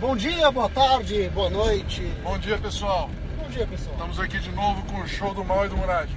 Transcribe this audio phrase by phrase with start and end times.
[0.00, 2.02] Bom dia, boa tarde, boa noite.
[2.22, 3.10] Bom dia, pessoal.
[3.36, 3.94] Bom dia, pessoal.
[3.94, 6.08] Estamos aqui de novo com o show do Mal e do Murad.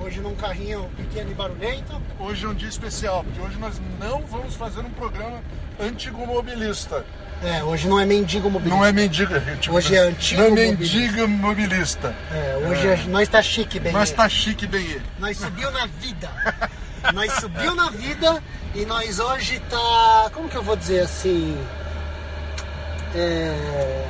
[0.00, 2.02] Hoje num carrinho pequeno e barulhento.
[2.18, 5.40] Hoje é um dia especial, porque hoje nós não vamos fazer um programa
[5.78, 7.06] antigo mobilista.
[7.40, 8.76] É, hoje não é mendigo mobilista.
[8.76, 9.32] Não é mendigo.
[9.60, 12.16] Tipo, Hoje é antigo Não é mendigo mobilista.
[12.32, 13.92] É, hoje é- nós tá chique, bem.
[13.92, 15.02] Mas tá chique bem ele.
[15.20, 16.30] Nós subiu na vida.
[17.14, 18.42] nós subiu na vida
[18.74, 20.30] e nós hoje tá.
[20.32, 21.56] Como que eu vou dizer assim?
[23.14, 24.04] É.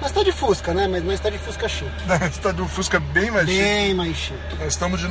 [0.00, 0.86] Nós tá de Fusca, né?
[0.86, 1.90] Mas nós tá de Fusca chique.
[2.30, 3.60] Está do Fusca bem mais chique.
[3.60, 4.56] Bem mais chique.
[4.58, 5.08] Nós estamos de,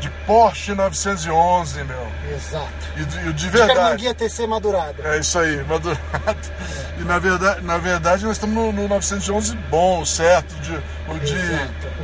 [0.00, 2.12] de Porsche 911, meu.
[2.34, 2.66] Exato.
[2.96, 3.74] E de, de De verdade.
[3.74, 5.02] Carmanguia TC Madurada.
[5.04, 6.00] É isso aí, madurado.
[6.98, 10.54] E na verdade, na verdade nós estamos no, no 911 bom, certo?
[10.62, 10.72] De,
[11.08, 11.34] o de.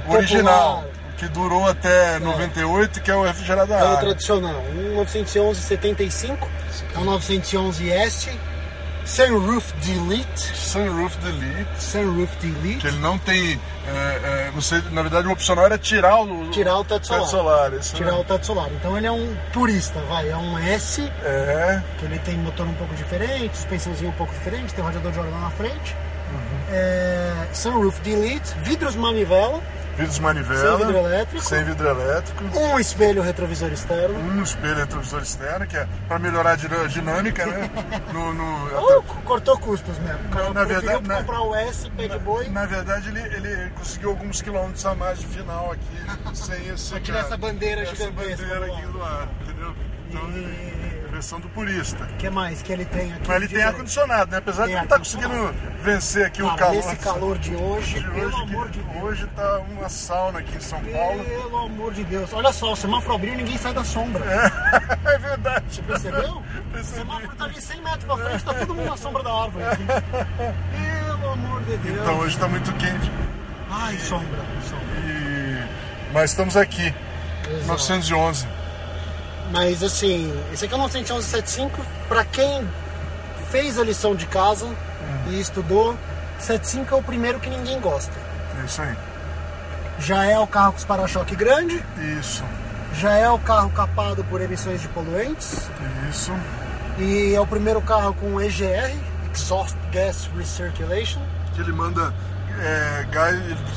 [0.07, 1.17] O original, popular.
[1.17, 4.63] que durou até 98, que é o refrigerado É o tradicional.
[4.75, 6.49] Um 911 75,
[6.95, 8.31] é um 911 S,
[9.09, 13.59] Sunroof Delete, Sunroof Delete, Sunroof que Delete, ele não tem.
[13.87, 17.27] é, é, você, na verdade, o opcional era tirar o, tirar o teto solar.
[17.27, 17.73] solar.
[17.73, 18.19] isso, Tirar né?
[18.19, 18.69] o teto solar.
[18.73, 22.75] Então ele é um turista, vai, é um S, É, que ele tem motor um
[22.75, 25.97] pouco diferente, suspensãozinha um pouco diferente, tem radiador de óleo lá na frente.
[26.31, 26.59] Uhum.
[26.71, 29.61] É, Sunroof Delete, vidros manivela,
[29.99, 31.45] vidros manivela, Sem vidro elétrico.
[31.45, 34.19] sem vidro elétrico, um espelho retrovisor externo.
[34.19, 37.71] um espelho retrovisor externo, que é para melhorar a dinâmica, né?
[38.13, 40.19] No, no- Uh, cortou custos mesmo.
[40.27, 42.49] O cara na verdade, na- comprar o S, pé de boi.
[42.49, 46.91] Na verdade, ele, ele conseguiu alguns quilômetros a mais de final aqui, sem esse.
[46.91, 49.75] Pra tirar essa bandeira essa gigantesca bandeira aqui do lado, entendeu?
[50.09, 50.88] Então, E- é a
[51.19, 52.05] versão do purista.
[52.05, 53.23] O que mais que ele tem aqui?
[53.27, 54.39] Mas ele tem ar-condicionado, né?
[54.39, 56.75] Apesar de não estar conseguindo vencer aqui o Cara, calor.
[56.77, 59.03] nesse calor de hoje, de pelo hoje, amor de Deus.
[59.03, 61.25] hoje tá uma sauna aqui em São Paulo.
[61.25, 62.33] Pelo amor de Deus.
[62.33, 64.25] Olha só, o semáforo abriu e ninguém sai da sombra.
[65.05, 65.83] É verdade.
[65.83, 66.35] Percebeu?
[66.37, 66.43] O
[66.73, 66.99] Percebi.
[66.99, 69.65] semáforo tá ali 100 metros pra frente, tá todo mundo na sombra da árvore.
[69.65, 69.85] aqui.
[69.87, 71.99] Pelo amor de Deus.
[72.01, 73.11] Então hoje tá muito quente.
[73.71, 74.39] Ai, sombra.
[74.63, 74.87] sombra.
[75.05, 75.67] E...
[76.13, 76.95] Mas estamos aqui,
[77.51, 77.67] Exato.
[77.67, 78.47] 911.
[79.51, 81.71] Mas assim, esse aqui é o 911
[82.09, 82.69] Pra quem
[83.51, 84.69] fez a lição de casa
[85.29, 85.97] e estudou,
[86.39, 88.13] 75 é o primeiro que ninguém gosta.
[88.61, 88.97] É isso aí.
[90.01, 91.83] Já é o carro com os para-choque grande,
[92.21, 92.45] Isso,
[92.95, 95.69] já é o carro capado por emissões de poluentes,
[96.09, 96.33] isso.
[96.99, 98.95] E é o primeiro carro com EGR,
[99.35, 101.21] Exhaust Gas Recirculation.
[101.55, 102.15] que ele manda
[102.61, 103.05] é,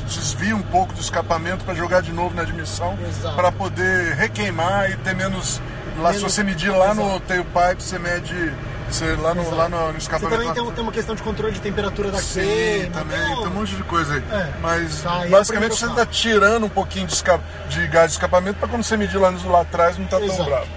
[0.07, 2.97] desvia um pouco do escapamento para jogar de novo na admissão,
[3.35, 5.61] para poder requeimar e ter menos.
[5.99, 7.19] Lá, se você medir lá no Exato.
[7.27, 8.53] tailpipe, você mede
[8.89, 10.37] você, lá, no, lá no, no Você escapamento.
[10.41, 12.91] também tem, tem uma questão de controle de temperatura da Sim, queima.
[12.99, 14.23] também, tem tem um monte de coisa aí.
[14.31, 14.53] É.
[14.61, 18.57] Mas Tá, é basicamente você está tirando um pouquinho de, esca- de gás de escapamento
[18.57, 20.67] para quando você medir lá, no- lá atrás não tá tão bravo.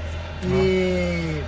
[0.45, 1.43] E,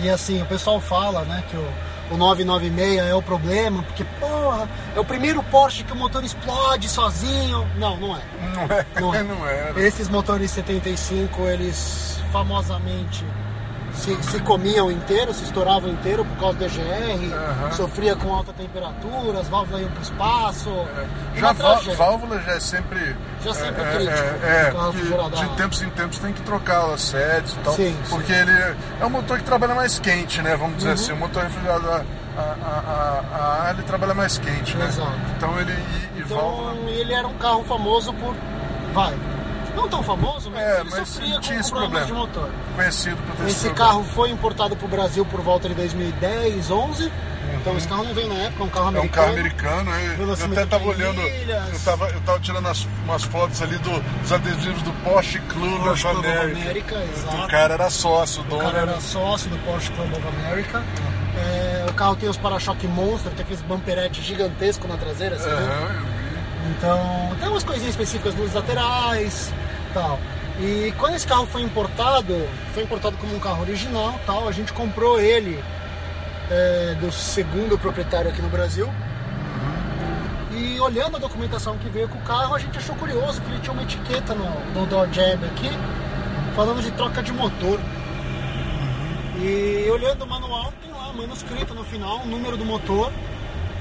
[0.00, 4.04] e assim, o pessoal fala né, que o, o 996 é o problema, porque,
[4.50, 7.66] porra, é o primeiro Porsche que o motor explode sozinho.
[7.76, 8.20] Não, não é.
[8.54, 9.22] Não é, Não é.
[9.24, 9.72] não é.
[9.86, 13.24] Esses motores 75, eles famosamente
[13.92, 17.72] se, se comiam inteiro, se estouravam inteiro por causa do EGR, Aham.
[17.72, 20.86] sofria com alta temperatura, as válvulas iam para o espaço.
[21.34, 21.96] Já vá- tragédia.
[21.96, 23.16] válvula já é sempre.
[23.44, 26.18] Já sempre é, crítico, É, é, o carro que refrigerado a de tempos em tempos
[26.20, 27.74] tem que trocar as sedes e tal.
[27.74, 28.38] Sim, porque sim.
[28.40, 28.52] ele
[29.00, 30.50] é um motor que trabalha mais quente, né?
[30.56, 30.76] Vamos Uhum.
[30.76, 31.12] dizer assim.
[31.12, 32.06] O motor refrigerado
[32.36, 34.86] a, a, a, a ele trabalha mais quente, né?
[34.86, 35.12] Exato.
[35.36, 35.72] Então ele.
[36.16, 36.72] E, e válvula.
[36.74, 38.34] Então ele era um carro famoso por.
[38.92, 39.14] Vai.
[39.74, 42.06] Não tão famoso, mas É, ele mas sofria tinha com esse problemas problema.
[42.06, 42.50] de motor.
[42.74, 43.74] Conhecido por ter Esse problema.
[43.90, 47.12] carro foi importado para o Brasil por volta de 2010, 11.
[47.60, 49.10] Então esse carro não veio na época, é um carro É um americano.
[49.26, 50.06] carro americano, é.
[50.12, 53.76] eu Velocímetro até tava de olhando, eu tava, eu tava tirando as, umas fotos ali
[53.78, 56.60] do- dos adesivos do Porsche Club Porsche of Club of America.
[56.62, 57.36] America, exato.
[57.44, 60.22] O cara era sócio, o O dono cara era era sócio do Porsche Club of
[60.28, 60.82] America.
[61.36, 65.44] É, o carro tem os para-choque monstro, tem aqueles bumperete gigantesco na traseira, vi.
[66.76, 69.52] Então, tem umas coisinhas específicas nos laterais
[69.92, 70.18] tal.
[70.60, 72.34] E quando esse carro foi importado,
[72.74, 75.62] foi importado como um carro original tal, a gente comprou ele
[76.50, 78.88] é, do segundo proprietário aqui no Brasil.
[80.52, 83.60] E olhando a documentação que veio com o carro, a gente achou curioso que ele
[83.60, 84.44] tinha uma etiqueta no,
[84.74, 85.70] no door jab aqui,
[86.54, 87.80] falando de troca de motor.
[89.38, 93.12] E olhando o manual, tem manuscrito no final o número do motor,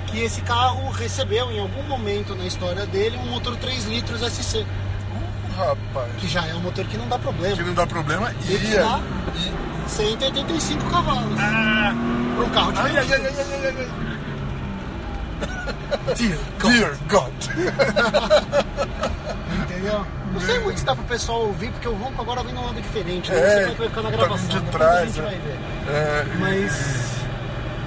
[0.08, 4.66] que esse carro recebeu em algum momento na história dele um motor 3 litros SC,
[5.12, 6.12] Uh, rapaz.
[6.20, 7.56] que já é um motor que não dá problema.
[7.58, 8.32] Que não dá problema.
[8.48, 9.00] E, E que dá?
[9.36, 9.52] e-
[9.90, 11.38] 185 cavalos.
[11.40, 11.94] Ah,
[12.36, 13.88] Para um carro de ai, ai, 20 ai, ai, ai, ai, ai.
[16.16, 16.72] Dear God.
[16.72, 17.34] Dear God.
[19.64, 20.06] Entendeu?
[20.34, 22.80] Não sei muito se dá pro pessoal ouvir, porque o ronco agora vem num lado
[22.82, 23.32] diferente.
[23.32, 23.38] Né?
[23.38, 24.48] É, não sei como é que vai ficar na tá gravação.
[24.48, 25.26] vindo de trás, a gente né?
[25.26, 25.58] vai ver.
[25.92, 27.19] É, Mas.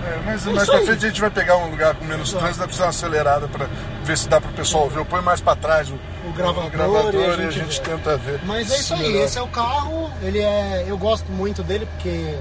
[0.07, 2.59] É, mas É mais pra frente a gente vai pegar um lugar com menos trânsito,
[2.59, 3.67] vai precisar uma acelerada pra
[4.05, 4.99] ver se dá pro pessoal ver.
[4.99, 5.95] Eu ponho mais pra trás o,
[6.29, 8.41] O gravador gravador e a e a gente gente tenta ver.
[8.45, 9.25] Mas é isso aí, melhora.
[9.25, 10.85] esse é o carro, ele é.
[10.87, 12.37] Eu gosto muito dele porque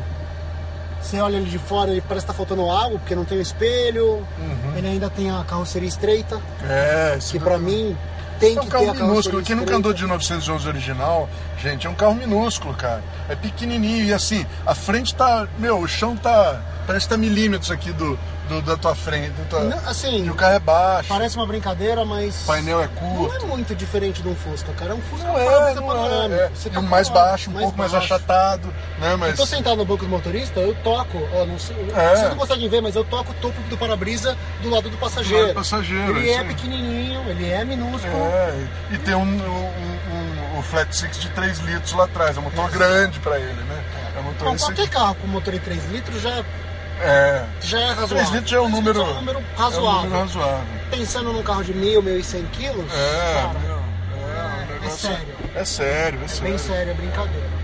[1.02, 3.42] você olha ele de fora, ele parece que tá faltando água, porque não tem o
[3.42, 4.74] espelho, Uhum.
[4.78, 7.98] ele ainda tem a carroceria estreita, É, que pra mim
[8.42, 9.44] tem É um que carro ter carroceria minúsculo.
[9.44, 11.30] Quem nunca andou de 911 original,
[11.62, 13.04] gente, é um carro minúsculo, cara.
[13.30, 15.48] É pequenininho e assim, a frente tá.
[15.60, 16.60] Meu, o chão tá.
[16.88, 18.18] Parece que tá milímetros aqui do,
[18.52, 19.30] do- da tua frente.
[19.32, 22.44] da tua- Não, assim, e o carro é baixo, parece uma brincadeira, mas.
[22.44, 23.46] o painel é Não curto.
[23.46, 24.92] é muito diferente de um Fusca, cara.
[24.92, 26.42] É um Fusca Não é, não panorâmico.
[26.42, 26.46] é.
[26.46, 26.50] é.
[26.54, 28.06] Você E tá um mais baixo, um pouco mais baixo.
[28.14, 28.68] achatado,
[29.00, 29.16] né?
[29.18, 29.32] Mas.
[29.32, 32.10] Eu tô sentado no banco do motorista, eu toco, ó, não sei, É.
[32.16, 35.48] vocês não conseguem ver, mas eu toco o topo do para-brisa do lado do passageiro.
[35.48, 36.48] Do do passageiro, Ele é aí.
[36.48, 38.14] pequenininho, ele é minúsculo.
[38.34, 39.72] É, e tem um, um,
[40.12, 42.36] um- um Flat Six de 3 litros lá atrás.
[42.38, 43.84] É um motor grande pra ele, né?
[44.16, 46.44] É um motor esse- qualquer carro com motor em 3 litros já,
[47.02, 47.46] É.
[47.62, 48.18] já é razoável.
[48.18, 50.02] 3 litros já é um 3 número, é um número é um razoável.
[50.10, 50.66] número razoável.
[50.92, 55.28] Pensando num carro de 1.000, 1.100 quilos, É, cara, meu, é, é um negócio- sério.
[55.56, 56.44] É sério, é é sério.
[56.50, 57.62] bem sério, é brincadeira.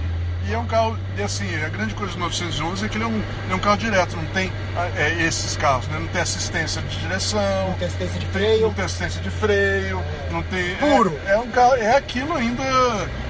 [0.50, 3.07] E é um carro, e assim, a grande coisa do 911 é que ele é
[3.07, 6.00] um, ele é um carro direto, não tem ah, é, esses carros, né?
[6.00, 8.74] Não tem assistência de direção, Não tem assistência de não freio.
[8.74, 10.01] tem assistência de freio,
[10.31, 10.75] não tem.
[10.78, 11.19] Puro.
[11.28, 12.63] É, é um carro, é aquilo ainda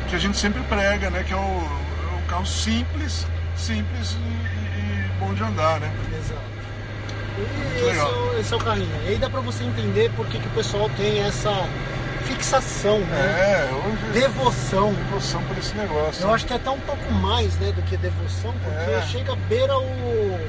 [0.07, 1.23] que a gente sempre prega, né?
[1.23, 3.25] Que é o, é um carro simples,
[3.55, 4.36] simples e
[5.19, 5.91] bom de andar, né?
[6.17, 6.41] Exato.
[7.37, 8.89] E esse, é o, esse é o carrinho.
[9.05, 11.51] E aí dá pra você entender por que, que o pessoal tem essa
[12.23, 13.67] fixação, né?
[13.69, 14.93] É, hoje Devoção.
[14.93, 16.23] devoção por esse negócio.
[16.23, 19.01] Eu acho que é até um pouco mais né, do que devoção, porque É.
[19.03, 20.39] chega a beira o,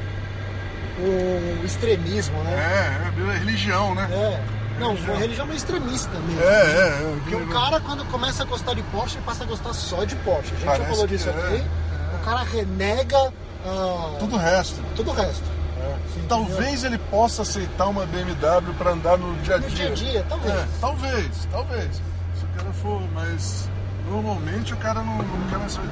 [1.00, 2.52] o extremismo, né?
[2.54, 4.08] É, é religião, né?
[4.10, 4.58] É.
[4.80, 5.14] Não, Religião.
[5.14, 6.40] a religião é extremista mesmo.
[6.40, 6.88] É, é.
[6.88, 10.14] é Porque o cara, quando começa a gostar de Porsche, passa a gostar só de
[10.16, 10.52] Porsche.
[10.52, 11.56] A gente já Parece falou que disso é, aqui.
[11.56, 12.16] é.
[12.16, 13.32] O cara renega
[13.68, 14.82] ah, Tudo o resto.
[14.96, 15.44] tudo o resto.
[15.44, 16.28] Você entendeu?
[16.28, 19.90] Talvez ele possa aceitar uma BMW para andar no dia a No dia.
[19.90, 20.54] dia a dia, talvez.
[20.54, 22.02] É, talvez, talvez.
[22.34, 23.68] Se o cara for, mas
[24.10, 25.88] normalmente o cara não, não quer mais saber.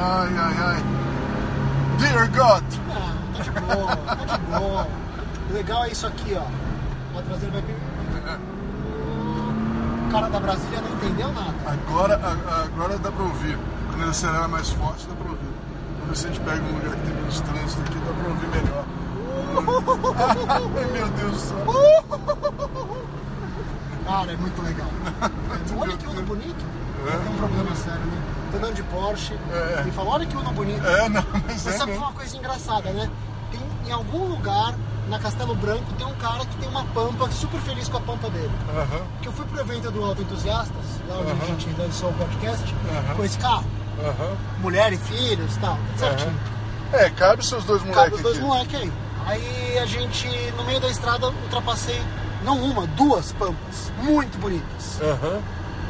[0.00, 0.82] Ai, ai, ai.
[1.98, 2.64] Dear God!
[2.90, 4.86] Ah, tá de boa, tá de boa.
[5.50, 7.18] O legal é isso aqui, ó.
[7.18, 7.74] A traseira vai bem.
[10.06, 11.54] O cara da Brasília não entendeu nada.
[11.66, 12.14] Agora,
[12.64, 13.58] agora dá pra ouvir.
[13.90, 15.47] Quando ele acelera mais forte, dá pra ouvir.
[16.08, 18.48] Ver se a gente pega um lugar que tem menos trânsito aqui, dá pra ouvir
[18.48, 18.84] melhor.
[20.48, 21.66] Ai, meu Deus do céu.
[24.04, 24.88] Cara, é muito legal.
[25.78, 26.64] Olha que Uno bonito.
[27.04, 28.22] Tem um problema sério, né?
[28.50, 29.84] Tô andando de Porsche É.
[29.86, 30.86] e fala, olha que Uno bonito.
[30.86, 32.06] É, não, mas Você é sabe mesmo.
[32.06, 33.10] uma coisa engraçada, né?
[33.50, 34.74] Tem em algum lugar
[35.08, 38.28] na Castelo Branco tem um cara que tem uma pampa, super feliz com a pampa
[38.28, 38.50] dele.
[39.22, 42.74] Que eu fui pro evento do Auto Entusiastas, lá onde a gente lançou o podcast,
[43.16, 43.64] com esse carro.
[44.04, 44.36] Aham.
[44.60, 46.40] Mulher e filhos e tal, tudo certinho.
[46.92, 48.92] É, cabe seus dois Cabe moleques os dois moleques aí.
[49.26, 52.00] Aí a gente, no meio da estrada, ultrapassei,
[52.42, 55.00] não uma, duas pampas, muito bonitas.
[55.02, 55.40] Aham.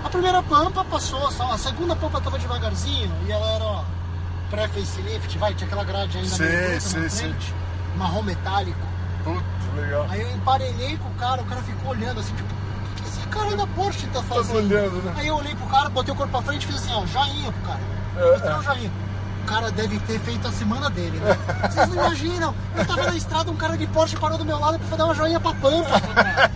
[0.04, 3.84] A primeira pampa passou, só, a segunda pampa tava devagarzinho e ela era, ó,
[4.50, 7.54] pré-facelift, vai, tinha aquela grade ainda Sei, meio sei, na frente,
[7.96, 8.78] marrom metálico.
[9.24, 9.42] Puta,
[9.76, 10.06] legal.
[10.08, 13.20] Aí eu emparelhei com o cara, o cara ficou olhando assim, tipo, o que esse
[13.28, 14.56] cara da Porsche tá fazendo?
[14.56, 15.14] olhando, né?
[15.16, 17.52] Aí eu olhei pro cara, botei o corpo pra frente e fiz assim, ó, joinha
[17.52, 17.97] pro cara.
[18.18, 18.90] É, um joinha.
[19.42, 21.36] O cara deve ter feito a semana dele, né?
[21.70, 22.54] Vocês não imaginam.
[22.76, 25.14] Eu tava na estrada, um cara de Porsche parou do meu lado pra dar uma
[25.14, 26.00] joinha pra pampa.
[26.00, 26.50] cara.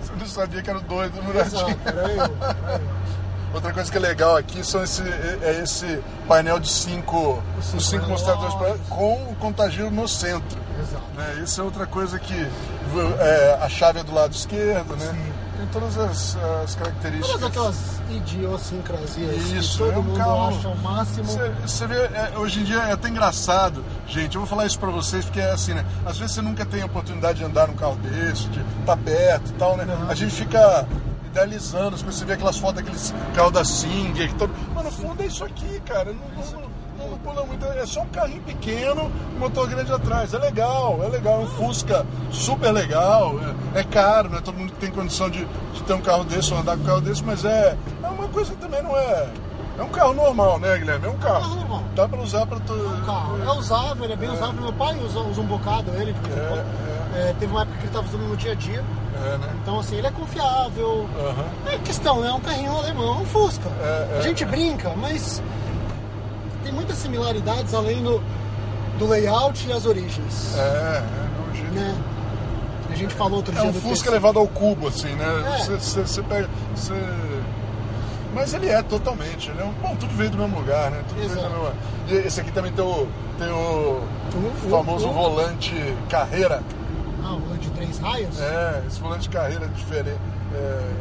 [0.00, 1.40] Você não sabia que era o doido, né?
[1.40, 2.22] Exato, era eu.
[2.24, 3.04] era eu.
[3.54, 7.80] Outra coisa que é legal aqui são esse, é esse painel de cinco, Os cinco
[7.82, 10.58] cinco mostradores pra- com o contagiro no centro.
[10.80, 11.04] Exato.
[11.16, 11.42] Né?
[11.44, 12.34] Isso é outra coisa que
[13.20, 15.06] é, a chave é do lado esquerdo, né?
[15.06, 15.32] Sim.
[15.56, 17.30] Tem todas as, as características.
[17.30, 21.26] Todas aquelas idiosincrasias Isso, que todo é um mundo carro- acha o máximo.
[21.62, 24.34] Você, vê, é, hoje em dia é até engraçado, gente.
[24.34, 25.84] Eu vou falar isso pra vocês porque é assim, né?
[26.04, 29.50] Às vezes você nunca tem a oportunidade de andar num carro desse, de estar perto
[29.50, 29.84] e tal, né?
[29.84, 30.10] Uhum.
[30.10, 30.86] A gente fica
[31.26, 34.52] idealizando, você vê aquelas fotos daqueles carros da Singer, todo...
[34.74, 36.12] Mas no fundo é isso aqui, cara.
[36.12, 36.68] Não, não,
[37.14, 37.64] não, pula muito.
[37.66, 40.32] É só um carrinho pequeno, um motor grande atrás.
[40.34, 41.40] É legal, é legal.
[41.40, 43.34] É um Fusca super legal.
[43.74, 46.24] É, é caro, não é todo mundo que tem condição de, de ter um carro
[46.24, 48.96] desse ou andar com um carro desse, mas é, é uma coisa que também não
[48.96, 49.28] é
[49.78, 51.06] É um carro normal, né, Guilherme?
[51.06, 51.40] É um carro.
[51.40, 51.82] carro normal.
[51.94, 52.72] Dá pra usar pra tu.
[52.72, 54.60] O carro é usável, ele é bem usável.
[54.60, 56.94] Meu pai usa, usa um bocado ele de vez em É, quando.
[57.16, 58.84] É, teve uma época que ele estava usando no dia a dia.
[59.24, 59.48] É, né?
[59.62, 61.08] Então, assim, ele é confiável.
[61.18, 61.72] Aham.
[61.72, 62.28] É questão, né?
[62.28, 63.68] É um carrinho alemão, um Fusca.
[63.80, 65.40] É, é, a gente brinca, mas
[66.74, 68.20] muitas similaridades além do,
[68.98, 70.54] do layout e as origens.
[70.56, 71.02] É, é,
[71.38, 71.94] não, Né?
[72.90, 74.10] A gente falou outro É dia um do Fusca TC.
[74.10, 75.58] levado ao cubo, assim, né?
[75.58, 75.64] É.
[75.64, 76.48] Você, você pega.
[76.76, 76.92] você-
[78.34, 79.50] Mas ele é totalmente.
[79.50, 79.72] Ele é um...
[79.82, 81.02] Bom, tudo veio do mesmo lugar, né?
[81.08, 81.48] Tudo veio do Exato.
[81.50, 81.74] mesmo lugar.
[82.08, 83.06] E esse aqui também tem o,
[83.38, 84.00] tem o
[84.70, 85.74] famoso volante
[86.08, 86.62] carreira.
[87.24, 88.40] Ah, o volante de três raios?
[88.40, 90.18] É, esse volante carreira diferente.
[90.54, 90.92] É, é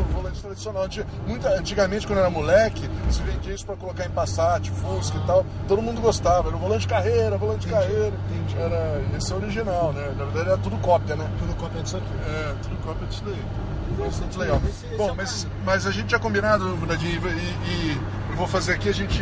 [0.00, 0.86] o volante tradicional.
[1.26, 5.26] Muita, antigamente, quando eu era moleque, se vendia isso pra colocar em Passat, Fusca e
[5.26, 5.44] tal.
[5.68, 6.48] Todo mundo gostava.
[6.48, 8.12] Era o volante carreira, volante carreira.
[8.30, 8.56] entendi.
[8.60, 10.06] Era, esse é o original, né?
[10.16, 11.28] Na verdade era tudo cópia, né?
[11.38, 12.06] Tudo cópia disso aqui.
[12.26, 13.42] É, tudo cópia disso daí.
[13.96, 14.56] Muito legal.
[14.68, 15.60] esse- esse é Bom, o mas, caminho.
[15.66, 19.20] mas a gente tinha combinado, Muradinho, e, e eu vou fazer aqui, a gente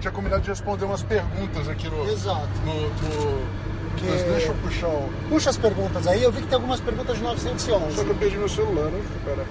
[0.00, 2.04] tinha combinado de responder umas perguntas aqui no.
[2.08, 2.46] Exato.
[2.64, 3.64] No, no-
[3.96, 5.10] Que- mas deixa eu puxar o.
[5.28, 8.04] Puxa as perguntas aí, eu vi que tem algumas perguntas de Só 911.
[8.04, 9.02] que eu perdi meu celular, né?
[9.24, 9.44] Pera.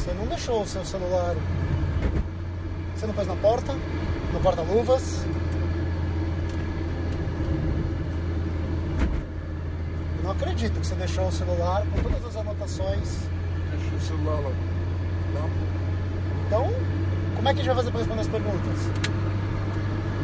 [0.00, 1.36] Você não deixou o seu celular.
[2.96, 3.74] Você não pôs na porta?
[4.32, 5.26] No porta-luvas?
[10.16, 13.18] Eu Não acredito que você deixou o celular com todas as anotações.
[13.72, 14.50] Deixa o celular lá.
[15.34, 15.50] Não.
[16.46, 16.70] Então,
[17.36, 18.78] como é que a gente vai fazer para responder as perguntas?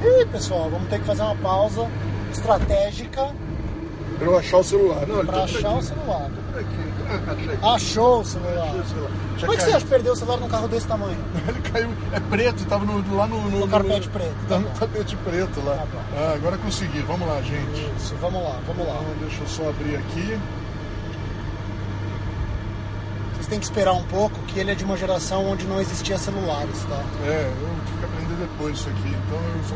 [0.02, 1.86] Ih, pessoal, vamos ter que fazer uma pausa
[2.32, 3.30] estratégica
[4.20, 5.06] eu achar o celular.
[5.06, 6.30] Para tá achar o celular.
[6.64, 7.58] Tá achei.
[7.74, 8.68] Achou o celular.
[8.68, 9.10] Achei o celular.
[9.36, 11.18] Tinha Como é que você acha que perdeu o celular num carro desse tamanho?
[11.48, 11.90] Ele caiu.
[12.12, 13.50] É preto, tava no, lá no.
[13.50, 15.76] No, No carpete preto, Tá tá no tapete preto lá.
[15.76, 16.04] Tá.
[16.16, 17.00] Ah, agora consegui.
[17.02, 17.92] Vamos lá, gente.
[17.96, 18.94] Isso, vamos lá, vamos lá.
[19.00, 20.38] Então, deixa eu só abrir aqui.
[23.34, 26.18] Vocês têm que esperar um pouco, que ele é de uma geração onde não existia
[26.18, 27.00] celulares, tá?
[27.26, 29.08] É, eu tive que aprender depois isso aqui.
[29.08, 29.74] Então eu só.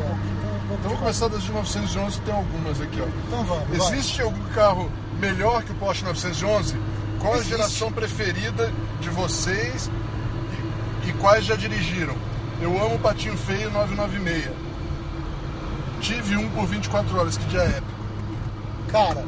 [0.71, 3.05] Então vamos começar das de 911, tem algumas aqui, ó.
[3.27, 3.77] Então vamos.
[3.77, 3.93] vai.
[3.93, 4.89] Existe algum carro
[5.21, 6.75] melhor que o Porsche 911?
[7.19, 7.51] Qual a Existe.
[7.51, 9.89] geração preferida de vocês
[11.05, 12.15] e, e quais já dirigiram?
[12.59, 14.49] Eu amo o Patinho Feio 996.
[16.01, 18.01] Tive um por 24 horas, que dia épico.
[18.91, 19.23] Cara,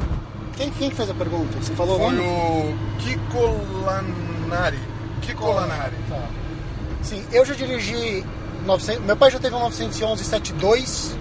[0.58, 1.56] quem, quem que fez a pergunta?
[1.62, 2.28] Você falou Foi o nome?
[2.28, 4.80] o Kiko Lanari.
[5.22, 5.96] Kiko Lanari.
[6.10, 6.28] Tá.
[7.04, 8.26] Sim, eu já dirigi
[8.66, 11.18] 900, meu pai já teve um 911 72,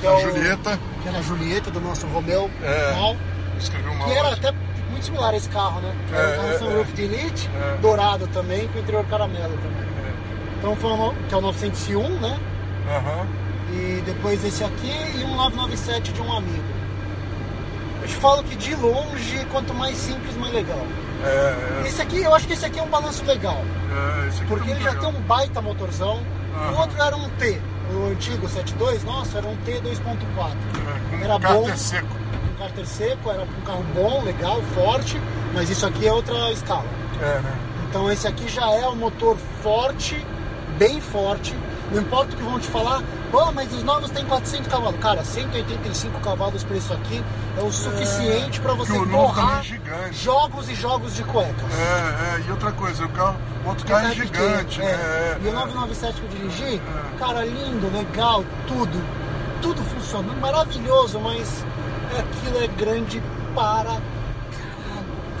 [0.00, 2.90] que é A o, Julieta que era a Julieta do nosso Romeu É.
[2.92, 3.16] normal,
[3.58, 4.52] escreveu que era até
[4.90, 5.94] muito similar a esse carro, né?
[6.08, 7.76] Que era É, um carro é, sunroof de Elite, É.
[7.80, 9.84] dourado também, com interior caramelo também.
[10.58, 12.38] Então foi o no- que é o 901, né?
[12.88, 13.26] Aham.
[13.72, 16.62] E depois esse aqui e um 997 de um amigo.
[18.02, 20.86] Eu te falo que de longe, quanto mais simples, mais legal.
[21.24, 23.56] É, é, Esse aqui, eu acho que esse aqui é um balanço legal.
[24.24, 25.10] é, esse aqui Porque tá ele já legal.
[25.12, 26.20] tem um baita motorzão.
[26.54, 26.80] O Aham.
[26.80, 27.60] outro era um T.
[27.92, 30.56] O antigo 72, nossa, era um T 2.4.
[31.20, 31.76] É, Era bom.
[31.76, 32.06] seco.
[32.64, 35.20] Cárter seco, era um carro bom, legal, forte,
[35.52, 36.86] mas isso aqui é outra escala.
[37.20, 37.54] É, né?
[37.90, 40.16] Então esse aqui já é um motor forte,
[40.78, 41.54] bem forte.
[41.92, 44.98] Não importa o que vão te falar, pô, mas os novos têm 400 cavalos.
[44.98, 47.22] Cara, 185 cavalos para isso aqui
[47.58, 50.16] é o suficiente para você borrar é gigante.
[50.24, 51.70] jogos e jogos de cuecas.
[51.78, 55.36] É, é, e outra coisa, o carro, o outro carro é Carro gigante, pequeno, né?
[55.38, 55.38] é.
[55.38, 55.52] É, E o é.
[55.52, 56.82] 997 que eu dirigi,
[57.18, 59.04] cara, lindo, legal, tudo.
[59.60, 61.64] Tudo funcionando, maravilhoso, mas
[62.20, 63.22] aquilo é grande
[63.54, 63.92] para.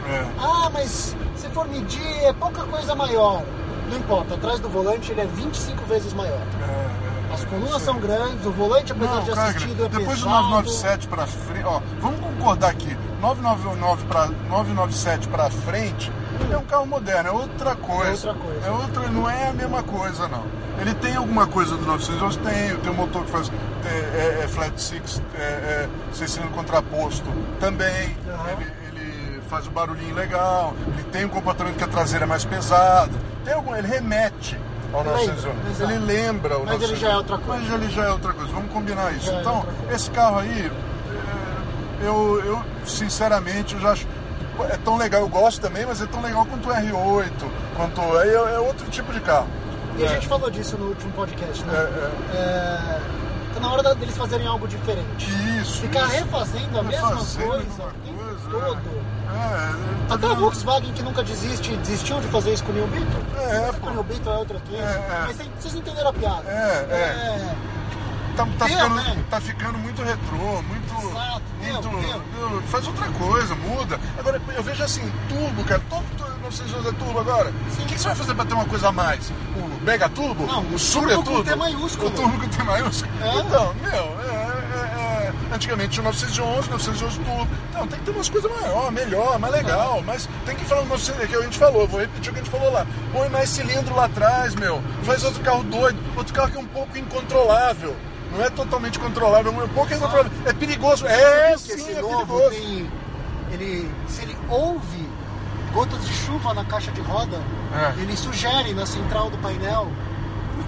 [0.06, 0.26] É.
[0.38, 3.42] Ah, mas se for medir, é pouca coisa maior.
[3.90, 6.40] Não importa, atrás do volante ele é 25 vezes maior.
[6.40, 10.42] É, As colunas são grandes, o volante, apesar de cara, assistido, é depois do pesado.
[10.50, 16.10] 997 pra frente, ó, vamos concordar aqui, 999 para 997 pra frente
[16.52, 18.28] é um carro moderno, é outra coisa.
[18.28, 18.66] É outra coisa.
[18.66, 20.44] É outra, não é a mesma coisa, não.
[20.80, 22.38] Ele tem alguma coisa do 911?
[22.38, 23.50] Tem, tem um motor que faz
[23.84, 27.24] é, é- é flat six, é, é seis cilindros contraposto
[27.60, 28.16] também.
[28.28, 28.50] Aham.
[28.60, 32.44] Ele, ele faz um barulhinho legal, ele tem um comportamento que a traseira é mais
[32.44, 33.12] pesada.
[33.44, 34.58] Tem algum, ele remete
[34.92, 35.70] ao Lembra, 911.
[35.70, 35.92] exato.
[35.92, 37.00] Ele lembra o Mas ele 911.
[37.00, 37.62] já é outra coisa.
[37.62, 38.52] Mas ele já é outra coisa.
[38.52, 39.26] Vamos combinar isso.
[39.26, 40.70] Já é então, esse carro aí,
[42.02, 44.06] é, eu, eu sinceramente eu já acho.
[44.70, 47.32] É tão legal, eu gosto também, mas é tão legal quanto o R8,
[47.76, 48.00] quanto.
[48.20, 49.48] É, é outro tipo de carro.
[49.96, 50.08] E a É.
[50.14, 51.72] gente falou disso no último podcast, né?
[51.74, 53.00] É, É,
[53.54, 55.30] Tá na hora deles fazerem algo diferente.
[55.60, 55.80] Isso.
[55.82, 56.24] Ficar isso.
[56.24, 59.04] refazendo a mesma Refazendo coisa a o tempo coisa, todo.
[59.30, 62.74] É, é, tá Até a Volkswagen que nunca desiste, desistiu de fazer isso com o
[62.74, 63.22] New Beetle.
[63.38, 63.80] É, pô.
[63.80, 64.82] com o New Beetle é outra coisa.
[64.82, 65.20] É, é.
[65.26, 66.42] Mas vocês- vocês entenderam a piada.
[66.50, 67.54] É, é.
[68.36, 69.24] Tá, tá ficando, né?
[69.30, 70.94] tá ficando muito retrô, muito.
[71.08, 71.42] Exato,
[71.88, 73.98] muito faz outra coisa, muda.
[74.18, 77.50] Agora, eu vejo assim, turbo, cara, todo, todo- 911 é turbo agora?
[77.50, 79.30] O que, que você vai fazer pra ter uma coisa a mais?
[79.56, 80.46] O Mega Turbo?
[80.46, 81.50] Não, o o Super turbo com Turbo?
[81.50, 82.08] T maiúsculo.
[82.08, 83.12] O Turbo com T maiúsculo?
[83.22, 83.38] É.
[83.38, 84.34] Então, meu, é,
[84.74, 87.48] é, é, antigamente tinha o 911, 911 Turbo.
[87.70, 90.02] Então, tem que ter umas coisas maior, melhor, mais legal.
[90.04, 92.42] Mas tem que falar o 911, que a gente falou, vou repetir o que a
[92.42, 92.86] gente falou lá.
[93.12, 94.82] Põe mais cilindro lá atrás, meu.
[95.02, 97.96] Faz outro carro doido, outro carro que é um pouco incontrolável.
[98.34, 99.90] Não é totalmente controlável, é um pouco.
[100.44, 101.06] É perigoso.
[101.06, 102.50] É, viu que sim, esse é novo perigoso.
[102.50, 102.90] tem.
[103.52, 103.90] Ele.
[104.08, 105.08] Se ele ouve
[105.72, 107.40] gotas de chuva na caixa de roda,
[107.72, 108.00] É.
[108.00, 109.88] ele sugere na central do painel,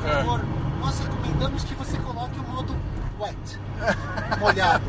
[0.00, 0.14] por É.
[0.14, 0.40] favor,
[0.80, 2.76] nós recomendamos que você coloque o modo
[3.18, 3.36] wet.
[4.40, 4.84] Molhado.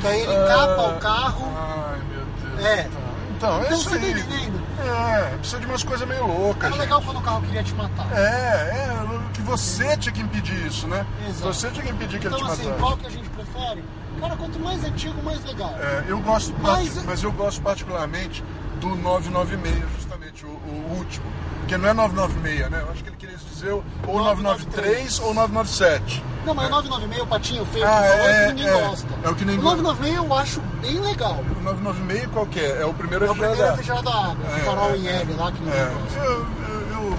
[0.00, 1.48] que aí ele capa o carro.
[1.56, 2.64] Ai, meu Deus.
[2.66, 2.88] É.
[3.36, 4.10] Então, é Então isso você tá aí.
[4.12, 4.67] entendendo?
[4.80, 6.64] É, precisa de umas coisas meio loucas.
[6.64, 6.80] Era gente.
[6.80, 8.06] legal quando o carro queria te matar.
[8.12, 8.88] É, é,
[9.34, 11.04] que você tinha que impedir isso, né?
[11.28, 11.52] Exato.
[11.54, 12.80] Você tinha que impedir que Então ele te assim, matasse.
[12.82, 13.84] qual que a gente prefere?
[14.20, 15.74] Cara, quanto mais antigo, mais legal.
[15.78, 17.04] É, eu gosto, Mas- mas...
[17.04, 18.42] mas eu gosto particularmente
[18.80, 21.26] do 996, justamente, o, o último.
[21.68, 22.80] Que não é 996, né?
[22.80, 26.24] Eu acho que ele queria dizer ou 993 ou 997.
[26.46, 28.88] Não, mas o 996, o patinho feio Ah, que falou, é, é, que ninguém é.
[28.88, 29.08] gosta.
[29.22, 31.32] É o que ninguém O 996 eu acho bem legal.
[31.34, 32.80] O 996 qual que é?
[32.82, 33.76] É o primeiro É o primeiro refrigerado.
[33.76, 36.18] refrigerado da água, É, o farol é, em L lá que ninguém É, gosta.
[36.18, 37.18] eu, eu- eu-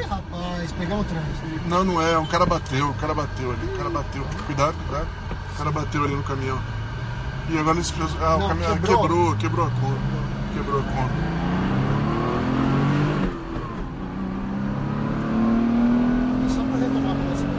[0.00, 1.68] Ih, rapaz, pegamos o trânsito.
[1.68, 2.18] Não, não é.
[2.18, 3.66] O cara bateu, o cara bateu ali.
[3.74, 4.26] O cara bateu.
[4.46, 5.06] Cuidado, cuidado.
[5.54, 6.58] O cara bateu ali no caminhão.
[7.48, 9.00] E agora eles Ah, Não, o caminhão quebrou.
[9.02, 9.96] quebrou, quebrou a cor.
[10.54, 11.10] Quebrou a cor.
[16.48, 17.54] Só pra retomar a velocidade.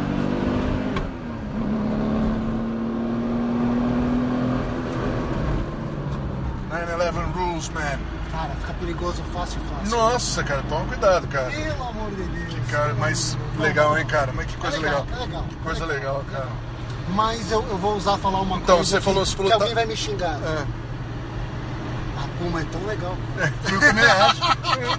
[7.65, 7.99] Rules, man.
[8.31, 9.89] Cara, fica perigoso fácil, fácil.
[9.97, 11.49] Nossa, cara, toma cuidado, cara.
[11.51, 12.53] Pelo amor de Deus.
[12.53, 14.31] Que cara, mas legal, hein, cara?
[14.33, 15.17] Mas que coisa É legal, legal.
[15.21, 15.43] é legal.
[15.49, 16.47] Que coisa legal, cara.
[17.09, 19.53] Mas eu, eu vou usar falar uma Então, coisa você que, falou- você que falou
[19.53, 20.39] alguém tá- vai me xingar.
[20.43, 20.65] É.
[22.17, 23.15] A Puma é tão legal.
[23.71, 24.41] Eu também acho.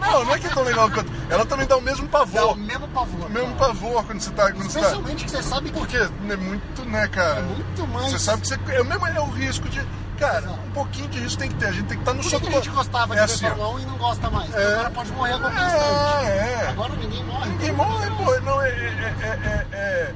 [0.01, 1.13] Não, não é que é tão legal quanto.
[1.29, 2.57] Ela também dá o mesmo Dá o pavor.
[2.57, 3.27] mesmo pavor.
[3.27, 3.69] O mesmo cara.
[3.75, 4.53] pavor quando você tá.
[4.53, 4.87] Quando você tá...
[4.87, 7.41] Especialmente que você sabe que Porque é muito, né, cara?
[7.41, 8.59] É muito mais- Você sabe que você.
[8.69, 9.85] É o mesmo é o risco de.
[10.19, 11.67] Cara, um pouquinho de risco tem que ter.
[11.67, 12.47] A gente tem que estar no Por que, soco.
[12.47, 13.47] que a gente gostava de é ver assim.
[13.47, 14.55] Fórmula 1 e não gosta mais?
[14.55, 14.77] É.
[14.77, 16.31] cara pode morrer a qualquer É, instante.
[16.31, 16.69] é.
[16.69, 17.51] Agora ninguém morre.
[17.51, 18.41] Ninguém morre, pô.
[18.41, 18.69] Não, é.
[18.69, 20.15] É, é, é,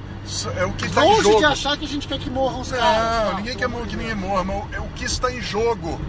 [0.57, 1.39] é, é o que está em Longe jogo.
[1.39, 3.25] de achar que a gente quer que morram os caras.
[3.25, 3.37] Não, tá?
[3.39, 6.01] ninguém quer de que ninguém morra, mas é o que está em jogo.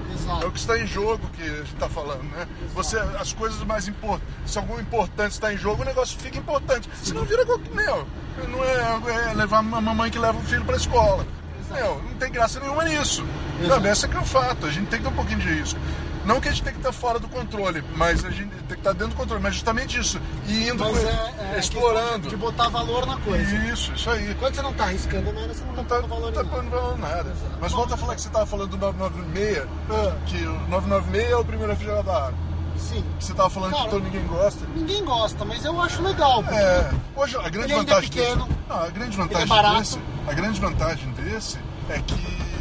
[0.42, 2.48] É o que está em jogo que a gente está falando, né?
[2.74, 6.90] Você, as coisas mais importantes, se algum importante está em jogo, o negócio fica importante.
[7.04, 7.74] Senão vira qualquer.
[7.74, 8.08] Meu,
[8.48, 11.26] não é, é levar uma mamãe que leva o filho para a escola.
[11.72, 13.26] Meu, não tem graça nenhuma nisso.
[13.64, 13.80] Exato.
[13.82, 14.66] Não, esse é que é o fato.
[14.66, 15.80] A gente tem que ter um pouquinho de risco.
[16.24, 18.74] Não que a gente tem que estar fora do controle, mas a gente tem que
[18.76, 19.42] estar dentro do controle.
[19.42, 20.22] Mas justamente isso.
[20.48, 22.30] E indo Mas com- é, é explorando.
[22.30, 23.56] De botar valor na coisa.
[23.68, 24.36] Isso, isso aí.
[24.36, 26.70] Quando você não tá arriscando nada, você não, Não tá tá, valor não tá pondo
[26.70, 27.34] valor em nada.
[27.60, 30.16] Mas volta a falar que você tava falando do 996, Ah.
[30.28, 32.51] que o 996 é o primeiro refrigerado da água.
[32.82, 33.04] Sim.
[33.20, 34.66] Que você tava falando Cara, que todo ninguém gosta.
[34.76, 36.44] Ninguém gosta, mas eu acho legal.
[36.52, 40.00] É, hoje a grande é vantagem pequeno, desse, não, a grande vantagem ele é desse,
[40.28, 42.52] a grande vantagem desse é que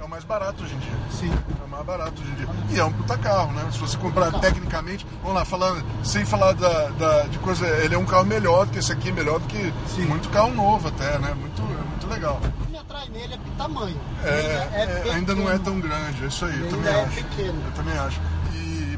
[0.00, 0.92] é o mais barato hoje em dia.
[1.10, 1.32] Sim.
[1.60, 2.48] É o mais barato hoje em dia.
[2.70, 3.66] E é um puta carro, né?
[3.72, 4.40] Se você comprar Carro.
[4.40, 8.66] tecnicamente, vamos lá, falando, sem falar da, da- de coisa, ele é um carro melhor
[8.66, 10.02] do que esse aqui, melhor do que Sim.
[10.06, 11.34] muito carro novo até, né?
[11.34, 12.40] Muito, é muito legal.
[12.42, 14.00] O que me atrai nele é tamanho.
[14.24, 14.28] É,
[15.00, 17.14] Ele é, ainda não é tão grande, é isso aí, eu também é acho.
[17.16, 17.62] pequeno.
[17.66, 18.20] Eu também acho.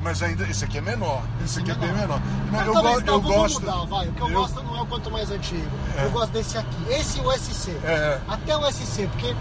[0.03, 1.23] Mas ainda, esse aqui é menor.
[1.45, 2.21] Esse aqui é bem menor.
[2.51, 3.61] Mas eu talvez go- não, eu gosto.
[3.61, 4.09] mudar, vai.
[4.09, 5.71] O que eu, eu- gosto não é o quanto mais antigo.
[6.03, 6.77] Eu gosto desse aqui.
[6.91, 7.71] Esse e o SC.
[7.85, 8.19] É.
[8.29, 9.35] Até o SC, porque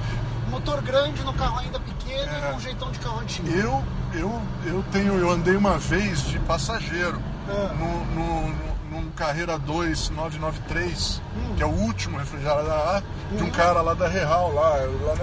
[0.49, 2.51] motor grande no carro ainda pequeno É.
[2.51, 3.47] e um jeitão de carro antigo.
[3.49, 7.19] Eu, eu, eu tenho, eu andei uma vez de passageiro
[7.49, 7.73] Ah.
[7.73, 11.55] no, no, no- num Carreira 2 993, Hum.
[11.55, 13.03] que é o último refrigerado da A,
[13.35, 14.75] de um cara lá da Real, lá,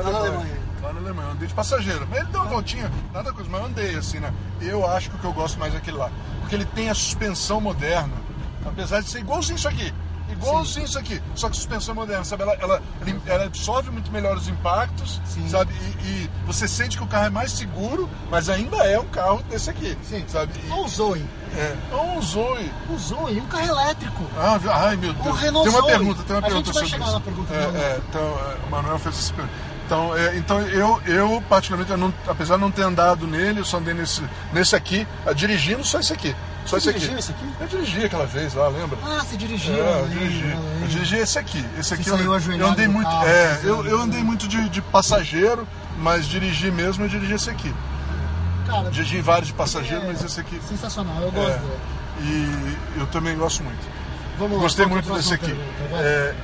[0.03, 0.68] Lá na Alemanha.
[0.83, 2.07] Lá na Alemanha, eu andei de passageiro.
[2.09, 4.33] Mas ele deu uma voltinha, nada coisa, mas eu andei assim, né?
[4.61, 6.11] Eu acho que o que eu gosto mais é aquele lá.
[6.41, 8.15] Porque ele tem a suspensão moderna,
[8.65, 9.93] apesar de ser igualzinho isso aqui.
[10.31, 12.43] Igualzinho isso aqui, só que suspensão moderna, sabe?
[12.43, 12.83] Ela, ela,
[13.27, 15.49] ela absorve muito melhor os impactos, Sim.
[15.49, 15.73] sabe?
[15.73, 19.43] E, e você sente que o carro é mais seguro, mas ainda é um carro
[19.49, 20.23] desse aqui, Sim.
[20.29, 20.53] sabe?
[20.63, 21.25] E- Olha o Zoe.
[21.57, 22.71] é, é um Zoe.
[22.91, 24.23] O Zoe, um carro elétrico.
[24.37, 25.41] Ah, ai meu Deus.
[25.41, 25.97] Renault tem uma Zoe.
[25.99, 27.15] pergunta, tem uma A gente pergunta vai sobre chegar isso.
[27.15, 29.59] na pergunta é, é, então, é, o Manuel fez essa pergunta.
[29.89, 33.65] Então, é, então eu, eu particularmente, eu não- apesar de não ter andado nele, eu
[33.65, 34.23] só andei nesse,
[34.53, 36.37] nesse aqui, ah, dirigindo só esse aqui.
[36.67, 36.99] Só Você esse aqui.
[36.99, 37.47] dirigiu esse aqui?
[37.59, 38.99] Eu dirigi aquela vez lá, lembra?
[39.03, 39.75] Ah, você dirigiu.
[39.75, 40.43] É, eu dirigi.
[40.43, 40.63] lembro.
[40.83, 41.65] Eu dirigi esse aqui.
[41.79, 43.09] Esse aqui Você eu, eu andei muito.
[43.09, 47.49] carro, é, eu, eu andei muito de, de passageiro, mas dirigi mesmo, eu dirigi esse
[47.49, 47.75] aqui.
[48.67, 50.61] Cara, Dirigi em vários de passageiro, é mas esse aqui.
[50.69, 52.79] sensacional, eu gosto É, dele.
[52.95, 53.81] e eu também gosto muito.
[54.39, 54.63] Vamos lá.
[54.65, 55.47] Gostei é muito a desse aqui.
[55.47, 56.03] pergunta?
[56.03, 56.35] É,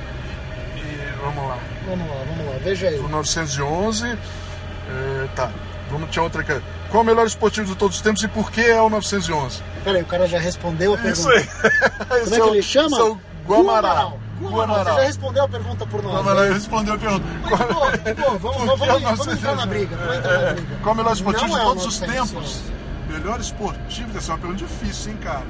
[0.77, 1.59] e vamos lá.
[1.87, 2.59] Vamos lá, vamos lá.
[2.63, 2.99] Veja aí.
[2.99, 4.07] O 911.
[4.07, 5.51] é, tá.
[5.89, 6.59] Vamos tinha outra aqui.
[6.89, 9.61] Qual é o melhor esportivo de todos os tempos e por que é o 911?
[9.83, 11.19] Peraí, o cara já respondeu a pergunta.
[11.19, 11.45] Isso aí.
[12.23, 12.87] Como é que ele chama?
[12.97, 14.19] Esse é o Guamaral.
[14.41, 14.83] Guamaral.
[14.83, 16.13] Você já respondeu a pergunta por nós.
[16.13, 16.53] Guamaral né?
[16.53, 17.25] respondeu a pergunta.
[17.43, 19.67] Mas, pô, pô, vamos, vamos, é vamos, entrar na 911?
[19.67, 19.95] briga.
[19.95, 20.75] Vamos entrar na É, briga.
[20.81, 22.33] Qual é o melhor esportivo Não de é todos os 911.
[22.33, 22.61] tempos?
[23.09, 24.17] Melhor esportivo?
[24.17, 25.43] Essa é uma pergunta difícil, hein, cara?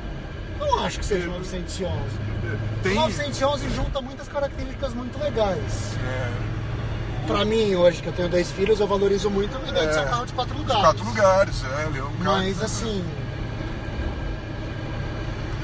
[0.60, 1.94] Não acho que seja o 911.
[2.84, 2.92] Tem.
[2.94, 5.96] O 911 junta muitas características muito legais.
[6.08, 6.56] É,
[7.28, 10.00] Pra mim, hoje que eu tenho dois filhos, eu valorizo muito a ideia de ser
[10.02, 10.06] um É.
[10.10, 10.84] carro de quatro lugares.
[10.84, 12.38] quatro lugares, é, ele é um carro.
[12.38, 13.04] Mas assim,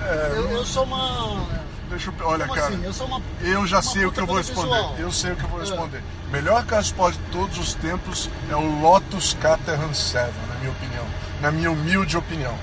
[0.04, 1.46] É, eu, eu sou uma.
[1.90, 2.28] Deixa eu.
[2.28, 2.74] Olha, Como cara.
[2.74, 2.84] assim?
[2.84, 3.22] Eu sou uma.
[3.42, 4.72] Eu já sei o que eu vou responder.
[4.76, 4.96] visual.
[4.98, 5.64] Eu sei o que eu vou É.
[5.64, 6.04] responder.
[6.32, 11.06] Melhor carro esporte de todos os tempos é o Lotus Caterham 7, na minha opinião.
[11.42, 12.56] Na minha humilde opinião.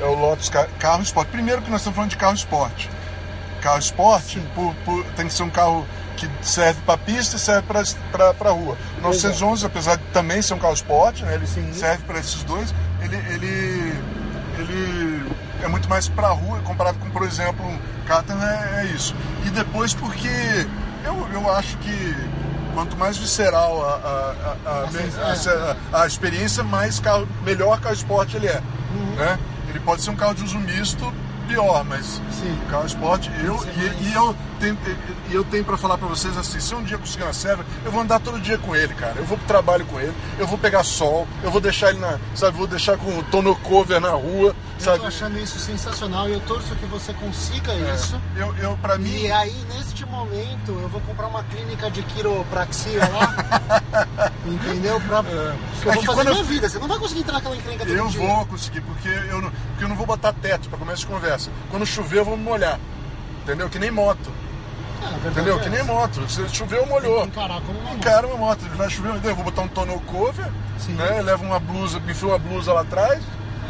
[0.00, 1.30] É o Lotus Ca- Carro Esporte.
[1.30, 2.88] Primeiro que nós estamos falando de carro esporte.
[3.60, 7.62] Carro esporte por- por- tem que ser um carro que serve para pista e serve
[7.68, 8.76] para rua.
[8.98, 11.72] O 911, apesar de também ser um carro esporte, né, ele Sim.
[11.72, 14.02] serve para esses dois, ele, ele,
[14.58, 19.14] ele é muito mais para rua comparado com, por exemplo, um Caterham é, é isso.
[19.46, 20.28] E depois porque
[21.04, 22.16] eu, eu acho que
[22.74, 24.84] quanto mais visceral a, a, a, a,
[25.32, 28.60] Assim, a- a- a experiência, mais carro, melhor carro esporte ele é.
[28.94, 29.14] Uhum.
[29.16, 29.38] Né?
[29.68, 31.12] Ele pode ser um carro de uso misto
[31.48, 32.56] pior, mas Sim.
[32.70, 34.78] carro esporte, eu, e, e eu tenho,
[35.30, 37.64] e eu tenho pra falar pra vocês assim, se um dia eu conseguir uma serva,
[37.84, 39.14] eu vou andar todo dia com ele, cara.
[39.16, 42.18] Eu vou pro trabalho com ele, eu vou pegar sol, eu vou deixar ele na,
[42.34, 44.98] sabe, vou deixar com o tono cover na rua, Eu sabe?
[45.00, 48.20] tô achando isso sensacional e eu torço que você consiga isso.
[48.36, 53.00] Eu, eu para mim, E aí, neste momento, eu vou comprar uma clínica de quiropraxia
[53.00, 54.30] lá.
[54.54, 55.00] entendeu?
[55.00, 56.68] Pra, que eu É vou fazer minha eu- vida.
[56.68, 58.20] Você não vai conseguir entrar naquela clínica todo eu dia.
[58.20, 61.50] vou conseguir, porque eu não, porque eu não vou botar teto pra começar de conversa.
[61.70, 62.78] Quando chover, eu vou me molhar.
[63.42, 63.68] Entendeu?
[63.68, 64.30] Que nem moto.
[65.02, 65.58] Ah, Entendeu?
[65.58, 66.28] é Que nem moto.
[66.28, 67.24] Se choveu, molhou.
[67.24, 67.96] Encarar como uma moto.
[67.96, 70.92] Encara uma moto, ele vai chover, eu vou botar um tonneau cover, Sim.
[70.94, 71.22] né?
[71.22, 73.22] Leva uma blusa, enfia uma blusa lá atrás,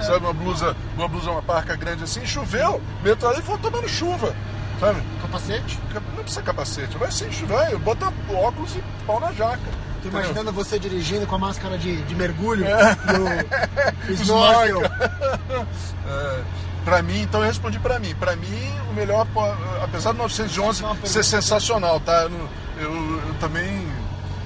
[0.03, 0.25] sabe?
[0.25, 4.35] Uma blusa, uma blusa, uma parca grande assim, choveu, meto ali e vou tomando chuva,
[4.81, 5.01] sabe?
[5.21, 5.79] Capacete?
[6.17, 9.61] Não precisa capacete, vai sem chuva, bota óculos e pau na jaca.
[10.09, 12.97] Imaginando você dirigindo com a máscara de, de mergulho É.
[14.09, 14.83] e o snorkel.
[14.85, 16.41] É,
[16.85, 18.15] pra mim, então eu respondi pra mim.
[18.15, 19.27] Pra mim, o melhor,
[19.83, 21.09] apesar do 911 Uma pergunta.
[21.13, 22.23] ser sensacional, tá?
[22.23, 22.49] Eu,
[22.85, 23.87] eu- eu também.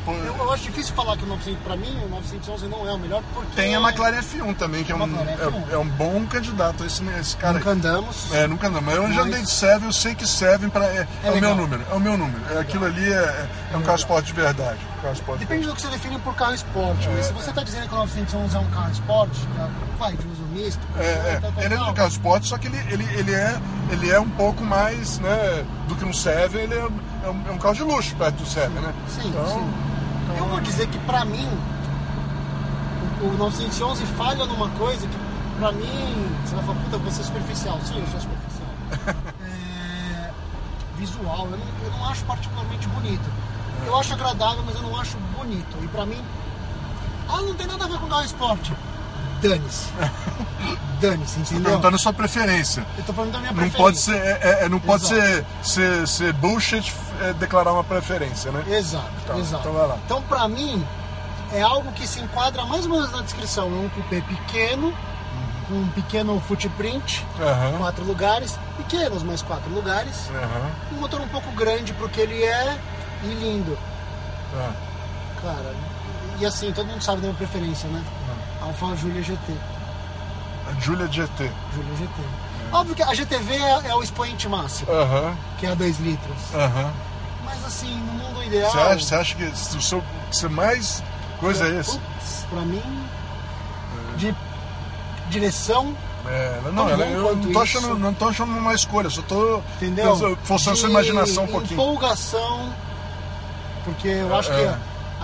[0.04, 2.92] pô, Eu, eu acho difícil falar que o 900, pra mim, o 911 não é
[2.92, 3.54] o melhor porque...
[3.54, 5.70] Tem a McLaren F1 também, que é um, McLaren F1.
[5.70, 7.54] é, é um bom candidato esse, esse cara.
[7.54, 8.32] Nunca andamos.
[8.32, 8.68] É, nunca.
[8.70, 11.54] Mas eu já andei de Seven, eu sei que Seven pra, é, é o meu
[11.54, 11.84] número.
[11.90, 12.40] É o meu número.
[12.54, 14.78] É, aquilo ali é, é um carro esporte de verdade.
[15.02, 17.08] Carro esporte de Depende do que você define por carro esporte.
[17.08, 20.26] Mas se você está dizendo que o 911 é um carro esporte, já vai de
[20.28, 21.38] uso misto, É, é.
[21.40, 23.60] tal, tal, Ele é um carro esporte, só que ele, ele, ele, é,
[23.90, 26.78] ele é um pouco mais, né, do que um Seven, ele é,
[27.24, 28.94] é um, é um carro de luxo perto do Seven, né?
[29.08, 30.38] Sim, Então, sim.
[30.38, 31.46] Eu vou dizer que pra mim,
[33.20, 35.16] o, o 911 falha numa coisa que
[35.58, 37.78] pra mim, você vai falar, puta, você é superficial.
[37.84, 39.22] Sim, eu sou superficial.
[39.42, 40.30] É,
[40.98, 43.24] visual, eu não, eu não acho particularmente bonito.
[43.86, 45.76] Eu acho agradável, mas eu não acho bonito.
[45.82, 46.22] E pra mim,
[47.28, 48.72] ah, não tem nada a ver com carro esporte.
[49.40, 49.88] Dane-se.
[51.00, 51.64] Dane-se, entendeu?
[51.64, 52.86] perguntando a sua preferência.
[52.96, 53.82] Eu tô falando da minha Não preferência.
[53.84, 55.20] pode ser, é, é, não pode Exato.
[55.20, 58.62] ser, ser, ser bullshit é, declarar uma preferência, né?
[58.68, 59.62] Exato, Tá, exato.
[59.68, 59.98] então vai lá.
[60.04, 60.86] Então, pra mim,
[61.52, 63.64] é algo que se enquadra mais ou menos na descrição.
[63.66, 64.94] É um cupê pequeno,
[65.68, 67.78] com um pequeno footprint, Aham.
[67.78, 70.30] quatro lugares, pequenos, mas quatro lugares.
[70.30, 70.70] Aham.
[70.92, 72.78] Um motor um pouco grande pro que ele é
[73.24, 73.78] e lindo.
[74.56, 74.72] Ah.
[75.42, 75.74] Cara,
[76.38, 78.02] e assim, todo mundo sabe da minha preferência, né?
[78.60, 79.52] Alfa Julia GT.
[80.68, 81.50] A Julia GT.
[81.74, 82.12] Julia GT.
[82.72, 85.36] Óbvio que a GTV é, é o expoente máximo, Aham.
[85.58, 86.38] que é a 2 litros.
[86.54, 86.92] Aham.
[87.44, 88.70] Mas assim, no mundo ideal.
[88.70, 91.02] Você acha, você acha que o seu você mais
[91.40, 91.98] coisa é esse?
[91.98, 92.82] Putz, pra mim,
[94.16, 94.34] de
[95.28, 99.60] direção, É, não, ela- eu não tô, achando, não tô achando uma escolha, só tô
[99.76, 100.38] entendeu?
[100.44, 101.72] forçando sua imaginação um pouquinho.
[101.74, 102.72] Empolgação,
[103.84, 104.54] porque eu acho É.
[104.56, 104.74] que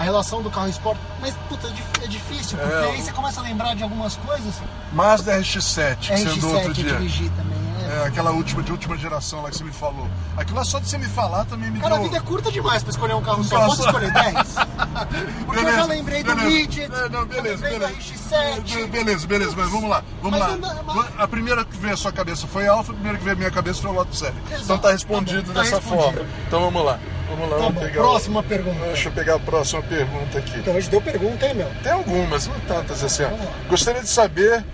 [0.01, 1.01] a relação do carro esporte.
[1.21, 4.55] Mas, puta, é é difícil, porque É, aí você começa a lembrar de algumas coisas.
[4.93, 6.91] Mazda RX-7, que você andou outro RX-7 dia.
[6.91, 7.59] eu dirigi também.
[7.91, 8.07] É.
[8.07, 10.07] Aquela última, de última geração lá que você me falou.
[10.37, 12.05] Aquilo lá só de você me falar também me Cara, a deu...
[12.07, 13.65] vida é curta demais pra escolher um carro só.
[13.67, 14.35] Posso escolher 10?
[15.47, 16.51] Porque eu já Beleza, lembrei do beleza.
[16.57, 17.89] Midget, É, não, beleza, eu lembrei beleza.
[17.89, 18.87] do RX-7.
[18.89, 20.03] Beleza, beleza, mas vamos lá.
[20.23, 20.55] Vamos Mas lá.
[20.55, 23.37] anda- mas- A primeira que veio à sua cabeça foi Alfa, a primeira que veio
[23.37, 24.35] à minha cabeça foi o Lotus 7.
[24.49, 24.63] Exato.
[24.65, 26.03] Então tá respondido Tá bom, tá dessa respondido.
[26.19, 26.31] forma.
[26.47, 26.99] Então vamos lá.
[27.31, 28.01] Vamos lá, Tá vamos bom, pegar.
[28.03, 28.43] próxima o...
[28.43, 28.85] pergunta.
[28.87, 30.59] Deixa eu pegar a próxima pergunta aqui.
[30.59, 31.71] Então hoje deu pergunta, hein, meu?
[31.83, 33.23] Tem algumas, não tantas assim.
[33.69, 34.65] Gostaria de saber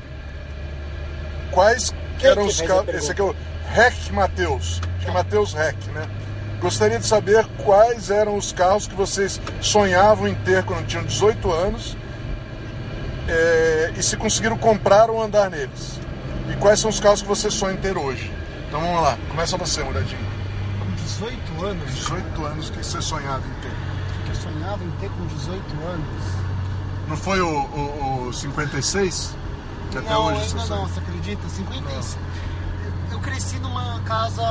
[1.51, 1.93] quais
[2.25, 2.95] Quem eram que os carros.
[2.95, 3.37] Esse aqui é o
[3.69, 4.81] Rec Matheus.
[4.97, 6.09] Acho que é Matheus Rec, né?
[6.59, 11.53] Gostaria de saber quais eram os carros que vocês sonhavam em ter quando tinham 18
[11.53, 11.95] anos
[13.29, 16.01] é, e se conseguiram comprar ou andar neles.
[16.51, 18.33] E quais são os carros que você sonha em ter hoje?
[18.69, 20.19] Então vamos lá, começa você, Muradinho.
[20.79, 24.25] Com 18 anos, 18 anos que você sonhava em ter.
[24.25, 26.23] que eu sonhava em ter com 18 anos.
[27.07, 29.44] Não foi o, o, o 56?
[29.99, 30.87] Até não, hoje ainda não, sonha?
[30.89, 31.49] você acredita?
[31.49, 32.23] 55.
[33.13, 34.43] Eu cresci numa casa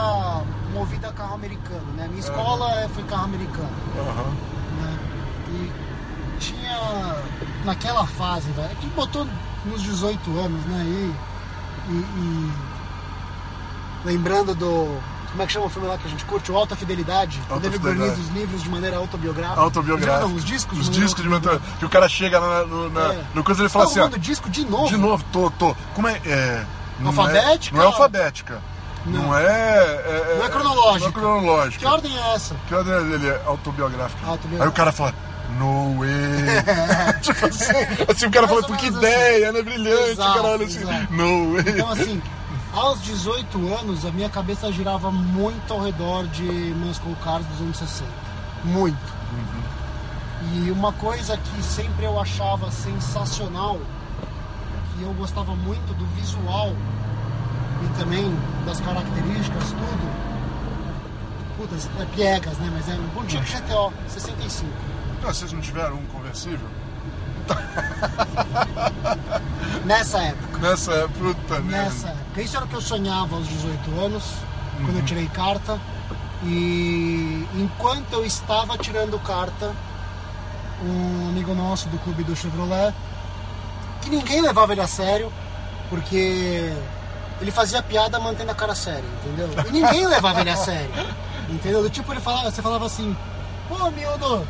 [0.73, 2.07] movida a carro americano, né?
[2.07, 4.29] Minha escola é- foi carro americano, Aham.
[4.81, 4.99] né?
[5.49, 5.71] E
[6.39, 7.15] tinha
[7.65, 9.27] naquela fase, velho, que botou
[9.65, 10.83] nos 18 anos, né?
[10.85, 11.15] E,
[11.91, 12.51] e- e
[14.05, 14.99] lembrando do
[15.33, 16.51] como é que chama o filme lá que a gente curte?
[16.51, 17.41] O Alta Fidelidade.
[17.49, 17.79] Alta o David.
[17.81, 19.59] Bernice, os livros de maneira autobiográfica.
[19.61, 20.27] Autobiográfico.
[20.29, 20.77] Não, os discos.
[20.77, 21.59] Os de maneira discos de mentor.
[21.79, 23.23] Que o cara chega na, no, na, É.
[23.33, 24.87] no coisa e ele fala Tá assim, arrumando disco de novo?
[24.87, 25.75] de novo, tô, tô.
[25.95, 26.21] Como é?
[26.25, 26.63] é
[26.99, 27.75] não Alfabética?
[27.75, 28.61] É, não é alfabética.
[29.05, 29.37] Não, Não.
[29.37, 30.99] é, é- Não é cronológica.
[30.99, 31.79] Não é cronológica.
[31.79, 32.55] Que ordem é essa?
[32.67, 34.25] Que ordem dele é autobiográfica.
[34.25, 34.63] Autobiográfica.
[34.63, 35.13] Aí o cara fala,
[35.59, 37.19] no way.
[37.21, 37.73] tipo assim,
[38.09, 39.61] assim, o cara fala, que menos ideia, né?
[39.61, 41.13] Brilhante, Exato, o cara olha assim, exato.
[41.13, 41.63] no way.
[41.67, 42.21] Então, assim,
[42.73, 47.77] aos 18 anos, a minha cabeça girava muito ao redor de Muscle Cars dos anos
[47.77, 48.09] 60.
[48.65, 49.13] Muito.
[50.53, 53.79] E uma coisa que sempre eu achava sensacional,
[54.95, 56.73] que eu gostava muito do visual
[57.83, 58.25] e também
[58.65, 60.33] das características, tudo.
[61.57, 62.69] Putas, é piegas, né?
[62.73, 64.69] Mas é um Pontiac GTO 65.
[65.23, 66.67] Ah, vocês não tiveram um conversível?
[69.85, 70.57] Nessa época.
[70.59, 72.41] Nessa época, puta Nessa época.
[72.41, 74.23] Isso era o que eu sonhava aos 18 anos,
[74.77, 74.97] quando Uhum.
[74.99, 75.79] eu tirei carta.
[76.43, 79.71] E enquanto eu estava tirando carta,
[80.83, 82.93] um amigo nosso do clube do Chevrolet,
[84.01, 85.31] que ninguém levava ele a sério,
[85.89, 86.73] porque
[87.39, 89.49] ele fazia piada mantendo a cara séria, entendeu?
[89.67, 90.89] E ninguém levava ele a sério,
[91.49, 91.81] entendeu?
[91.81, 93.15] Do tipo, ele falava, você falava assim,
[93.69, 94.45] pô, miúdo,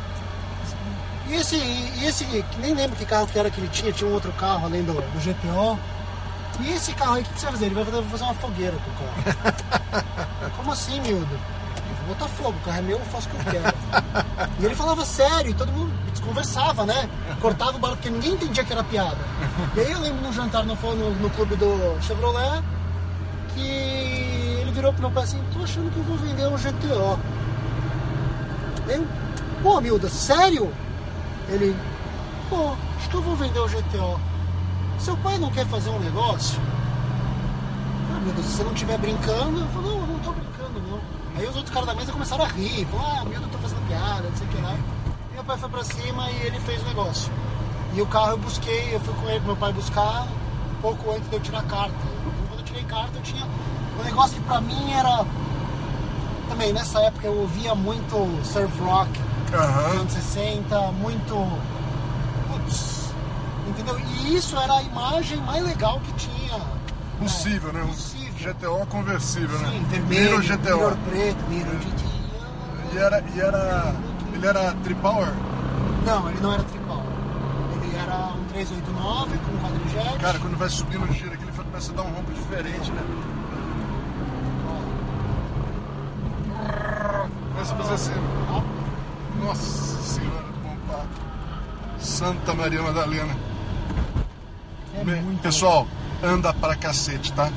[1.28, 4.08] e esse, e esse, que nem lembro que carro que era que ele tinha, tinha
[4.08, 5.78] um outro carro além do, do GTO.
[6.60, 7.66] E esse carro aí, o que, que você vai fazer?
[7.66, 10.52] Ele vai fazer, uma fogueira com o carro.
[10.56, 11.32] Como assim, miúdo?
[11.32, 13.74] Eu vou botar fogo, o carro é meu, eu faço o que eu quero.
[14.60, 15.92] E ele falava sério, e todo mundo
[16.24, 17.08] conversava, né?
[17.40, 19.18] Cortava o barato, porque ninguém entendia que era piada.
[19.76, 22.62] E aí eu lembro num jantar no, no, no clube do Chevrolet,
[23.54, 23.66] que
[24.60, 27.18] ele virou pro meu pai assim, tô achando que eu vou vender um GTO.
[28.88, 29.06] Eu,
[29.62, 30.72] pô, miúda, sério?
[31.48, 31.76] Ele,
[32.48, 34.20] pô, acho que eu vou vender o GTO.
[34.98, 36.60] Seu pai não quer fazer um negócio?
[38.10, 40.80] Ah, meu Deus, se você não estiver brincando, eu falo, não, eu não tô brincando,
[40.88, 41.00] não.
[41.36, 44.28] Aí os outros caras da mesa começaram a rir, falaram, ah, miúdo, tá fazendo piada,
[44.28, 44.74] não sei o que lá.
[45.30, 47.32] E meu pai foi pra cima e ele fez o negócio.
[47.92, 51.28] E o carro eu busquei, eu fui com ele, meu pai buscar um pouco antes
[51.28, 51.94] de eu tirar a carta.
[52.48, 53.44] Quando eu tirei carta, eu tinha
[53.98, 55.24] um negócio que pra mim era.
[56.48, 59.10] Também nessa época eu ouvia muito surf rock,
[59.60, 61.34] anos 60, muito.
[62.50, 63.10] Putz,
[63.68, 63.98] entendeu?
[63.98, 66.58] E isso era a imagem mais legal que tinha.
[67.18, 67.82] Possível, né?
[67.82, 68.52] Um Possível.
[68.54, 69.86] GTO conversível, Sim, né?
[69.88, 70.76] vermelho, Mirror GTO.
[70.76, 72.04] mirror preto, mirror GT.
[72.92, 73.94] E era, e era.
[74.34, 75.32] Ele era tripower?
[76.04, 77.02] Não, ele não era tripal.
[77.82, 80.18] Ele era um 389 com quadrijet.
[80.20, 83.02] Cara, quando vai subindo o giro aqui, ele começa a dar um ronco diferente, né?
[87.52, 88.12] Começa a fazer assim.
[89.44, 91.08] Nossa senhora, bom papo.
[92.00, 93.36] Santa Maria Madalena.
[94.98, 95.86] é Bem, muito Pessoal,
[96.22, 97.50] anda pra cacete, tá?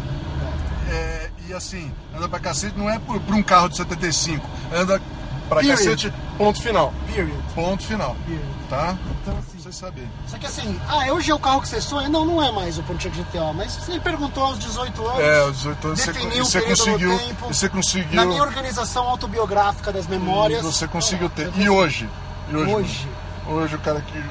[0.90, 4.46] É, e assim, anda pra cacete não é por, por um carro de 75.
[4.74, 5.02] Anda
[5.48, 5.78] pra Period.
[5.78, 6.94] cacete, ponto final.
[7.14, 7.40] Period.
[7.56, 8.16] Ponto final.
[8.26, 8.46] Period.
[8.70, 8.98] Tá?
[9.22, 9.92] Então, assim, você.
[10.28, 12.08] Só que assim, ah, hoje é o carro que você sonha?
[12.10, 15.20] Não, não é mais o Pontiac GTO, mas você me perguntou aos 18 anos.
[15.22, 17.18] É, aos 18 anos você, definiu você período conseguiu.
[17.20, 17.48] tempo.
[17.48, 18.16] Você conseguiu.
[18.16, 20.64] Na minha organização autobiográfica das memórias.
[20.64, 21.52] Você conseguiu ter.
[21.58, 22.10] E hoje?
[22.50, 22.74] E hoje?
[22.74, 23.10] Hoje,
[23.48, 24.22] Hoje o cara que,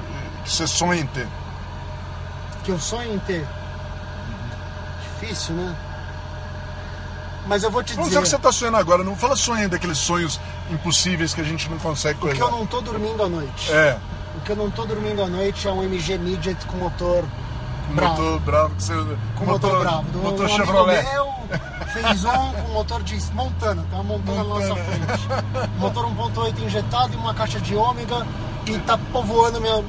[0.44, 1.26] que você sonha em ter.
[2.64, 3.46] que eu sonho em ter.
[5.20, 5.74] Difícil, né?
[7.46, 8.18] Mas eu vou te Não sei dizer.
[8.18, 9.04] o que você tá sonhando agora.
[9.04, 12.52] Não fala sonho daqueles sonhos impossíveis que a gente não consegue Porque coisar.
[12.52, 13.70] eu não tô dormindo à noite.
[13.72, 13.96] É,
[14.36, 17.24] O que eu não tô dormindo à noite é um MG Midget com motor
[17.90, 18.22] bravo.
[18.22, 18.94] motor bravo que você.
[19.36, 20.10] com motor, bravo.
[20.10, 21.02] Do, Motor um Chevrolet.
[21.02, 21.36] meu
[21.92, 25.18] fez um com motor de Montana, tá montando na nossa Montana.
[25.18, 25.28] frente.
[25.78, 28.26] Motor 1.8 injetado e uma caixa de ômega
[28.66, 29.82] e tá povoando minha,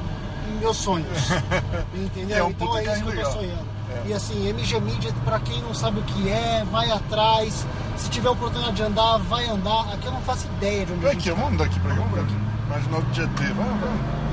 [0.59, 1.07] meus sonhos.
[1.93, 2.37] Entendeu?
[2.37, 3.77] É um então é isso que eu tô sonhando.
[3.89, 4.07] É.
[4.07, 7.65] E assim, MG Midget, pra quem não sabe o que é, vai atrás.
[7.97, 9.93] Se tiver oportunidade de andar, vai andar.
[9.93, 11.43] Aqui eu não faço ideia de onde a gente aqui, tá.
[11.43, 12.35] vamos daqui pra cá, vamos aqui.
[12.67, 14.26] Imaginar o GT, vai, vai.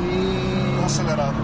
[0.00, 1.34] E acelerada.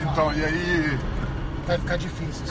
[0.00, 0.98] Então, e aí.
[1.66, 2.44] vai ficar difícil.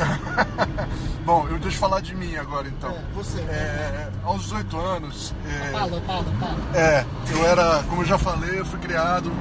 [1.23, 2.89] Bom, eu deixa eu falar de mim agora então.
[2.89, 3.39] É, você.
[3.41, 5.35] É, aos 18 anos.
[5.47, 6.57] é, Opala, Opala, Opala.
[6.73, 9.31] É, eu era, como eu já falei, eu fui criado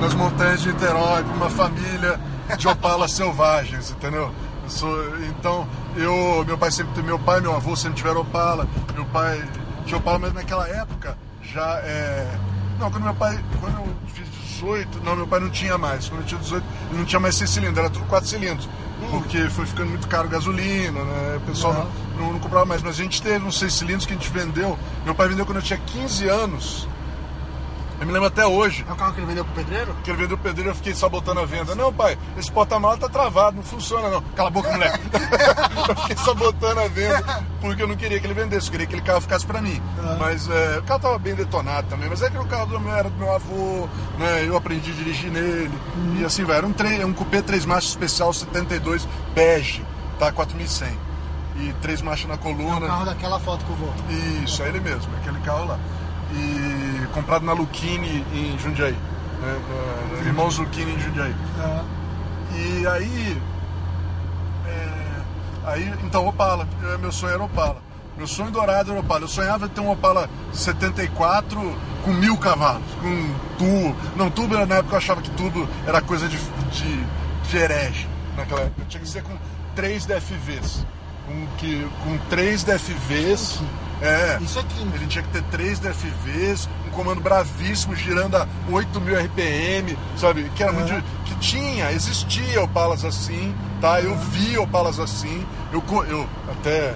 [0.00, 2.20] nas montanhas de Niterói por uma família
[2.58, 4.30] de opalas selvagens, entendeu?
[5.28, 8.66] Então, eu, meu pai sempre, meu pai e meu avô sempre tiveram opala.
[8.94, 9.42] Meu pai
[9.86, 12.38] tinha opala, mas naquela época já é.
[12.78, 16.08] Não, quando meu pai, quando eu fiz 18, não, meu pai não tinha mais.
[16.08, 18.68] Quando eu tinha 18, ele não tinha mais seis cilindros, era tudo quatro cilindros.
[19.10, 21.36] Porque foi ficando muito caro gasolina, né?
[21.36, 21.86] O pessoal Uhum.
[22.16, 22.82] não, não, não comprava mais.
[22.82, 24.78] Mas a gente teve uns seis cilindros que a gente vendeu.
[25.04, 26.88] Meu pai vendeu quando eu tinha 15 anos.
[28.02, 28.84] Eu me lembro até hoje.
[28.88, 29.94] É o carro que ele vendeu pro pedreiro?
[30.02, 31.74] Que ele vendeu o pedreiro eu fiquei sabotando a venda.
[31.76, 34.20] Não, pai, esse porta-mala tá travado, não funciona não.
[34.34, 34.98] Cala a boca, moleque.
[35.88, 38.94] eu fiquei sabotando a venda porque eu não queria que ele vendesse, eu queria que
[38.94, 39.80] aquele carro ficasse pra mim.
[40.18, 42.92] Mas é, o carro tava bem detonado também, mas é que o carro do meu,
[42.92, 43.88] era do meu avô,
[44.18, 44.44] né?
[44.48, 45.70] Eu aprendi a dirigir nele.
[46.18, 46.56] E assim vai.
[46.56, 49.84] Era um, tre- um cupê 3 marchas especial 72 bege,
[50.18, 50.32] tá?
[50.32, 50.88] 4100.
[51.54, 52.86] E três marchas na É o coluna.
[52.86, 53.94] carro daquela foto que eu vou.
[54.42, 55.78] Isso, é ele mesmo, aquele carro lá.
[56.34, 58.92] E comprado na Lucchini em Jundiaí.
[58.92, 59.60] Né?
[59.68, 61.34] na- na Irmãos em Jundiaí.
[61.60, 62.02] É.
[62.54, 63.42] E aí.
[64.66, 66.68] é, aí, então, Opala.
[66.84, 67.82] É, Meu sonho era Opala.
[68.16, 69.22] Meu sonho dourado era Opala.
[69.22, 71.58] Eu sonhava ter um Opala 74
[72.04, 73.96] com mil cavalos, com tubo.
[74.16, 76.36] Não, tubo na época eu achava que tubo era coisa de,
[76.70, 77.04] de,
[77.48, 78.08] de herege.
[78.36, 78.86] Naquela época.
[78.88, 79.36] Tinha que ser com
[79.74, 80.86] 3 DFVs.
[81.26, 83.60] Com, que, com 3 DFVs.
[84.02, 84.38] É.
[84.42, 84.96] Isso é química.
[84.96, 90.50] Ele tinha que ter 3 DFVs, um comando bravíssimo, girando a 8 mil RPM, sabe?
[90.56, 90.92] Que era muito.
[91.24, 94.00] Que tinha, existia Opalas assim, tá?
[94.00, 95.46] Eu vi Opalas assim.
[95.72, 96.94] Eu, eu até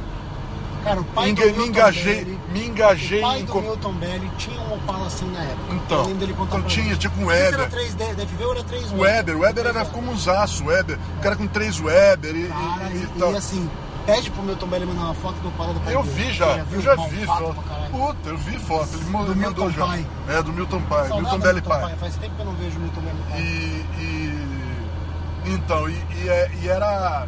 [0.85, 3.61] Cara, o pai Enga- do me engajei- Belli, me engajei O pai em do com-
[3.61, 5.75] Milton Belli tinha um Opala assim na época.
[5.75, 7.61] Então, Eu dele então tinha, tipo um Não sei se Weber.
[7.61, 10.66] Era 3 DFV ou era 3 o Weber, o Weber era como um zaço, o
[10.69, 10.97] Weber.
[11.19, 13.33] O cara com 3 Weber e, e- Cara, e e, tal.
[13.33, 13.69] e assim,
[14.07, 16.14] pede pro Milton Belli mandar uma foto do Opala do pai Eu dele.
[16.25, 17.57] vi já, eu já vi foto.
[17.90, 18.88] Puta, eu vi foto.
[18.95, 19.87] Ele mandou, Do Milton já.
[19.87, 20.07] Pai.
[20.29, 21.97] É, do Milton Pai, Saudade Milton do Belli Milton Pai.
[21.97, 23.40] Faz tempo que eu não vejo o Milton Belli E, Pai.
[24.01, 25.92] e- então, e,
[26.25, 27.27] e é- e era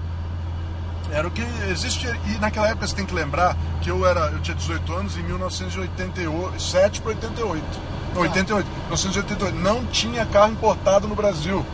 [1.10, 4.40] era o que existe e naquela época você tem que lembrar que eu era eu
[4.40, 7.64] tinha 18 anos em 1987 para 88.
[8.14, 11.64] Não, 88, 1988 não tinha carro importado no Brasil.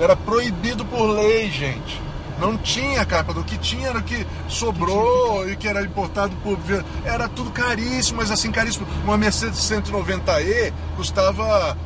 [0.00, 2.00] Era proibido por lei, gente.
[2.40, 3.40] Não tinha importado.
[3.40, 6.56] O que tinha era o que sobrou e que era importado por
[7.04, 8.86] era tudo caríssimo, mas assim caríssimo.
[9.04, 11.76] Uma Mercedes 190e custava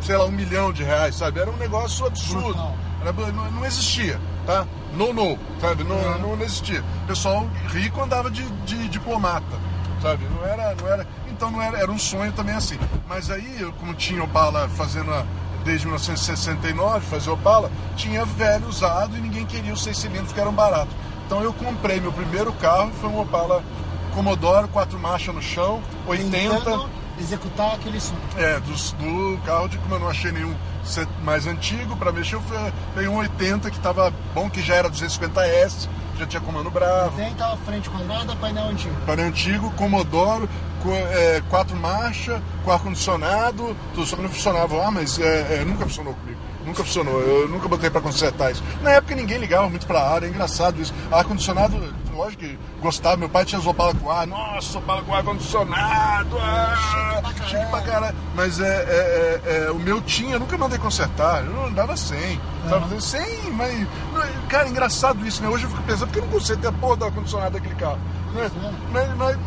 [0.00, 1.40] sei lá, um milhão de reais, sabe?
[1.40, 2.60] Era um negócio absurdo.
[3.00, 4.66] Era- não, não existia, tá?
[4.92, 5.82] No, no, sabe?
[5.84, 6.18] Não, Uhum.
[6.18, 6.82] não, existia.
[7.04, 9.56] O pessoal rico andava de, de diplomata,
[10.02, 10.24] sabe?
[10.36, 11.06] Não era, não era.
[11.30, 12.78] Então não era, era um sonho também assim.
[13.08, 15.24] Mas aí, como tinha Opala fazendo a,
[15.64, 20.52] desde 1969, fazer Opala, tinha velho usado e ninguém queria os seis cilindros que eram
[20.52, 20.94] baratos.
[21.26, 23.62] Então eu comprei meu primeiro carro, foi um Opala
[24.14, 26.54] Commodore, quatro marchas no chão, 80.
[26.54, 28.14] Tentando executar aquele som.
[28.36, 30.54] É, dos- do, carro de como eu não achei nenhum
[31.24, 32.42] mais antigo para mexer, eu
[32.94, 37.56] peguei um 80 que tava bom, que já era 250S, já tinha comando bravo, Tenta
[37.64, 38.94] frente quadrada, painel antigo.
[39.06, 40.48] painel antigo, Commodoro,
[40.92, 44.86] é, quatro marchas, com ar-condicionado, tudo só que não funcionava.
[44.86, 46.38] Ah, mas é, é, nunca funcionou comigo.
[46.64, 48.62] Nunca funcionou, eu nunca botei para consertar isso.
[48.82, 50.94] Na época ninguém ligava muito pra ar, é engraçado isso.
[51.12, 51.78] Ar-condicionado,
[52.14, 57.22] lógico que gostava, meu pai tinha as Opala com ar, nossa, Opala com ar-condicionado, ah,
[57.46, 58.16] chique pra caralho.
[58.34, 62.40] Mas é, é, é, é, o meu tinha, eu nunca mandei consertar, eu andava sem,
[62.68, 63.02] sabe?
[63.02, 63.86] Sem, mas.
[64.48, 65.48] Cara, engraçado isso, né?
[65.50, 67.98] Hoje eu fico pensando, por que eu não consertei a porra do ar-condicionado daquele carro?
[68.32, 68.50] Né?
[68.90, 69.38] Mas, mas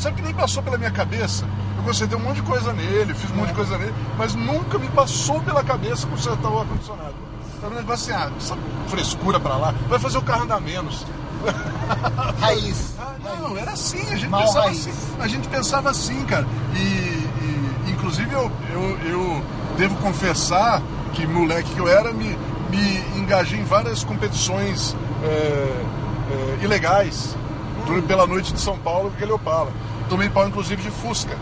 [0.00, 1.46] sabe que nem passou pela minha cabeça?
[1.76, 4.78] Eu consertei um monte de coisa nele, fiz um monte de coisa nele, mas nunca
[4.78, 7.14] me passou pela cabeça consertar o ar-condicionado.
[7.62, 11.06] Era um negócio assim, ah, essa frescura pra lá, vai fazer o carro andar menos.
[12.40, 12.94] Raiz.
[12.98, 14.86] Ah, não, era assim, a gente Mal pensava raiz.
[14.86, 15.16] assim.
[15.20, 16.46] A gente pensava assim, cara.
[16.74, 19.44] E, e, inclusive eu, eu, eu
[19.76, 22.36] devo confessar que moleque que eu era, me,
[22.70, 27.36] me engajei em várias competições é, é, ilegais
[27.92, 29.70] durante- pela noite de São Paulo, porque ele Opala.
[30.08, 31.36] Tomei pau, inclusive, de Fusca.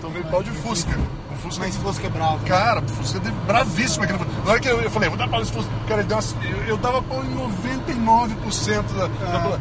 [0.00, 0.96] Tomei pau de Fusca.
[1.32, 2.38] Um Fusca Mas fosse quebrava.
[2.46, 4.32] Cara, Fusca é bravíssimo aquele Fusca.
[4.44, 5.70] Na hora que eu, eu falei, vou dar pau nesse Fusca.
[5.88, 9.58] Cara, uma, eu, eu dava pau em 99% da, da-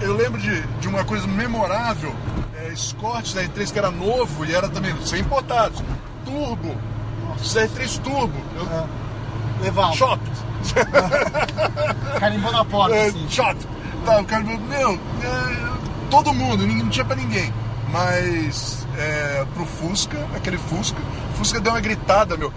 [0.00, 2.12] Eu lembro de, de uma coisa memorável,
[2.56, 5.82] é, Escort da R3 que era novo e era também sem importados.
[6.24, 6.74] Turbo.
[7.40, 8.34] Os R3 Turbo.
[8.56, 8.84] Eu, É.
[9.62, 9.92] Levava.
[9.94, 10.30] Chopped.
[12.18, 13.26] Carimbou na porta, É, assim.
[13.28, 13.66] chato.
[14.04, 17.52] Tá, o cara meu, é, todo mundo, ninguém- não tinha pra ninguém.
[17.90, 20.98] Mas é, pro Fusca, aquele Fusca.
[21.32, 22.52] O Fusca deu uma gritada, meu.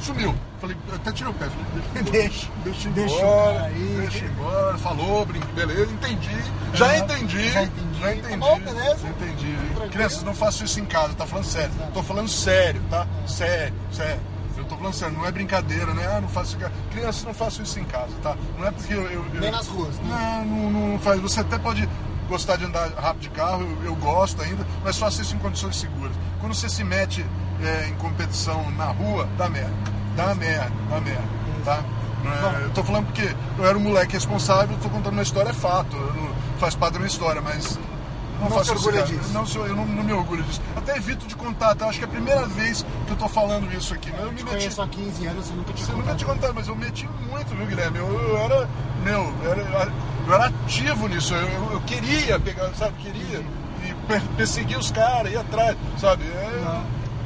[0.00, 0.34] Sumiu.
[0.60, 1.46] Falei, até tirei o pé.
[1.46, 3.62] Falei, deixa, deixa Deixa embora.
[3.64, 3.96] aí.
[4.00, 4.78] Deixa embora.
[4.78, 5.40] Falou, brin...
[5.54, 6.36] beleza, entendi.
[6.74, 7.50] Já entendi.
[7.50, 8.00] Já entendi.
[8.00, 8.30] Já entendi.
[8.30, 9.06] Tá bom, beleza?
[9.08, 9.56] Entendi.
[9.90, 11.70] Crianças, não façam isso em casa, tá falando sério.
[11.92, 13.06] Tô falando sério, tá?
[13.26, 14.20] Sério, sério.
[14.84, 16.06] Falando sério, não é brincadeira, né?
[16.06, 16.58] Ah, não faço.
[16.90, 18.36] Crianças, não façam isso em casa, tá?
[18.58, 19.02] Não é porque eu.
[19.10, 20.44] eu- eu- Nem nas ruas, né?
[20.46, 21.18] não, não, não faz.
[21.22, 21.88] Você até pode
[22.28, 25.76] gostar de andar rápido de carro, eu, eu gosto ainda, mas faça isso em condições
[25.76, 26.12] seguras.
[26.38, 27.24] Quando você se mete
[27.62, 29.72] é, em competição na rua, dá merda.
[30.16, 31.22] Dá merda, dá merda,
[31.64, 31.82] tá?
[32.26, 35.54] É- eu tô falando porque eu era um moleque responsável, tô contando uma história, é
[35.54, 35.96] fato.
[35.96, 37.78] não- faz parte da minha história, mas.
[38.40, 39.16] Não faço se orgulha cara.
[39.16, 39.32] disso.
[39.32, 40.60] Não, senhor, eu não, não me orgulho disso.
[40.76, 41.86] Até evito de contar, tá?
[41.86, 44.10] Acho que é a primeira vez que eu tô falando isso aqui.
[44.10, 44.56] Mas eu Eu me te meti.
[44.56, 46.18] conheço há 15 anos, você nunca tinha Você nunca contado.
[46.18, 47.98] te contei, mas eu meti muito, viu, Guilherme?
[47.98, 48.68] Eu, eu era,
[49.02, 49.92] meu, eu era,
[50.26, 51.34] eu era ativo nisso.
[51.34, 52.94] Eu, eu- queria pegar, sabe?
[53.02, 53.44] Queria.
[53.84, 56.24] E per- perseguir os caras, ir atrás, sabe?
[56.24, 56.80] É,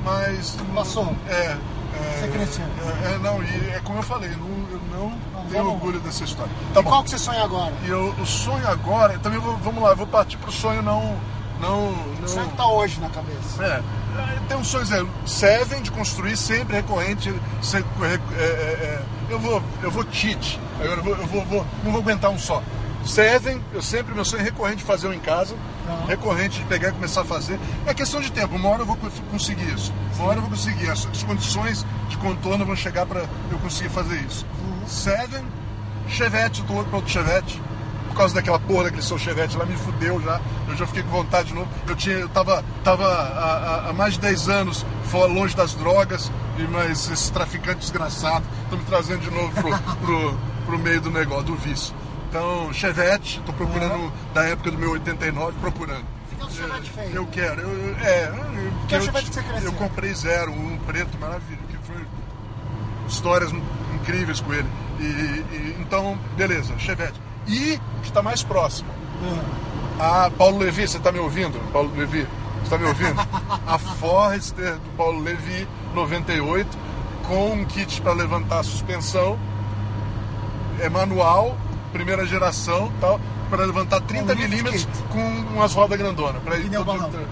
[0.05, 0.57] mas.
[0.75, 1.15] Passou.
[1.29, 1.57] É.
[1.99, 2.65] é Você cresceu.
[2.65, 5.11] É, é, não, e é como eu falei, não, eu não
[5.51, 6.53] tenho vamos- orgulho dessa história.
[6.75, 6.91] Tá E bom.
[6.91, 7.73] qual que você sonha agora?
[7.85, 11.17] E eu, o sonho agora, também vou, vamos lá, eu vou partir pro sonho não.
[11.61, 11.89] Não.
[11.89, 13.65] O não sonho que tá hoje na cabeça.
[13.65, 13.83] é,
[14.21, 15.09] é, tem um sonho zero.
[15.27, 17.31] Seven de construir sempre recorrente.
[17.31, 20.59] é, é, é, eu vou, eu vou cheat.
[20.81, 22.63] Agora eu vou, eu vou, vou- não vou aguentar um só.
[23.09, 25.55] Seven, eu sempre, meu sonho é recorrente de fazer um em casa.
[25.87, 26.05] Tá.
[26.07, 27.59] Recorrente de pegar e começar a fazer.
[27.87, 29.93] É questão de tempo, uma hora eu vou co- conseguir isso.
[30.17, 30.91] Uma hora eu vou conseguir.
[30.91, 34.45] As, as condições de contorno vão chegar para eu conseguir fazer isso.
[34.87, 35.43] Seven,
[36.07, 37.61] Chevette, eu tô louco pra outro Chevette
[38.09, 40.41] por causa daquela porra daquele seu Chevette lá, me fudeu já.
[40.69, 41.69] Eu já fiquei com vontade de novo.
[41.87, 46.31] Eu, tinha, eu tava, tava há, há- mais de 10 anos fora, longe das drogas,
[46.59, 49.71] e mas esses traficantes desgraçados estão me trazendo de novo pro,
[50.05, 51.95] pro, pro meio do negócio, do vício.
[52.29, 56.05] Então, Chevette, tô procurando da época do meu 89, procurando.
[56.29, 57.14] Fica um Chevette feio.
[57.14, 58.29] Eu quero, eu, eu- é.
[58.29, 59.70] eu- Que é o eu- Chevette que você cresceu?
[59.70, 62.05] Eu comprei zero, um preto maravilha, que foi
[63.09, 63.51] histórias
[63.95, 64.68] incríveis com ele.
[65.01, 67.18] E, e- então, beleza, Chevette.
[67.47, 68.89] E o que está mais próximo?
[69.99, 71.59] A Paulo Levi, você está me ouvindo?
[71.72, 72.26] Paulo Levi,
[72.59, 73.16] você está me ouvindo?
[73.66, 76.79] A Forester do Paulo Levi 98
[77.26, 79.39] com um kit para levantar a suspensão,
[80.81, 81.57] é manual,
[81.89, 83.20] primeira geração, tal,
[83.51, 85.20] para levantar 30 Um milímetros com
[85.55, 86.57] umas rodas grandonas, para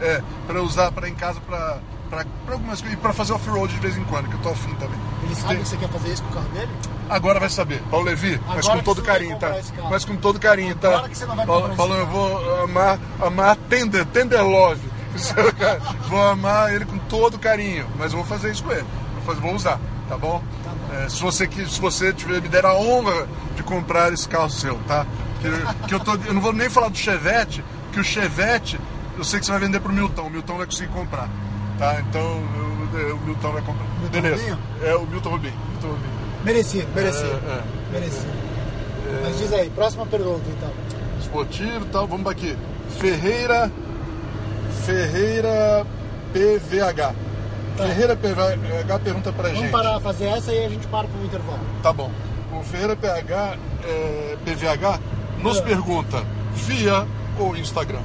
[0.00, 1.78] é, para usar para em casa para
[2.08, 4.72] para algumas coisas e para fazer off-road de vez em quando, que eu tô afim
[4.74, 4.98] também.
[5.24, 6.72] Ele sabe que você quer fazer isso com o carro dele?
[7.08, 9.54] Agora vai saber, Paulo Levi, mas Agora com que todo você vai carinho, tá?
[9.90, 10.88] Mas com todo carinho, tá?
[10.88, 14.80] Agora que você não vai Paulo, Paulo, eu vou amar, amar tender, tender love.
[16.08, 18.86] vou amar ele com todo carinho, mas eu vou fazer isso com ele.
[19.14, 20.42] Vou, fazer, vou usar, tá bom?
[20.92, 23.26] É, se você que se você tiver me der a honra
[23.56, 25.04] de comprar esse carro seu, tá?
[25.40, 28.78] Que, que eu tô, eu não vou nem falar do Chevette, que o Chevette
[29.18, 31.28] eu sei que você vai vender pro Milton, o Milton vai conseguir comprar,
[31.78, 32.00] tá?
[32.00, 32.22] Então
[32.92, 33.84] eu- eu- o Milton vai comprar.
[34.00, 34.36] Milton Beleza?
[34.42, 34.58] Rubinho?
[34.82, 35.54] É o Milton Rubinho.
[35.72, 35.98] Milton.
[36.44, 37.40] Merecido, merecido.
[37.48, 37.62] É, é.
[37.92, 38.26] Merecido.
[39.24, 40.70] Mas diz aí, próxima pergunta então.
[41.20, 42.06] esportivo e tal.
[42.06, 42.56] Vamos aqui.
[42.98, 43.70] Ferreira.
[44.84, 45.86] Ferreira
[46.32, 47.14] PVH.
[47.76, 49.48] Ferreira PVH pergunta pra Tá.
[49.48, 49.70] Vamos gente.
[49.72, 51.60] parar, fazer essa e a gente para um intervalo.
[51.82, 52.10] Tá bom.
[52.52, 55.00] O Ferreira PH, é, PVH
[55.42, 55.62] nos É.
[55.62, 56.24] pergunta
[56.54, 57.06] via
[57.38, 58.00] ou Instagram.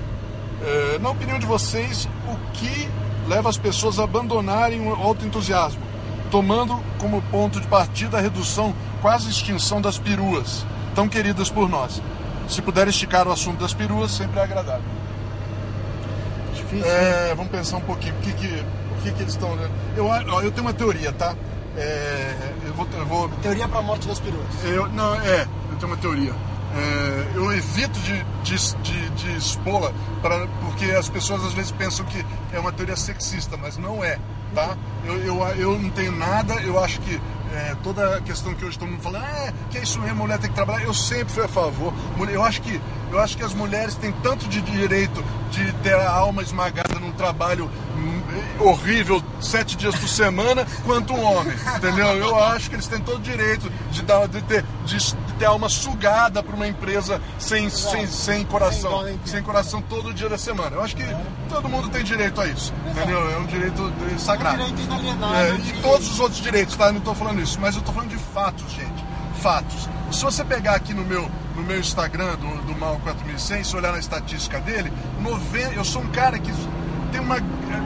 [0.63, 2.89] É, na opinião de vocês, o que
[3.27, 5.81] leva as pessoas a abandonarem o autoentusiasmo,
[6.29, 12.01] tomando como ponto de partida a redução, quase extinção das peruas, tão queridas por nós?
[12.49, 14.83] Se puder esticar o assunto das peruas, sempre é agradável.
[16.53, 16.85] Difícil.
[16.85, 18.13] É, vamos pensar um pouquinho.
[18.15, 18.63] Por que, que,
[19.01, 19.57] que, que eles estão.
[19.95, 21.35] Eu, ó, eu tenho uma teoria, tá?
[21.77, 22.35] É,
[22.65, 24.45] eu vou, eu vou Teoria para a morte das peruas.
[24.65, 26.33] eu, não, é, eu tenho uma teoria.
[26.75, 29.91] É, eu evito de, de, de, de expô-la
[30.61, 34.17] porque as pessoas às vezes pensam que é uma teoria sexista, mas não é,
[34.55, 34.77] tá?
[35.05, 37.19] Eu, eu, eu não tenho nada, eu acho que
[37.53, 40.37] é, toda a questão que hoje todo mundo fala, ah, que é isso mesmo, mulher
[40.39, 41.93] tem que trabalhar, eu sempre fui a favor.
[42.15, 42.79] Mulher- Eu acho que,
[43.11, 47.10] eu acho que as mulheres têm tanto de direito de ter a alma esmagada num
[47.21, 48.21] trabalho hum,
[48.59, 52.07] horrível sete dias por semana quanto um homem, entendeu?
[52.17, 55.69] Eu acho que eles têm todo o direito de, dar, de, ter, de, ter alma
[55.69, 60.75] sugada por uma empresa sem, sem, sem coração, sem, coração todo dia da semana.
[60.77, 61.03] Eu acho que
[61.49, 63.19] todo mundo tem direito a isso, entendeu?
[63.31, 64.61] É um direito sagrado.
[64.61, 66.87] É um direito inalienável É, de- e todos os outros direitos, tá?
[66.87, 69.05] Eu não estou falando isso, mas eu estou falando de fatos, gente.
[69.41, 69.87] Fatos.
[70.11, 73.91] Se você pegar aqui no meu, no meu Instagram do, do Mal 4100, se olhar
[73.91, 76.51] na estatística dele, noven- eu sou um cara que
[77.11, 77.37] tem uma.
[77.37, 77.41] é,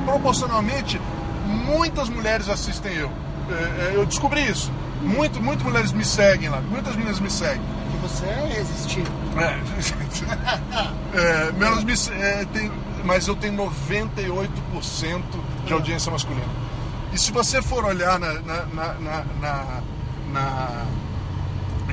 [0.05, 0.99] proporcionalmente,
[1.45, 3.11] muitas mulheres assistem eu.
[3.49, 4.71] É, é, eu descobri isso.
[5.01, 7.61] Muito, muitas mulheres me seguem lá, muitas meninas me seguem.
[7.91, 9.13] Que você é irresistível.
[9.37, 9.59] É,
[11.47, 12.71] é menos me, é, tem,
[13.03, 15.21] mas eu tenho 98%
[15.65, 16.47] de audiência masculina.
[17.13, 19.81] E se você for olhar na, na, na, na,
[20.31, 20.85] na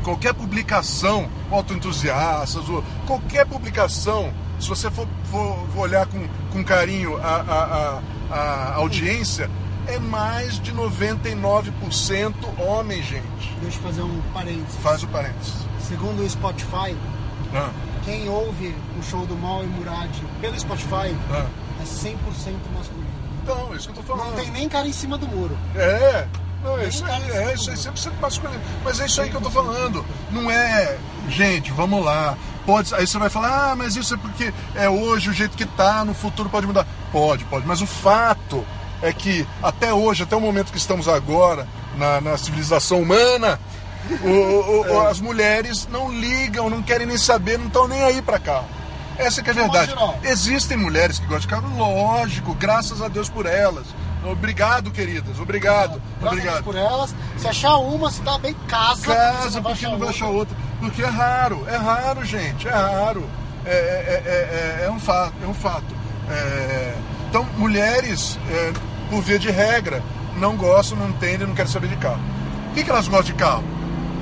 [0.03, 7.17] qualquer publicação, autoentusiastas, ou qualquer publicação, se você for, for, for olhar com, com carinho
[7.17, 8.01] a, a,
[8.31, 9.51] a, a audiência,
[9.89, 13.57] é mais de 99% homem, gente.
[13.61, 14.77] Deixa eu fazer um parênteses.
[14.81, 15.55] Faz o parênteses.
[15.81, 16.97] Segundo o Spotify,
[17.53, 17.71] Ah,
[18.05, 20.11] quem ouve o show do Mal e Murad
[20.41, 21.47] pelo Spotify ah.
[21.81, 22.15] é 100%
[22.73, 23.11] masculino.
[23.43, 24.37] Então, é isso que eu tô falando.
[24.37, 25.59] Não tem nem cara em cima do muro.
[25.75, 26.29] É,
[26.63, 28.61] não, é isso é cima isso do 100% masculino.
[28.85, 30.05] Mas é isso aí que eu tô falando.
[30.31, 30.97] Não é,
[31.29, 32.37] gente, vamos lá.
[32.65, 35.67] Pode, aí você vai falar, ah, mas isso é porque é hoje o jeito que
[35.67, 36.87] tá, no futuro pode mudar.
[37.11, 37.67] Pode, pode.
[37.67, 38.65] Mas o fato
[39.03, 41.67] é que até hoje, até o momento que estamos agora,
[41.97, 43.59] na, na civilização humana,
[44.23, 48.23] o- o- o- as mulheres não ligam, não querem nem saber, não estão nem aí
[48.23, 48.67] pra carro.
[49.19, 49.93] Essa que é a verdade.
[50.23, 53.87] Existem mulheres que gostam de carro, lógico, graças a Deus por elas.
[54.25, 56.01] Obrigado, queridas, obrigado.
[56.21, 56.65] Graças obrigado.
[56.65, 57.15] por elas.
[57.39, 59.15] Se achar uma, se dá bem, casa.
[59.15, 60.57] Casa, você porque não vai achar outra.
[60.81, 63.29] Porque é raro, é raro, gente, é raro.
[63.65, 65.95] É, é- é- é- é um fato, é um fato.
[66.31, 66.95] É,
[67.29, 68.73] então, mulheres, é,
[69.11, 70.03] por via de regra,
[70.37, 72.21] não gostam, não entendem, não querem saber de carro.
[72.71, 73.65] O que, que elas gostam de carro?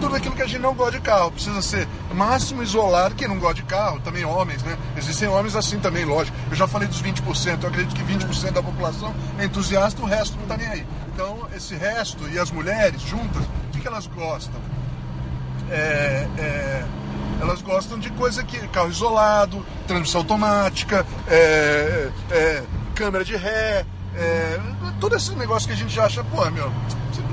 [0.01, 1.31] Tudo aquilo que a gente não gosta de carro.
[1.31, 3.15] Precisa ser máximo isolado.
[3.15, 4.77] Quem não gosta de carro, também homens, né?
[4.97, 6.37] Existem homens assim também, lógico.
[6.51, 7.63] Eu já falei dos 20%.
[7.63, 10.87] Eu acredito que 20% da população é entusiasta, o resto não tá nem aí.
[11.13, 14.61] Então, esse resto e as mulheres juntas, o que, elas gostam?
[15.71, 16.85] é, é,
[17.41, 22.63] elas gostam de coisa que carro isolado, transmissão automática, é, é,
[22.95, 24.61] câmera de ré, é,
[25.01, 26.71] todo esse negócio que a gente acha, pô, meu,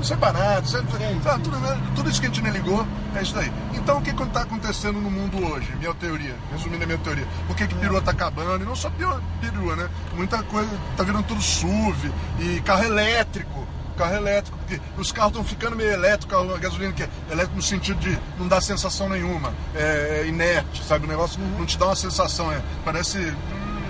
[0.02, 3.34] separado, sempre, Sim, tá, sim, tudo, tudo isso que a gente nem ligou, é isso
[3.34, 3.52] daí.
[3.74, 5.74] Então o que está acontecendo no mundo hoje?
[5.76, 7.26] Minha teoria, resumindo a minha teoria.
[7.46, 8.62] Por que, que perua tá acabando?
[8.62, 9.88] E não só perua, perua, né?
[10.14, 13.66] Muita coisa, tá virando tudo SUV e carro elétrico
[13.98, 17.56] carro elétrico, porque os carros estão ficando meio elétricos, carro a gasolina que é elétrico
[17.56, 21.04] no sentido de não dar sensação nenhuma, é, é inerte, sabe?
[21.04, 23.34] O negócio não te dá uma sensação, é, parece,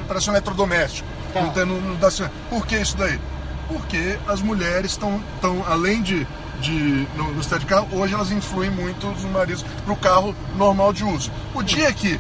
[0.09, 1.07] parece um eletrodoméstico.
[1.33, 1.43] Tá.
[1.43, 2.09] Não, não, não dá,
[2.49, 3.21] Por que isso daí?
[3.69, 5.23] Porque as mulheres estão,
[5.67, 6.27] além de,
[6.61, 10.35] de no, no estado de carro, hoje elas influem muito os maridos para o carro
[10.57, 11.31] normal de uso.
[11.55, 12.19] O dia que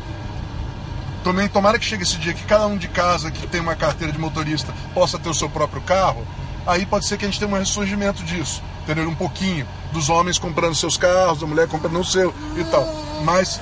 [1.25, 4.13] também tomara que chegue esse dia que cada um de casa que tem uma carteira
[4.13, 6.27] de motorista possa ter o seu próprio carro,
[6.67, 9.09] aí pode ser que a gente tenha um ressurgimento disso, entendeu?
[9.09, 12.87] Um pouquinho dos homens comprando seus carros, da mulher comprando o seu e tal.
[13.25, 13.61] Mas,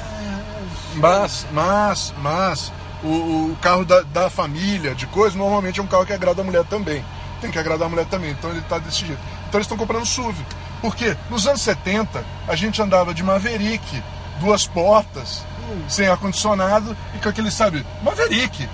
[0.96, 2.72] mas, mas, mas
[3.02, 3.08] o,
[3.52, 6.64] o carro da, da família, de coisa, normalmente é um carro que agrada a mulher
[6.64, 7.04] também.
[7.46, 9.20] Tem que agradar a mulher também, então ele tá desse jeito.
[9.48, 10.44] Então eles estão comprando SUV.
[10.82, 14.02] Porque nos anos 70 a gente andava de Maverick,
[14.40, 15.44] duas portas,
[15.88, 18.68] sem ar-condicionado e com aquele, sabe, Maverick.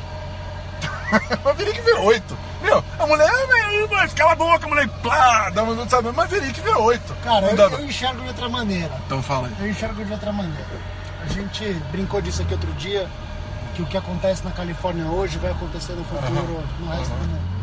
[1.44, 2.22] Maverick V8.
[2.62, 7.00] Meu, a mulher, "Ai, mas cala a boca, mulher, plá, dá uma, sabe, Maverick V8.
[7.22, 7.76] Cara, Não eu, dava.
[7.76, 8.90] eu enxergo de outra maneira.
[9.06, 9.54] Então fala aí.
[9.60, 10.66] Eu enxergo de outra maneira.
[11.24, 13.06] A gente brincou disso aqui outro dia,
[13.74, 17.61] que o que acontece na Califórnia hoje vai acontecer no futuro no resto do mundo.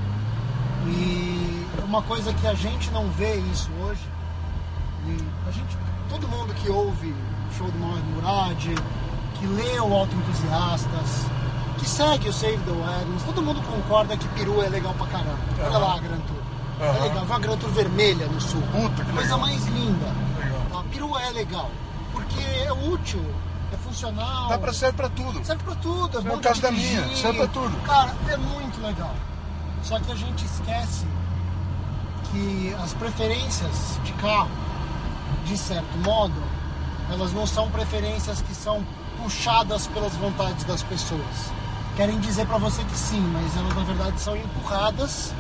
[0.88, 4.02] E uma coisa que a gente não vê isso hoje,
[5.08, 5.18] e
[5.48, 5.78] a gente,
[6.10, 8.64] todo mundo que ouve o show do Mohamed Murad,
[9.40, 11.26] que lê o Autoentusiastas,
[11.78, 15.40] que segue o Save the Wagons, todo mundo concorda que perua é legal pra caramba.
[15.62, 16.38] Olha lá a Gran Tour.
[16.82, 17.04] É Aham.
[17.04, 18.62] legal, vai a Gran Tour vermelha no sul.
[18.72, 19.40] Puta, que Coisa legal.
[19.40, 20.06] mais linda.
[20.40, 20.80] Legal.
[20.80, 21.70] A perua é legal,
[22.12, 23.24] porque é útil,
[23.74, 24.50] é funcional.
[24.50, 25.44] Dá pra serve pra tudo.
[25.46, 27.78] Serve pra tudo, é É bom caso da minha, serve pra tudo.
[27.86, 29.14] Cara, é muito legal.
[29.84, 31.06] Só que a gente esquece
[32.32, 34.52] que as preferências de carro,
[35.46, 36.42] de certo modo,
[37.12, 38.86] elas não são preferências que são
[39.22, 41.52] puxadas pelas vontades das pessoas.
[41.96, 45.34] Querem dizer pra você que sim, mas elas na verdade são empurradas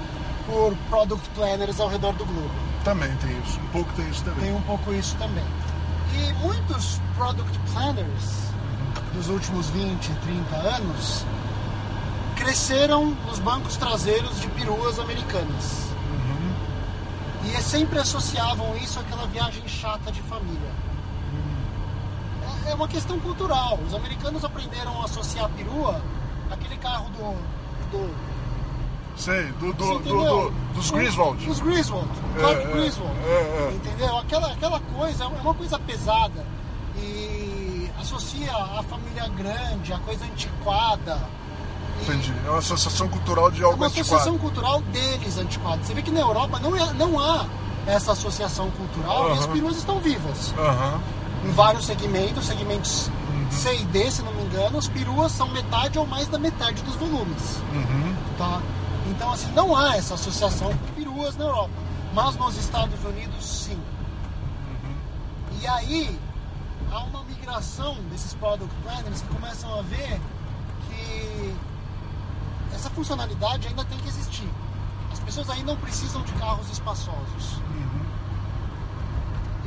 [0.46, 2.52] por product planners ao redor do globo.
[2.84, 3.60] Também tem isso.
[3.60, 4.46] Um pouco tem isso também.
[4.46, 5.46] Tem um pouco isso também.
[6.14, 8.50] E muitos product planners
[9.14, 11.26] dos últimos 20, 30 anos
[12.40, 15.90] cresceram nos bancos traseiros de peruas americanas.
[17.46, 20.72] E é- sempre associavam isso àquela viagem chata de família.
[22.66, 23.80] É- É uma questão cultural.
[23.86, 26.02] Os americanos aprenderam a associar a perua
[26.52, 27.34] àquele carro do.
[27.92, 28.30] do
[29.18, 31.46] Sei, do, do, do, dos Griswold.
[31.46, 32.08] Dos Griswold.
[32.38, 33.20] É, Clark é, Griswold.
[33.20, 33.74] é, é.
[33.76, 34.18] Entendeu?
[34.18, 36.46] Aquela, aquela coisa é uma coisa pesada
[36.96, 41.20] e associa a família grande, a coisa antiquada.
[42.02, 42.34] Entendi.
[42.46, 44.40] É uma associação cultural de É algo uma associação antiquado.
[44.40, 45.84] cultural deles antiquada.
[45.84, 47.46] Você vê que na Europa não, é- não há
[47.88, 50.54] essa associação cultural e as peruas estão vivas.
[50.58, 51.00] Aham.
[51.42, 53.48] em vários segmentos, segmentos Uhum.
[53.50, 56.82] C e D, se não me engano, as peruas são metade ou mais da metade
[56.84, 57.58] dos volumes.
[57.74, 58.14] Uhum.
[58.38, 58.62] Tá?
[59.10, 61.70] Então, assim, não há essa associação com peruas na Europa.
[62.14, 63.80] Mas nos Estados Unidos, sim.
[64.68, 64.96] Uhum.
[65.62, 66.20] E aí,
[66.92, 70.20] há uma migração desses product planners que começam a ver
[72.80, 74.50] essa funcionalidade ainda tem que existir.
[75.12, 77.58] As pessoas ainda não precisam de carros espaçosos.
[77.58, 77.99] Uhum.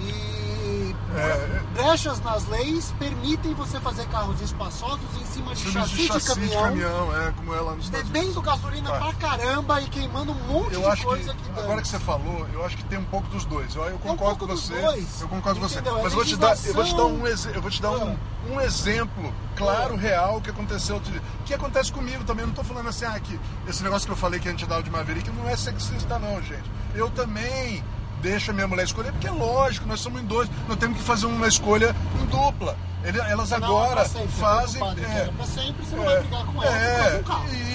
[0.02, 6.06] E É, brechas nas leis permitem você fazer carros espaçosos em cima de chassi, de
[6.06, 8.98] chassi de de caminhão, caminhão, é, como é lá nos bebendo gasolina Tá.
[8.98, 11.62] pra caramba e queimando um monte Eu de acho coisa que, dá.
[11.62, 13.74] agora que você falou, eu acho que tem um pouco dos dois.
[13.74, 14.72] Eu, eu um concordo pouco com você.
[15.20, 15.78] Eu concordo com você.
[15.80, 17.90] É Mas eu vou te dar, eu vou te dar um, eu vou te dar
[17.90, 18.52] um, Ah.
[18.54, 21.22] um exemplo claro, real que aconteceu, outro dia.
[21.44, 22.42] que acontece comigo também.
[22.44, 23.38] Eu não tô falando assim, ah, que
[23.68, 26.40] esse negócio que eu falei que a gente dava de Maverick não é sexista não,
[26.40, 26.70] gente.
[26.94, 27.84] Eu também
[28.22, 31.04] deixo a minha mulher escolher, porque é lógico, nós somos em dois, nós temos que
[31.04, 32.76] fazer uma escolha em dupla.
[33.04, 34.80] Ele- elas Não, agora sempre, fazem.
[34.80, 37.22] preocupado, é, pra sempre, você não vai brigar com ela é,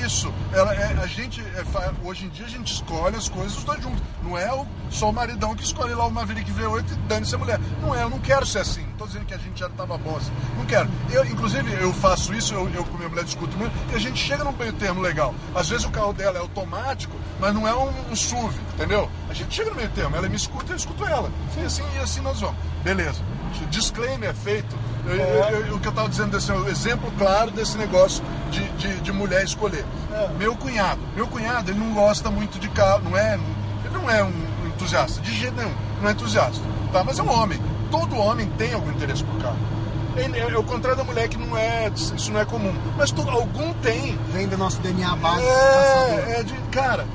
[0.06, 0.34] isso.
[0.54, 1.64] Ela, é, a gente, é,
[2.04, 4.02] hoje em dia a gente escolhe as coisas os dois juntos.
[4.24, 7.38] Não é o, só o maridão que escolhe lá o Maverick V8 e dane-se a
[7.38, 7.60] mulher.
[7.82, 8.82] Não é, eu não quero ser assim.
[8.88, 10.32] Não tô dizendo que a gente já tava bom assim.
[10.58, 10.90] Não quero.
[11.12, 14.18] Eu, inclusive, eu faço isso, eu, eu com minha mulher discuto muito, e a gente
[14.18, 15.36] chega num meio termo legal.
[15.54, 19.10] Às vezes o carro dela é automático, mas não é um, um SUV, entendeu?
[19.30, 21.30] A gente chega no meio termo, ela me escuta e eu escuto ela.
[21.58, 22.56] E assim, e assim nós vamos.
[22.84, 23.22] Beleza.
[23.66, 24.76] Disclaimer feito.
[25.06, 28.62] Eu- eu- eu- o que eu estava dizendo é um exemplo claro desse negócio de,
[28.74, 29.86] de, de mulher escolher.
[30.14, 30.30] É.
[30.38, 33.36] Meu cunhado, meu cunhado, ele não gosta muito de carro, não é,
[33.86, 34.34] ele não é um
[34.68, 36.60] entusiasta, de jeito nenhum, não é entusiasta,
[36.92, 37.04] tá?
[37.04, 37.60] Mas é um homem.
[37.90, 39.58] Todo homem tem algum interesse por carro.
[40.18, 42.74] Ele- É, é o contrário da mulher que não é, isso não é comum.
[42.98, 44.18] Mas todo, algum tem.
[44.34, 45.48] Vem do nosso DNA básico.
[45.48, 47.06] É, é de, cara,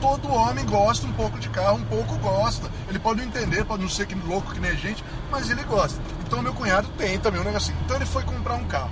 [0.00, 2.70] todo homem gosta um pouco de carro, um pouco gosta.
[2.88, 5.62] Ele pode não entender, pode não ser que louco que nem a gente, mas ele
[5.64, 6.00] gosta.
[6.26, 7.76] Então meu cunhado tem também um negocinho.
[7.84, 8.90] Então ele foi comprar um carro.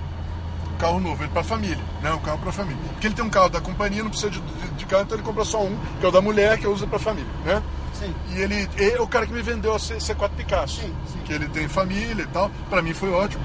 [0.75, 2.13] Um carro novo, ele pra família, né?
[2.13, 2.83] Um carro pra família.
[2.93, 5.25] Porque ele tem um carro da companhia, não precisa de, de- de carro, então ele
[5.27, 7.63] compra só um, que é o da mulher, que usa pra família, né?
[7.95, 8.13] Sim.
[8.31, 10.81] E ele, ele é o cara que me vendeu a C- C4 Picasso.
[10.81, 11.19] Sim, sim.
[11.25, 12.51] Que ele tem família e tal.
[12.69, 13.43] Pra mim foi ótimo.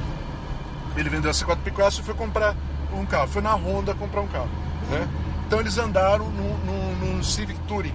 [0.95, 2.55] Ele vendeu a C4 Picasso e foi comprar
[2.91, 3.27] um carro.
[3.27, 4.49] Foi na Honda comprar um carro.
[4.89, 5.07] Né?
[5.47, 7.93] Então eles andaram num, num- num Civic Touring.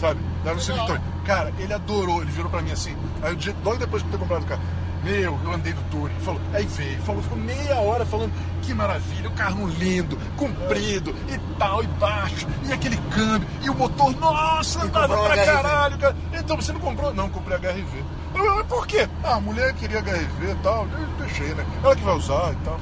[0.00, 0.18] Sabe?
[0.40, 0.86] Andaram no Civic.
[0.86, 1.02] Touring.
[1.24, 2.96] Cara, ele adorou, ele virou pra mim assim.
[3.22, 4.62] Aí o dia- logo depois de ter comprado o carro.
[5.04, 6.14] Meu, eu andei no Touring.
[6.20, 11.36] Falou, aí veio, falou, ficou meia hora falando que maravilha, o carro lindo, comprido e
[11.58, 15.44] tal, e baixo, e aquele câmbio, e o motor, nossa, andava pra HRV.
[15.44, 16.16] caralho, cara.
[16.32, 17.12] Então você não comprou?
[17.12, 18.04] Não, comprei HRV.
[18.36, 19.08] Eu, mas por quê?
[19.24, 21.66] Ah, a mulher queria HRV e tal, eu deixei, né?
[21.82, 22.78] Ela que vai usar e tal?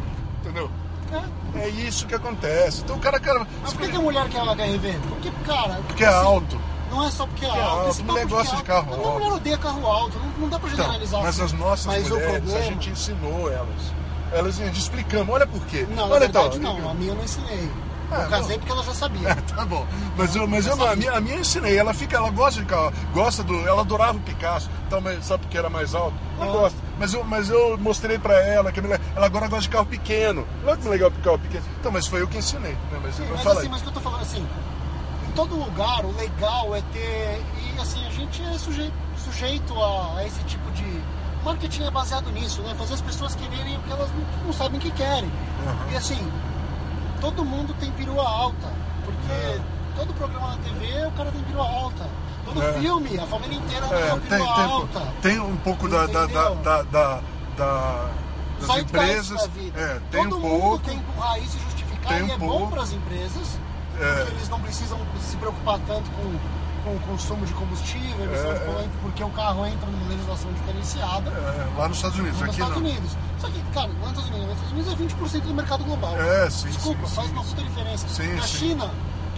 [1.13, 1.59] É.
[1.61, 2.83] É isso que acontece.
[2.83, 3.47] Então o cara, cara.
[3.63, 4.99] Mas por que, que a mulher quer HRV?
[5.09, 5.81] Porque, cara.
[5.87, 6.61] Porque é alto.
[6.91, 7.79] Não é só porque é Porque é alto.
[7.79, 9.13] alto, esse mulher gosta de carro alto.
[9.21, 10.19] mulher odeia carro alto.
[10.19, 11.23] Não, não dá pra Então, generalizar.
[11.23, 11.45] mas assim.
[11.45, 12.59] as nossas mas mulheres, problema...
[12.59, 14.01] a gente ensinou elas.
[14.33, 15.87] Elas a explicamos, olha por quê.
[15.91, 16.91] Não, na olha verdade então, não.
[16.91, 17.71] A minha eu não ensinei.
[18.11, 19.29] Ah, eu casei porque ela já sabia.
[19.29, 19.87] É, tá bom.
[20.17, 21.79] Mas eu, mas eu não, a minha, a minha eu ensinei.
[21.79, 23.67] Ela fica, ela gosta de carro, gosta do.
[23.69, 26.15] Ela adorava o Picasso, então, sabe porque era mais alto?
[26.41, 26.53] Ela Ah.
[26.53, 26.79] gosta.
[26.99, 29.87] Mas eu, mas eu mostrei pra ela que a mulher- ela agora gosta de carro
[29.87, 30.47] pequeno.
[30.67, 31.65] Olha que legal carro pequeno.
[31.79, 33.01] Então, mas foi eu que ensinei, né?
[33.03, 34.47] Mas Sim, mas assim, mas o que eu tô falando assim,
[35.29, 37.43] em todo lugar o legal é ter.
[37.77, 38.93] E assim, a gente é sujeito,
[39.25, 41.01] sujeito a, a esse tipo de.
[41.43, 42.75] Marketing é baseado nisso, né?
[42.77, 45.25] Fazer as pessoas quererem o que elas não, não sabem que querem.
[45.25, 45.93] Uhum.
[45.93, 46.19] E assim,
[47.21, 48.69] todo mundo tem perua alta.
[49.05, 49.61] Porque
[49.97, 52.09] todo programa na TV o cara tem perua alta.
[52.45, 52.73] Todo É.
[52.75, 55.01] filme, a família inteira É, tem perua tem, alta.
[55.23, 57.21] tem um pouco da, da, da, da, da-
[57.57, 58.11] da-
[58.61, 58.83] das Zeitgeist
[59.31, 59.41] empresas.
[59.41, 59.81] da vida.
[59.81, 60.79] É, tem Todo um mundo pouco.
[60.85, 62.59] tem que empurrar isso e justificar Tem um e é pouco.
[62.59, 63.59] bom para as empresas,
[64.01, 64.15] É.
[64.17, 66.35] porque eles não precisam se preocupar tanto com,
[66.85, 68.65] com o consumo de combustível, emissão É, de é.
[68.65, 72.75] poluente, porque o carro entra numa legislação diferenciada É, lá nos Estados Unidos, aqui Estados
[72.75, 72.83] não.
[72.83, 73.11] Unidos.
[73.39, 76.17] Só que, cara, lá nos Estados Unidos, nos Estados Unidos é 20% do mercado global.
[76.17, 78.09] É, sim, Desculpa, sim, faz sim, uma puta diferença.
[78.09, 78.59] Sim, Na sim.
[78.59, 78.91] China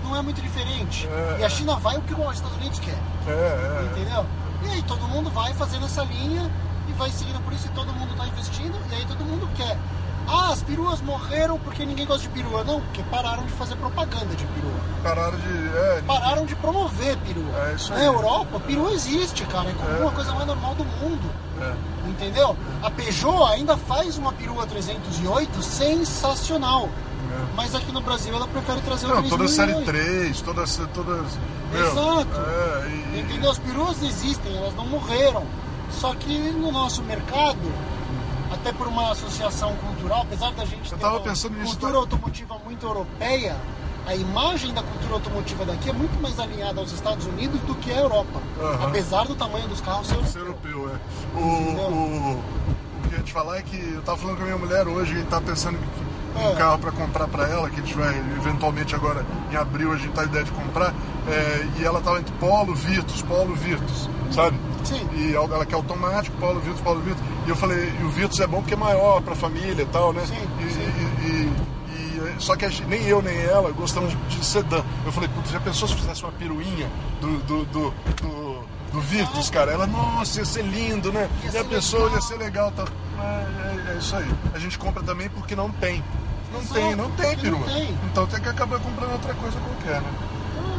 [0.05, 1.07] não é muito diferente.
[1.07, 1.51] É, e a é.
[1.51, 2.99] China vai o que os Estados Unidos quer.
[3.27, 3.89] É, é.
[3.93, 4.27] Entendeu?
[4.65, 6.51] E aí todo mundo vai fazendo essa linha
[6.89, 9.77] e vai seguindo por isso e todo mundo está investindo e aí todo mundo quer.
[10.29, 12.65] Ah, as peruas morreram porque ninguém gosta de perua.
[12.65, 14.73] Não, porque pararam de fazer propaganda de perua.
[15.03, 15.77] Pararam de.
[15.77, 17.69] É, de- Pararam de promover perua.
[17.71, 18.05] É isso Na aí.
[18.07, 19.69] Europa, perua existe, cara.
[19.71, 20.01] É como É.
[20.01, 21.31] uma coisa mais normal do mundo.
[21.61, 21.93] é.
[22.09, 22.57] Entendeu?
[22.83, 26.89] A Peugeot ainda faz uma perua 308 sensacional.
[27.57, 29.15] Mas aqui no Brasil ela prefere trazer o É.
[29.15, 29.87] Não, toda a série 3008.
[29.87, 30.77] 3, todas.
[30.93, 31.39] todas
[31.73, 32.29] meu, Exato.
[32.41, 33.51] É, e, Entendeu?
[33.51, 35.45] As peruas existem, elas não morreram.
[35.91, 37.59] Só que no nosso mercado,
[38.63, 43.57] até por uma associação cultural, apesar da gente Eu ter uma cultura automotiva muito europeia,
[44.07, 47.91] a imagem da cultura automotiva daqui é muito mais alinhada aos Estados Unidos do que
[47.91, 48.41] a Europa.
[48.61, 48.87] Aham.
[48.89, 50.71] Apesar do tamanho dos carros ser Ser europeu.
[50.71, 51.39] europeu, é.
[51.41, 52.45] O, o-
[53.13, 55.29] ia te falar é que eu tava falando com a minha mulher hoje, a gente
[55.29, 56.55] tá pensando em um É.
[56.55, 60.13] carro para comprar para ela, que a gente vai eventualmente agora em abril a gente
[60.13, 60.95] tá a ideia de comprar,
[61.29, 64.57] é, e ela tava entre Polo, Virtus, Polo, Virtus, sabe?
[64.83, 65.07] Sim.
[65.15, 67.23] E ela quer automático, Polo, Virtus, Polo, Virtus.
[67.47, 70.13] E eu falei, e o Virtus é bom porque é maior para família e tal,
[70.13, 70.23] né?
[70.27, 70.35] Sim,
[70.65, 70.81] E- sim.
[71.27, 71.63] e- e-
[72.39, 74.83] só que a gente- nem eu nem ela gostamos de, de sedã.
[75.05, 76.89] Eu falei, puta, já pensou se fizesse uma piruinha
[77.21, 77.91] do, do, do,
[78.21, 79.73] do, do Virtus, cara?
[79.73, 81.29] Ela, nossa, ia ser lindo, né?
[81.45, 82.17] Ia e a pessoa legal.
[82.17, 82.71] ia ser legal.
[82.73, 82.85] Tá?
[83.17, 84.31] Mas é, é isso aí.
[84.55, 86.03] A gente compra também porque não tem.
[86.53, 87.75] Não Exato, tem, não tem porque não perua.
[87.79, 87.99] tem.
[88.11, 90.11] Então tem que acabar comprando outra coisa qualquer, né?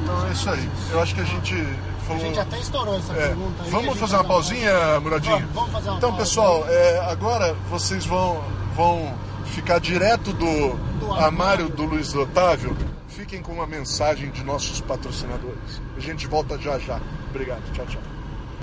[0.03, 0.69] Então é isso aí.
[0.91, 1.55] Eu acho que a gente
[2.03, 2.21] A falou.
[2.21, 3.67] gente até estourou essa É, pergunta aí.
[3.67, 5.37] a vamos fazer uma pausinha, Muradinho?
[5.39, 6.23] Vamos, vamos fazer uma Então, pausa.
[6.25, 8.43] pessoal, é, agora vocês vão,
[8.75, 9.13] vão
[9.45, 11.23] ficar direto do, Do armário
[11.65, 11.69] armário.
[11.69, 12.75] do Luiz Otávio.
[13.07, 15.81] Fiquem com uma mensagem de nossos patrocinadores.
[15.95, 16.99] A gente volta já já.
[17.29, 17.61] Obrigado.
[17.73, 18.01] Tchau, tchau.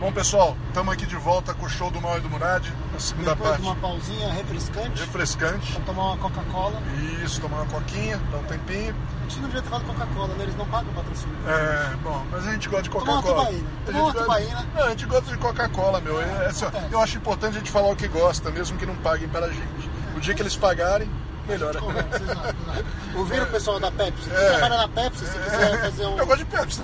[0.00, 2.98] Bom, pessoal, estamos aqui de volta com o show do Mal e do Murad, na
[2.98, 3.62] segunda Depois parte.
[3.62, 5.72] de uma pausinha refrescante, Refrescante.
[5.74, 6.80] pra tomar uma Coca-Cola.
[7.22, 8.96] Isso, tomar uma coquinha, dar um tempinho.
[9.18, 10.44] A gente não devia ter falado Coca-Cola, né?
[10.44, 11.36] Eles não pagam patrocínio.
[11.46, 13.46] É, bom, mas a gente gosta de Tomar uma Coca-Cola.
[13.46, 13.68] tubaína.
[13.68, 14.66] A Tomar uma gente gosta- tubaína.
[14.74, 16.20] Não, a gente gosta de Coca-Cola, meu.
[16.22, 16.92] É, assim, Acontece.
[16.94, 19.50] eu acho importante a gente falar o que gosta, mesmo que não paguem para a
[19.52, 19.90] gente.
[20.16, 21.10] O dia que eles pagarem,
[21.48, 21.76] melhor.
[21.76, 22.84] Conversa, exato, exato.
[23.16, 24.30] Ouviram o pessoal da Pepsi?
[24.30, 24.50] É.
[24.50, 26.18] trabalha na Pepsi, se quiser fazer um...
[26.18, 26.82] Eu gosto de Pepsi.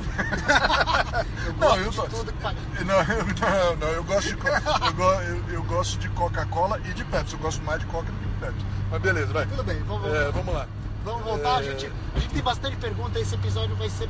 [1.58, 2.10] não, eu gosto.
[2.16, 2.84] tudo que.
[2.84, 6.92] Não, eu, não, não, eu gosto de, co- eu, eu- eu gosto de Coca-Cola e
[6.92, 7.34] de Pepsi.
[7.34, 8.66] Eu gosto mais de Coca do que de Pepsi.
[8.90, 9.46] Mas beleza, vai.
[9.46, 10.16] Tudo bem, vamos voltar.
[10.16, 10.66] É, vamos lá.
[11.04, 11.64] Vamos voltar, a, É.
[11.64, 14.08] gente, a gente tem bastante pergunta, esse episódio vai ser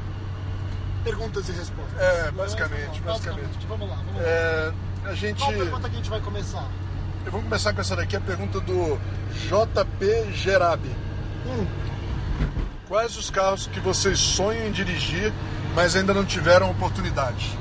[1.05, 1.99] perguntas e respostas.
[2.01, 3.67] É, basicamente, Não, basicamente.
[3.69, 4.23] Vamos lá, vamos lá.
[4.29, 4.73] É,
[5.05, 5.39] a gente.
[5.39, 6.65] Qual pergunta que a gente vai começar?
[7.27, 8.97] Eu vou começar com essa daqui, a pergunta do
[9.49, 10.91] JP Gerabi.
[11.47, 11.67] Hum,
[12.89, 15.33] Quais os carros que vocês sonham em dirigir,
[15.75, 17.59] mas ainda não tiveram oportunidade?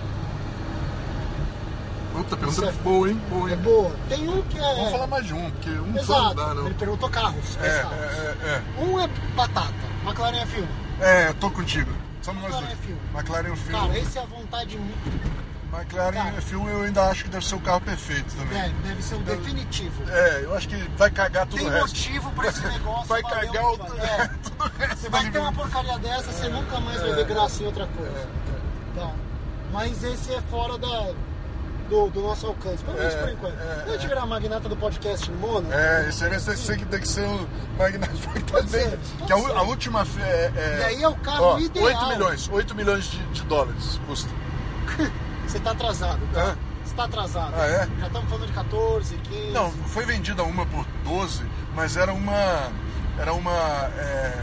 [2.13, 3.20] Puta, pergunta é- boa, hein?
[3.28, 3.59] Boa, é hein?
[3.59, 3.91] boa.
[4.07, 4.76] Tem um que é...
[4.76, 6.66] Vamos falar mais de um, porque um só não Exato, dá, não.
[6.68, 7.55] ele perguntou carros.
[7.55, 7.99] É, quais carros?
[7.99, 9.74] é, é, Um é batata,
[10.05, 10.63] McLaren F1.
[11.01, 11.22] é.
[11.30, 11.91] É, tô contigo.
[12.22, 12.80] Somos nós McLaren dois.
[12.88, 13.18] F1.
[13.18, 13.72] McLaren F1.
[13.72, 15.45] Cara, esse é a vontade muito...
[15.74, 16.41] McLaren cara.
[16.41, 18.61] F1 eu ainda acho que deve ser o carro perfeito também.
[18.61, 20.03] Deve, deve ser um definitivo.
[20.09, 21.88] É, eu acho que vai cagar tudo Tem o resto.
[21.89, 23.05] motivo pra esse negócio.
[23.07, 23.74] Vai cagar o.
[23.97, 24.28] É.
[24.43, 27.63] tudo o resto Você vai ter uma porcaria dessa, você nunca mais vai ver graça
[27.63, 28.28] em outra coisa.
[28.91, 29.13] Então,
[29.72, 31.11] mas esse é fora da,
[31.89, 32.84] do, do nosso alcance.
[32.84, 33.59] Pelo menos É, por enquanto.
[33.59, 36.39] é, Quando a gente virar a magnata do podcast no Mono, É, esse aí vai
[36.39, 37.47] ser, que tem que ser o
[37.78, 38.11] Magnata
[38.49, 38.99] Pode ser, também.
[39.20, 40.07] pode Que a, a última.
[40.20, 41.86] É, é, E aí é o carro ó, ideal.
[41.88, 44.30] 8 milhões, 8 milhões de, de dólares custa.
[45.47, 46.19] você tá atrasado.
[46.33, 46.55] Tá?
[46.83, 47.53] Você tá atrasado.
[47.57, 47.87] Ah, é?
[47.99, 49.51] Já estamos falando de 14, 15.
[49.51, 51.43] Não, foi vendida uma por 12,
[51.75, 52.71] mas era uma.
[53.19, 53.51] Era uma.
[53.97, 54.33] é,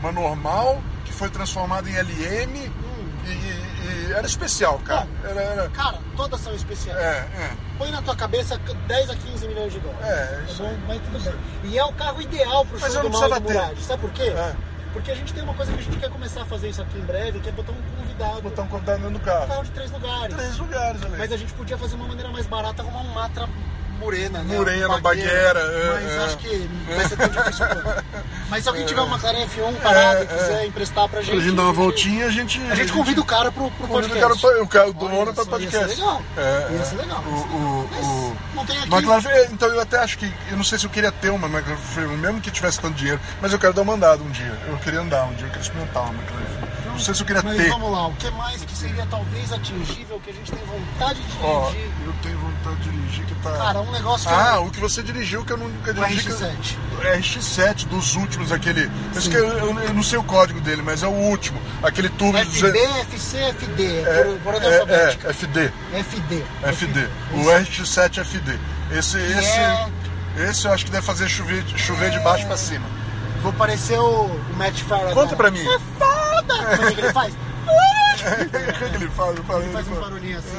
[0.00, 3.08] uma normal que foi transformada em LM Hum.
[3.26, 5.06] e, e- e era especial, cara.
[5.22, 6.98] Era, era- Cara, todas são especiais.
[6.98, 7.50] é, é.
[7.78, 10.04] Põe na tua cabeça 10 a 15 milhões de dólares.
[10.06, 10.78] É, isso Tá aí.
[10.88, 11.70] Mas tudo bem.
[11.72, 13.40] E é o carro ideal pro show do não ter.
[13.40, 13.78] Murad.
[13.80, 14.22] Sabe por quê?
[14.24, 14.54] É.
[14.94, 16.96] Porque a gente tem uma coisa que a gente quer começar a fazer isso aqui
[16.96, 18.42] em breve, que é botar um convidado.
[18.42, 19.46] Botar um convidado dentro do um carro.
[19.48, 20.36] carro de três lugares.
[20.36, 21.16] Três lugares ali.
[21.18, 23.48] Mas a gente podia fazer uma maneira mais barata, arrumar um Matra
[23.98, 24.56] Morena, né?
[24.56, 26.24] Morena, Um bagueira, é, Mas é.
[26.24, 27.66] acho que vai ser tão difícil.
[28.50, 31.34] Mas se alguém tiver uma McLaren F1 parada e É, quiser emprestar pra gente...
[31.34, 32.60] Pra gente dar uma voltinha, a gente.
[32.70, 34.42] A gente convida o cara pro, pro Convida o podcast.
[34.42, 35.76] cara, o cara do dono pra podcast.
[35.76, 36.22] Ia ser legal.
[36.36, 36.84] É, ia é.
[36.84, 37.24] ser legal.
[37.24, 38.23] O, o,
[38.54, 38.88] não tem aqui...
[38.88, 40.32] McLaren, então eu até acho que.
[40.50, 43.52] Eu não sei se eu queria ter uma McLaren, mesmo que tivesse tanto dinheiro, mas
[43.52, 44.58] eu quero dar uma andada um dia.
[44.66, 46.63] Eu queria andar um dia, eu queria experimentar uma McLaren.
[46.94, 47.68] Não sei se eu queria Mas ter.
[47.68, 51.36] vamos lá, o que mais que seria talvez atingível, que a gente tem vontade de
[51.42, 51.90] Ó, dirigir?
[52.06, 53.52] eu tenho vontade de dirigir que tá.
[53.52, 54.64] Cara, um negócio que Ah, eu...
[54.66, 56.22] o que você dirigiu que eu nunca O dirigi.
[56.22, 56.78] que- RX-7.
[56.96, 58.90] O RX7 dos últimos, aquele.
[59.16, 61.60] Esse que eu, eu- eu não sei o código dele, mas é o último.
[61.82, 65.26] Aquele turbo de FB, 200 FC, FD, É, por, por ordem alfabética.
[65.26, 65.72] é, é, FD.
[65.92, 66.44] FD.
[66.62, 67.08] FD.
[67.34, 68.58] O Esse- RX7 FD.
[68.92, 69.86] Esse, esse, é-
[70.48, 72.86] esse eu acho que deve fazer chover, chover de baixo pra cima.
[73.42, 75.12] Vou parecer o, o Matt Farah.
[75.12, 75.62] Conta pra mim.
[76.48, 76.76] É foda!
[76.76, 77.34] Como é que ele faz?
[78.24, 79.32] O que ele fala?
[79.32, 80.56] Ele fala, Ele faz um barulhinho assim.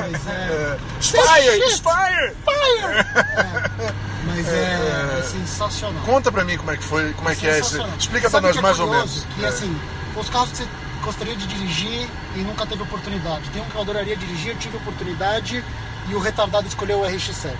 [0.00, 0.30] Mas é...
[0.30, 1.70] É, Spire!
[1.70, 2.34] Spire!
[2.48, 3.94] É,
[4.26, 6.02] mas é, é sensacional.
[6.04, 7.78] Conta pra mim como é que foi, como é que é esse.
[7.98, 9.24] Explica pra Sabe o nós é mais ou menos.
[9.36, 9.48] Que É.
[9.48, 9.80] assim,
[10.16, 10.68] os carros que você
[11.04, 13.48] gostaria de dirigir e nunca teve oportunidade.
[13.50, 15.62] Tem um que eu adoraria dirigir, eu tive oportunidade
[16.08, 17.52] e o retardado escolheu o RX-7.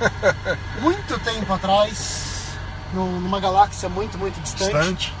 [0.80, 2.46] muito tempo atrás,
[2.92, 5.14] numa galáxia muito, muito distante, Distante.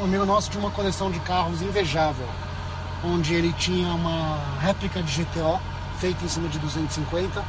[0.00, 2.26] Um amigo nosso tinha uma coleção de carros invejável,
[3.04, 5.60] onde ele tinha uma réplica de GTO
[5.98, 7.44] feita em cima de 250,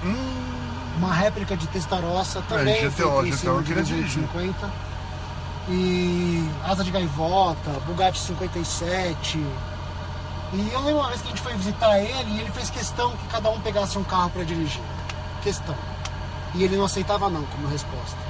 [0.98, 4.24] uma réplica de Testarossa também GTO, feita em GTO cima de queria dirigir.
[4.24, 4.94] 250
[5.70, 9.38] e asa de gaivota, Bugatti 57.
[9.38, 13.12] E eu lembro uma vez que a gente foi visitar ele e ele fez questão
[13.18, 14.84] que cada um pegasse um carro para dirigir.
[15.42, 15.76] Questão.
[16.54, 18.23] E ele não aceitava não como resposta.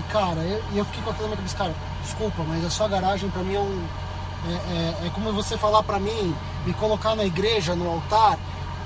[0.00, 2.70] E cara, eu, e eu fiquei com aquilo na minha cabeça, cara, desculpa, mas a
[2.70, 3.84] sua garagem pra mim é um.
[4.48, 6.34] É, é- é como você falar pra mim,
[6.64, 8.38] me colocar na igreja, no altar,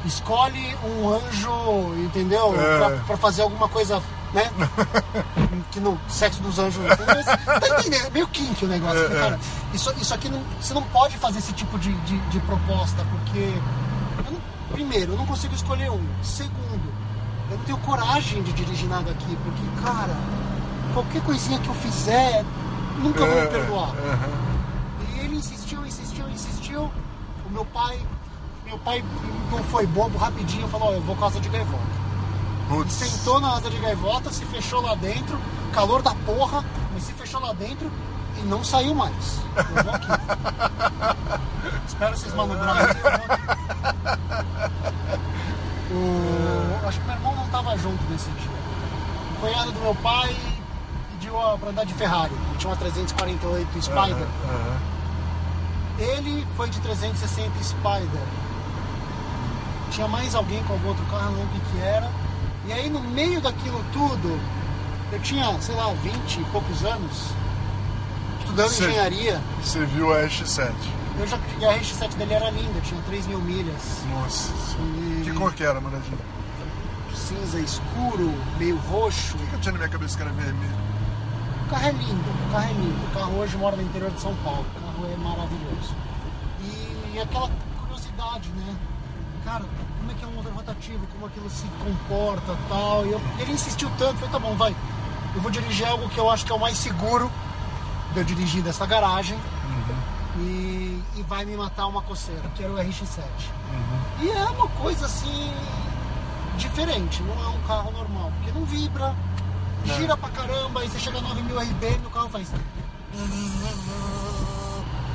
[0.04, 2.54] escolhe um anjo, entendeu?
[2.60, 2.78] É.
[2.78, 4.02] Pra, pra fazer alguma coisa,
[4.32, 4.50] né?
[5.70, 6.82] que no sexo dos anjos.
[6.86, 8.06] Tá entendendo?
[8.06, 9.04] É meio kink o negócio.
[9.04, 9.38] É, cara,
[9.72, 13.54] isso, isso aqui não, você não pode fazer esse tipo de, de, de proposta, porque.
[14.26, 16.02] eu não- primeiro, eu não consigo escolher um.
[16.20, 16.92] Segundo,
[17.50, 20.16] eu não tenho coragem de dirigir nada aqui, porque, cara,
[20.94, 22.44] qualquer coisinha que eu fizer,
[22.98, 23.88] nunca vou É, me perdoar.
[23.96, 25.14] é, aham.
[25.14, 26.90] E ele insistiu, insistiu, insistiu.
[27.46, 27.98] O meu pai,
[28.64, 29.04] meu pai
[29.50, 31.94] não foi bobo, rapidinho falou, "Ó, eu vou com a asa de gaivota.
[32.68, 32.92] Putz.
[32.94, 35.38] Sentou na asa de gaivota, se fechou lá dentro,
[35.74, 36.64] calor da porra,
[36.94, 37.90] mas se fechou lá dentro
[38.38, 39.40] e não saiu mais.
[39.76, 40.06] Eu vou aqui.
[41.86, 42.86] Espero vocês manobrarem.
[42.88, 44.44] eu vou aqui.
[45.92, 48.50] O- Acho que meu irmão não tava junto nesse dia.
[49.36, 50.34] O cunhado do meu pai
[51.24, 52.34] pediu ó, pra andar de Ferrari.
[52.58, 54.16] Tinha uma 348 Spider.
[54.48, 54.76] Aham.
[55.98, 58.22] Ele foi de 360 Spider.
[59.90, 62.10] Tinha mais alguém com algum outro carro, não lembro o que que era.
[62.66, 64.38] E aí no meio daquilo tudo,
[65.12, 67.28] eu tinha, sei lá, 20 e poucos anos,
[68.40, 68.84] estudando Sim.
[68.84, 69.40] engenharia.
[69.62, 70.72] Você viu a RX7.
[71.16, 74.02] Eu já e a RX-7 dele era linda, tinha 3 mil milhas.
[74.10, 74.50] Nossa.
[74.80, 76.18] E Que cor que era, manadinho?
[77.14, 79.36] cinza escuro, meio roxo.
[79.36, 80.93] O que eu tinha na minha cabeça que era vermelho?
[81.66, 83.06] O carro é lindo, o carro é lindo.
[83.06, 84.64] O carro hoje mora no interior de São Paulo.
[84.76, 85.94] O carro é maravilhoso.
[86.60, 87.50] E aquela
[87.80, 88.76] curiosidade, né?
[89.44, 89.64] Cara,
[89.98, 93.06] como é que é um motor rotativo, como aquilo se comporta tal.
[93.06, 94.74] E eu- ele insistiu tanto, falei, tá bom, vai.
[95.34, 97.30] Eu vou dirigir algo que eu acho que é o mais seguro
[98.12, 99.38] de eu dirigir dessa garagem.
[100.36, 103.22] E, e vai me matar uma coceira, que era o RX-7.
[104.20, 105.52] E é uma coisa assim
[106.56, 109.14] diferente, não é um carro normal, porque não vibra,
[109.84, 112.48] gira pra caramba, aí você chega a 9000 RPM e o carro faz.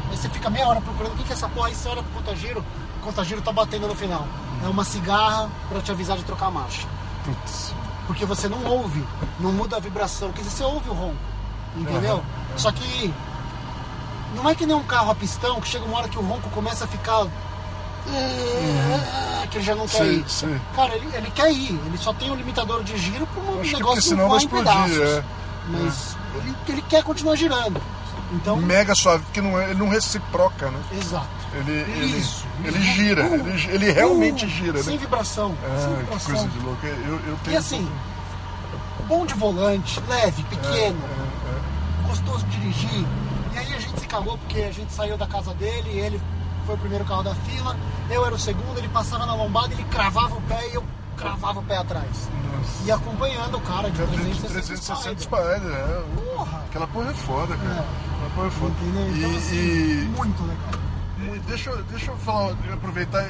[0.10, 2.04] Aí você fica meia hora procurando o que que é essa porra, aí você olha
[2.04, 2.64] pro conta-giro,
[3.00, 4.26] o conta-giro tá batendo no final.
[4.64, 6.88] É uma cigarra pra te avisar de trocar a marcha.
[7.24, 7.74] Putz.
[8.08, 9.06] Porque você não ouve,
[9.40, 11.18] não muda a vibração, quer dizer, você ouve o ronco,
[11.78, 12.24] entendeu?
[12.58, 13.14] Só que
[14.36, 16.50] não é que nem um carro a pistão que chega uma hora que o ronco
[16.50, 17.28] começa a ficar.
[19.50, 20.26] Que ele já não quer Sim, ir.
[20.30, 20.62] sim.
[20.76, 23.70] Cara, ele, ele quer ir, ele só tem um limitador de giro para um Acho
[23.70, 24.98] que negócio porque senão vai explodir, pedaços.
[25.00, 25.24] é.
[25.70, 27.82] Mas Ele, ele quer continuar girando.
[28.32, 30.80] Então, Mega suave, porque não é- ele não reciproca, né?
[31.00, 31.28] exato.
[31.56, 35.00] Ele, ele, Isso, ele gira, Uh, ele, ele realmente uh, gira, Sem né?
[35.00, 35.50] vibração.
[35.50, 36.36] sem Ah, que vibração.
[36.36, 36.86] coisa de louco.
[36.86, 37.92] Eu, eu tenho E assim,
[39.08, 43.06] bom de volante, leve, pequeno, É, gostoso de dirigir.
[43.54, 46.22] E aí a gente se cagou porque a gente saiu da casa dele, ele
[46.70, 47.76] foi o primeiro carro da fila,
[48.12, 50.84] eu era o segundo, ele passava na lombada, ele cravava o pé e eu
[51.18, 52.30] cravava o pé atrás.
[52.56, 52.84] Nossa.
[52.86, 55.58] E acompanhando o cara de Já vi de 360, 360 Spider.
[55.58, 56.36] Spider, é.
[56.36, 56.64] Porra!
[56.70, 57.70] Aquela porra é foda, cara.
[57.70, 57.80] É.
[58.14, 58.74] Aquela porra é foda.
[58.84, 61.40] Então, E, assim, e- muito legal.
[61.48, 63.24] deixa, eu- deixa eu falar, aproveitar.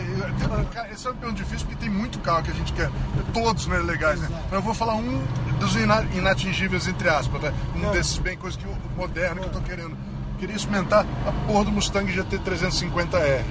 [0.73, 2.91] cara, Esse é um pergunta difícil porque tem muito carro que a gente quer.
[3.33, 4.27] Todos né, legais, né?
[4.27, 4.43] Exato.
[4.43, 5.23] Mas eu vou falar um
[5.61, 7.53] dos ina- inatingíveis, entre aspas, né?
[7.73, 7.91] Um Não.
[7.93, 9.95] desses bem coisas que eu, moderno que eu tô querendo.
[10.39, 13.43] Queria experimentar a porra do Mustang GT 350R.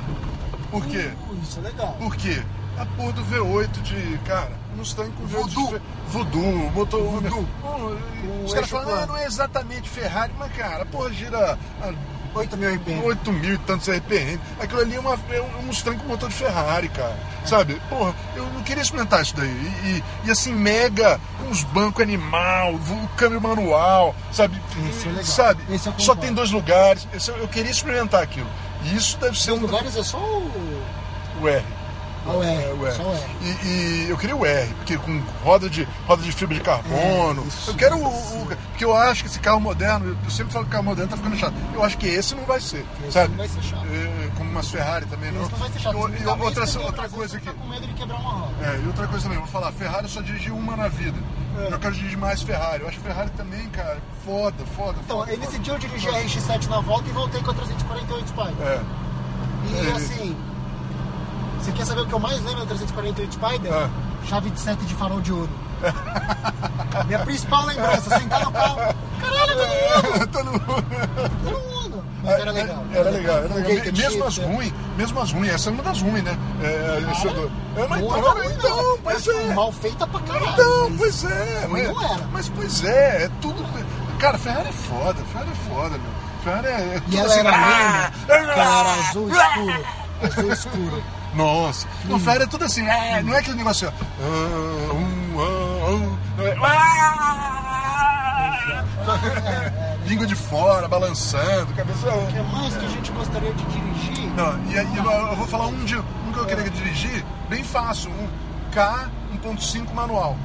[0.71, 1.11] Por quê?
[1.29, 1.95] Uh, isso é legal.
[1.99, 2.43] Por quê?
[2.79, 5.69] A porra do V8 de, cara, Mustang com V8 Voodoo.
[5.69, 7.47] de Voodoo, motor Voodoo.
[7.61, 7.97] Bom,
[8.45, 11.93] Os caras falam, ah, não é exatamente Ferrari, mas cara, a porra gira a
[12.35, 13.03] 8 mil RPM.
[13.03, 14.41] 8 mil e tantos RPM.
[14.61, 17.17] Aquilo ali é, uma, é um Mustang com motor de Ferrari, cara.
[17.45, 17.81] Sabe?
[17.89, 19.49] Porra, eu não queria experimentar isso daí.
[19.49, 24.61] E, e, e assim, mega, uns bancos animal, o câmbio manual, sabe?
[24.91, 25.25] Esse é legal.
[25.25, 25.63] Sabe?
[25.75, 27.07] Esse eu Só tem dois lugares.
[27.15, 28.49] Esse eu, eu queria experimentar aquilo.
[28.85, 30.83] E isso deve ser Seus um lugares é só o,
[31.41, 31.65] o R.
[32.27, 32.63] o R.
[32.63, 33.03] É, o R.
[33.03, 33.21] O R.
[33.43, 37.43] E, e eu queria o R, porque com roda de, roda de fibra de carbono.
[37.45, 40.53] É, isso, eu quero o, o- Porque eu acho que esse carro moderno, eu sempre
[40.53, 41.55] falo que carro moderno tá ficando chato.
[41.75, 42.85] Eu acho que esse não vai ser.
[43.03, 43.31] Esse sabe?
[43.31, 43.87] não vai ser chato.
[43.87, 45.43] É, como umas Ferrari também, não.
[45.43, 45.95] Esse não vai ser chato.
[45.95, 46.83] E, outra, outra razão,
[47.19, 47.47] coisa você aqui.
[47.47, 48.53] Tá com medo de quebrar uma roda.
[48.63, 51.19] É, e outra coisa também, vou falar, Ferrari eu só dirigi uma na vida.
[51.59, 51.73] É.
[51.73, 52.83] Eu quero dirigir mais Ferrari.
[52.83, 54.97] Eu acho Ferrari também, cara, foda, foda.
[55.05, 55.59] Então, foda, nesse foda.
[55.59, 58.67] dia eu dirigi a RX-7 na volta e voltei com a 348 Spider.
[58.67, 58.81] É.
[59.71, 59.93] E É.
[59.93, 60.37] assim,
[61.61, 63.73] você quer saber o que eu mais lembro da 348 Spider?
[63.73, 63.89] Ah.
[64.27, 65.51] Chave de sete de farol de ouro.
[67.07, 68.77] Minha principal lembrança, sentar no carro.
[69.21, 70.29] Caralho, todo mundo!
[70.33, 70.85] Todo mundo-
[71.45, 72.05] Todo mundo!
[72.25, 72.85] Mas era legal.
[72.93, 73.93] Era legal, era legal.
[73.95, 76.37] Mesmo as ruins, mesmo as ruins, essa é uma das ruins, né?
[76.63, 77.01] É, era-
[77.33, 78.99] do- é, mas então, era ruim, então, não.
[78.99, 79.55] pois Era é.
[79.55, 80.47] Mal feita pra caralho.
[80.53, 81.67] Então, pois é.
[81.71, 82.25] Mas, não era.
[82.33, 83.65] mas pois é, é tudo.
[84.19, 86.11] Cara, Ferrari é foda, Ferrari é foda, meu.
[86.43, 87.39] Ferrari é, é E ela assim.
[87.39, 89.85] era ah, linda, ela era ah, azul escuro.
[90.25, 91.03] Azul escuro.
[91.35, 95.91] Nossa, no Ferrari é tudo assim, ah, não é aquele negócio assim, ah, um, ah,
[95.91, 96.93] um, não é, ah,
[100.07, 102.09] língua de fora, balançando, cabeça.
[102.15, 104.31] O que mais que a gente gostaria de dirigir?
[104.35, 107.63] Não, e aí eu, eu vou falar um, de, um que eu queria dirigir, bem
[107.63, 108.29] fácil, um
[108.73, 109.11] K
[109.43, 110.37] 1.5 manual,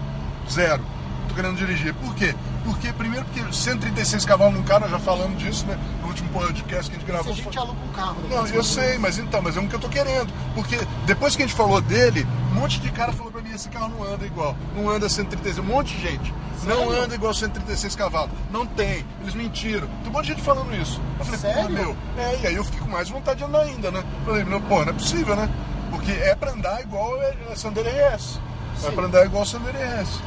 [0.49, 0.84] zero.
[1.27, 1.93] Tô querendo dirigir.
[1.95, 2.36] Por quê?
[2.64, 5.78] Porque, primeiro, porque 136 cavalos num carro, nós já falamos disso, né?
[6.01, 7.34] No último podcast que a gente Se gravou.
[7.34, 8.16] a gente aluga um carro.
[8.30, 10.32] Não, eu sei, mas então, mas é um que eu tô querendo.
[10.55, 13.68] Porque depois que a gente falou dele, um monte de cara falou pra mim, esse
[13.70, 14.55] carro não anda igual.
[14.76, 16.34] Não anda 136, um monte de gente.
[16.66, 17.03] Não Sério?
[17.03, 18.32] anda igual 136 cavalos.
[18.49, 19.05] Não tem.
[19.22, 19.88] Eles mentiram.
[20.01, 21.01] Tem um monte de gente falando isso.
[21.20, 21.70] Eu falei, Sério?
[21.70, 21.97] meu.
[22.18, 24.01] É, e aí eu fiquei com mais vontade de andar ainda, né?
[24.26, 25.49] Falei, não, pô, não é possível, né?
[25.91, 27.11] Porque é pra andar igual
[27.51, 28.39] a Sandero RS.
[28.86, 30.22] É pra andar igual a Sandero RS.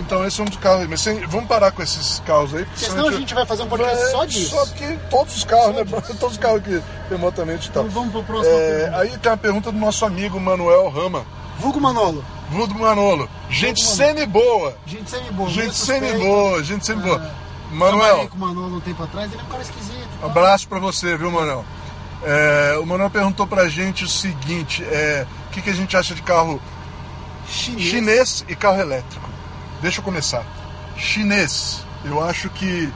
[0.00, 0.88] Então esse é um dos carros aí.
[0.88, 2.64] Mas sem- vamos parar com esses carros aí.
[2.64, 4.50] Porque senão a gente vai fazer um podcast É, só disso.
[4.50, 5.84] Só porque todos os carros, Só né?
[5.84, 6.14] disso.
[6.18, 7.84] Todos os carros que remotamente e tal.
[7.86, 11.24] Então vamos pro próximo É, aí tem uma pergunta do nosso amigo Manuel Rama.
[11.58, 12.24] Vulgo Manolo.
[12.50, 13.28] Vulgo Manolo.
[13.48, 14.76] Gente semi-boa.
[14.86, 15.48] Gente semi-boa.
[15.50, 16.62] Gente semi-boa.
[16.64, 17.22] Gente semi-boa.
[17.40, 17.74] É.
[17.74, 20.08] Manuel, com o Manolo um tempo atrás, ele é um cara esquisito.
[20.20, 20.26] tá?
[20.26, 21.64] abraço pra você, viu, Manuel?
[22.22, 26.14] É, o Manuel perguntou pra gente o seguinte: é, o que, que a gente acha
[26.14, 26.60] de carro
[27.48, 27.82] Chinês.
[27.88, 29.28] chinês e carro elétrico?
[29.84, 30.42] Deixa eu começar.
[30.96, 32.90] Chinês, eu acho que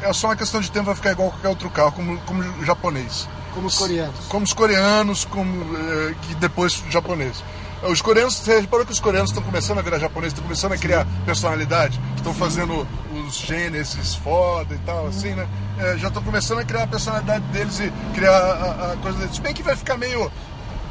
[0.00, 3.28] é só uma questão de tempo, vai ficar igual qualquer outro carro, como, como japonês.
[3.52, 4.26] Como os coreanos.
[4.26, 7.44] Como os coreanos, como eh, que depois os japoneses.
[7.82, 10.78] Os coreanos, você reparou que os coreanos estão começando a virar japoneses, estão começando a
[10.78, 15.46] criar personalidade, estão fazendo os gênesis foda e tal, assim, né?
[15.80, 19.34] Eh, já estão começando a criar a personalidade deles e criar a, a coisa deles.
[19.34, 20.32] Se bem que vai ficar meio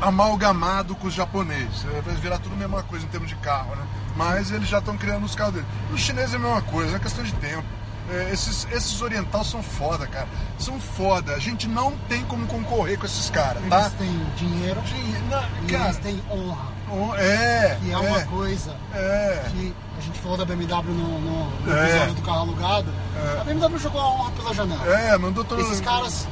[0.02, 3.76] amalgamado com os japoneses, eh, vai virar tudo a mesma coisa em termos de carro,
[3.76, 3.84] né?
[4.16, 5.68] Mas eles já estão criando os carros deles.
[5.92, 7.64] Os chineses é a mesma coisa, é questão de tempo.
[8.12, 10.28] É, esses, esses orientais são foda, cara.
[10.60, 11.34] São foda.
[11.36, 13.90] A gente não tem como concorrer com esses caras, Eles tá?
[13.92, 16.68] têm dinheiro Dinhe- na- e cara, eles têm honra.
[16.92, 19.44] oh, é, Que é, é, uma coisa é.
[19.50, 21.90] que a gente falou da BMW no, no, no É.
[21.92, 22.94] episódio do carro alugado.
[23.16, 23.40] É.
[23.40, 24.86] A BMW jogou a honra pela janela.
[24.86, 26.28] É, mandou todo Esses caras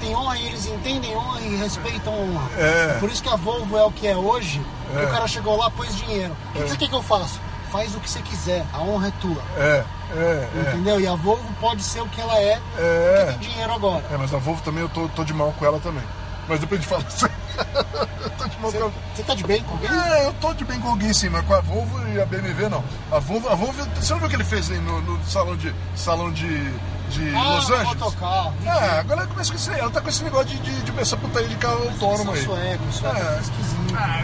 [0.00, 2.48] têm honra e eles entendem honra e respeitam honra.
[2.58, 2.96] É.
[3.00, 4.60] Por isso que a Volvo é o que é hoje,
[4.94, 5.04] É.
[5.04, 6.36] o cara chegou lá, pôs dinheiro.
[6.54, 7.40] O que que eu faça?
[7.70, 9.42] Faz o que você quiser, a honra é tua.
[9.58, 9.84] É,
[10.14, 10.60] é, é.
[10.70, 11.00] Entendeu?
[11.00, 13.24] E a Volvo pode ser o que ela é, É.
[13.26, 14.04] porque tem dinheiro agora.
[14.10, 16.04] É, mas a Volvo também eu tô, tô de mal com ela também.
[16.48, 17.30] Mas depois a gente fala.
[18.62, 19.90] Você, tá de bem com alguém?
[19.90, 22.68] É, eu tô de bem com alguém sim, mas com a Volvo e a BMW
[22.68, 22.82] não.
[23.12, 25.56] A Volvo, a Volvo você não viu o que ele fez aí no, no salão
[25.56, 26.70] de, salão de,
[27.10, 27.88] de Ah, Los Angeles?
[28.00, 28.54] motocarro.
[28.66, 31.16] Ah, agora ela começa com esse, ela tá com esse negócio de, de, de essa
[31.16, 32.42] putaria de carro autônomo aí.
[32.44, 33.40] São suecos, suecos É.
[33.40, 33.94] esquisito.
[33.96, 34.22] Ah,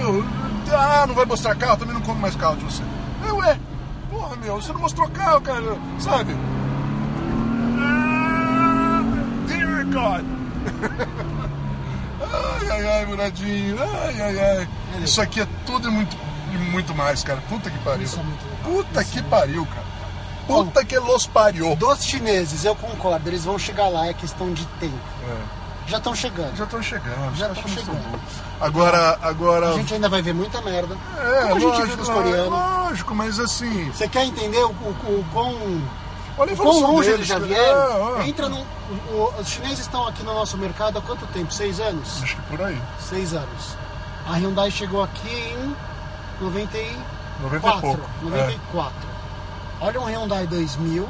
[0.00, 0.24] eu, meu,
[0.74, 1.76] ah, não vai mostrar carro?
[1.76, 2.82] Também não compro mais carro de você.
[3.28, 3.58] É, ué,
[4.10, 6.34] porra, meu, você não mostrou carro, cara, sabe?
[7.78, 9.02] Ah,
[9.46, 10.24] Dear God!
[12.72, 14.68] ai, ai, Muradinho, ai, ai, ai.
[15.02, 16.16] Isso aqui é tudo e muito,
[16.52, 17.40] e muito mais, cara.
[17.48, 18.02] Puta que pariu.
[18.04, 18.62] Isso é muito legal.
[18.84, 19.92] Puta que pariu, cara.
[20.46, 21.76] Puta que los pariu.
[21.76, 24.98] Dos chineses, eu concordo, eles vão chegar lá, é questão de tempo.
[25.28, 26.56] É, Já estão chegando.
[26.56, 27.36] já estão chegando.
[27.36, 28.20] Já acho tão que não são chegando.
[28.60, 29.68] Agora, agora.
[29.70, 30.96] A gente ainda vai ver muita merda.
[31.18, 32.50] É, Como a gente lógico, viu dos é, coreanos.
[32.50, 33.90] Lógico, mas assim.
[33.90, 35.52] Você quer entender o, o, o quão,
[36.38, 37.46] Olha a quão longe deles, eles já cara.
[37.46, 38.18] vieram?
[38.18, 38.28] É, é.
[38.28, 38.58] Entra no.
[38.60, 41.52] o- os chineses estão aqui no nosso mercado há quanto tempo?
[41.52, 42.22] Seis anos?
[42.22, 42.80] Acho que por aí.
[42.98, 43.76] Seis anos.
[44.26, 45.76] A Hyundai chegou aqui em
[46.40, 47.00] 94.
[47.42, 48.08] 90 e pouco.
[48.22, 48.92] 94.
[49.80, 51.08] Olha um Hyundai 2000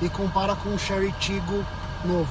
[0.00, 1.64] e compara com um Cherry Tigo
[2.04, 2.28] novo.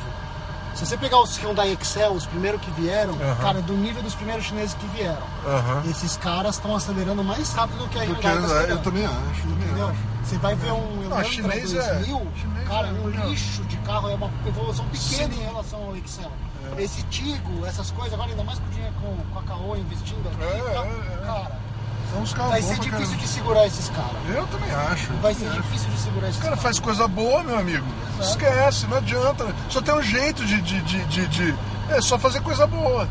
[0.73, 4.45] Se você pegar os Hyundai Excel, os primeiros que vieram, cara, do nível dos primeiros
[4.45, 5.21] chineses que vieram.
[5.89, 8.81] Esses caras estão acelerando mais rápido do que a Hyundai que- tá eu acelerando.
[8.81, 10.10] também acho, também acho.
[10.23, 14.09] Você vai ver um Elantra chinês é- 2000, chinês cara, é um lixo de carro,
[14.09, 16.31] é uma evolução pequena em relação ao Excel.
[16.77, 16.83] É.
[16.83, 20.27] Esse Tigo, essas coisas, agora ainda mais com o dinheiro com, com a Caoa investindo
[20.29, 21.25] aqui, É, tá- é, é.
[21.25, 21.59] cara,
[22.33, 23.15] carros vai ser difícil caramba.
[23.17, 24.11] de segurar esses caras.
[24.35, 25.13] Eu também acho.
[25.21, 25.61] Vai ser acho.
[25.61, 26.63] difícil de segurar esses O cara caras.
[26.63, 27.85] faz coisa boa, meu amigo.
[28.19, 29.47] Esquece, não adianta.
[29.69, 30.61] Só tem um jeito de.
[30.61, 31.55] de, de, de- de-
[31.89, 33.07] é só fazer coisa boa.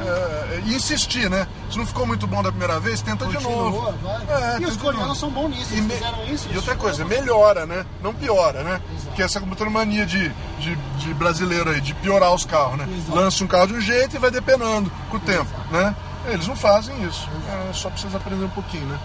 [0.00, 1.46] É, e insistir, né?
[1.70, 3.92] Se não ficou muito bom da primeira vez, tenta de Continua, novo.
[4.02, 4.56] vai.
[4.56, 6.48] É, e os de coreanos são bons nisso, E, me- fizeram isso.
[6.50, 7.84] e outra coisa, melhora, né?
[8.02, 8.80] Não piora, né?
[8.96, 9.14] Exato.
[9.16, 9.40] Que essa
[9.70, 10.28] mania de,
[10.58, 12.88] de, de brasileiro aí, de piorar os carros, né?
[12.92, 13.14] Exato.
[13.18, 15.94] Lança um carro de um jeito e vai depenando com o tempo, né?
[16.26, 17.26] Eles não fazem isso.
[17.48, 18.98] É, só precisa aprender um pouquinho, né?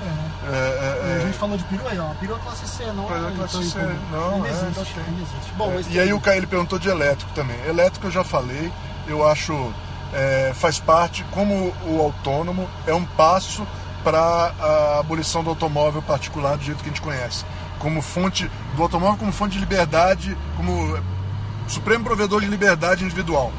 [0.51, 1.25] É, é, A é.
[1.25, 2.09] gente falou de perua aí, ó.
[2.19, 5.53] Perua classe C, não Perua é classe então, C, não, ainda é, existe, existe.
[5.57, 7.55] Bom, E aí o Caio ele perguntou de elétrico também.
[7.65, 8.69] Elétrico eu já falei,
[9.07, 9.73] eu acho
[10.13, 13.65] é, faz parte, como o autônomo, é um passo
[14.03, 14.19] para
[14.59, 17.43] a abolição do automóvel particular do jeito que a gente conhece.
[17.79, 20.97] Como fonte do automóvel como fonte de liberdade, como
[21.67, 23.51] supremo provedor de liberdade individual,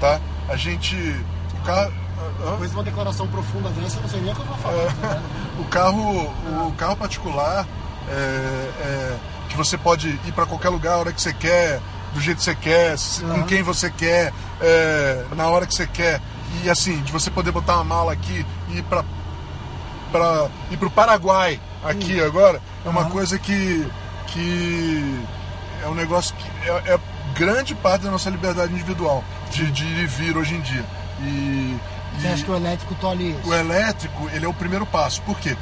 [0.00, 0.20] tá?
[0.48, 1.92] A gente o carro?
[2.38, 4.74] Depois de uma declaração profunda dessa, eu não sei nem o que eu vou falar.
[4.76, 5.60] É.
[5.60, 6.24] o carro
[6.68, 7.66] o carro particular
[8.08, 9.16] é, é,
[9.48, 11.80] que você pode ir para qualquer lugar a hora que você quer
[12.12, 14.32] do jeito que você quer se- com quem você quer
[14.62, 16.20] é, na hora que você quer
[16.64, 19.04] e assim de você poder botar uma mala aqui e ir para
[20.10, 23.10] para ir para o Paraguai aqui agora é uma Aham.
[23.10, 23.86] coisa que
[24.28, 25.24] que
[25.82, 27.00] é um negócio que é, é
[27.34, 30.84] grande parte da nossa liberdade individual de, de ir e vir hoje em dia
[31.20, 31.76] e,
[32.18, 33.48] Você e- acha que o elétrico tolhe isso?
[33.48, 35.22] o elétrico, ele é o primeiro passo.
[35.22, 35.56] Por quê?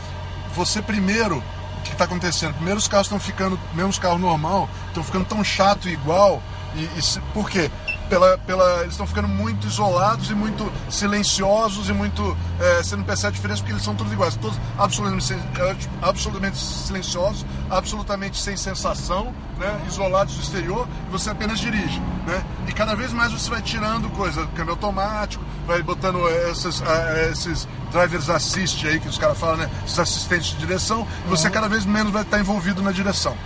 [0.55, 2.55] Você primeiro, o que está acontecendo?
[2.55, 6.43] Primeiro os carros estão ficando, mesmo os carros normal, estão ficando tão chato e igual.
[6.75, 7.71] E, e por quê?
[8.11, 12.37] Pela, pela, eles estão ficando muito isolados e muito silenciosos e muito.
[12.59, 14.35] é, você não percebe a diferença porque eles são todos iguais.
[14.35, 21.31] Todos absolutamente, é, tipo, absolutamente silenciosos, absolutamente sem sensação, né, isolados do exterior, e você
[21.31, 22.01] apenas dirige.
[22.27, 22.45] Né?
[22.67, 27.69] E cada vez mais você vai tirando coisa, câmbio automático, vai botando essas, ah, esses
[27.93, 29.71] drivers assist aí que os caras falam, né?
[29.87, 33.37] Esses assistentes de direção, e você cada vez menos vai estar envolvido na direção.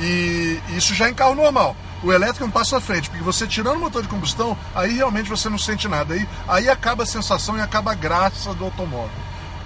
[0.00, 1.76] E isso já é em carro normal.
[2.02, 4.96] O elétrico é um passo à frente, porque você tirando o motor de combustão, aí
[4.96, 6.14] realmente você não sente nada.
[6.14, 9.10] Aí, aí acaba a sensação e acaba a graça do automóvel.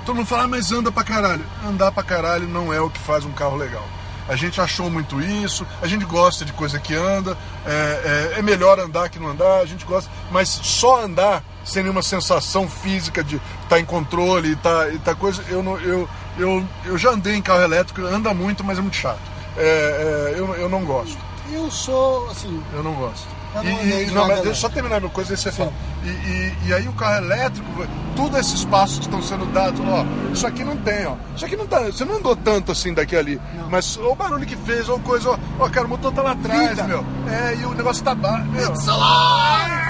[0.05, 1.45] Todo mundo fala, ah, mas anda pra caralho.
[1.67, 3.85] Andar pra caralho não é o que faz um carro legal.
[4.29, 8.43] A gente achou muito isso, a gente gosta de coisa que anda, é, é- é
[8.43, 13.23] melhor andar que não andar, a gente gosta, mas só andar sem nenhuma sensação física
[13.23, 15.43] de estar em controle e tá, e tá coisa.
[15.49, 18.97] Eu, não, eu, eu, eu já andei em carro elétrico, anda muito, mas é muito
[18.97, 19.21] chato.
[19.57, 21.17] É, é, eu, eu não gosto.
[21.53, 23.27] Eu sou, assim, Eu não gosto.
[23.55, 25.51] Eu E, não e- de não, mas deixa eu só terminar uma coisa aí você
[25.51, 25.59] Sim.
[25.59, 25.73] fala.
[26.05, 27.69] E, e, e aí o carro elétrico,
[28.15, 31.15] todos esses passos que estão sendo dados, ó, isso aqui não tem, ó.
[31.35, 31.81] Isso aqui não tá.
[31.81, 33.41] Você não andou tanto assim daqui ali.
[33.57, 33.71] Não.
[33.71, 36.33] Mas ó, o barulho que fez, ó, coisa, ó, ó, cara, o motor tá lá
[36.33, 36.85] atrás, Vida.
[36.85, 37.05] meu.
[37.29, 38.45] É, e o negócio tá baixo.
[38.47, 38.69] meu.
[38.73, 39.87] It's alive!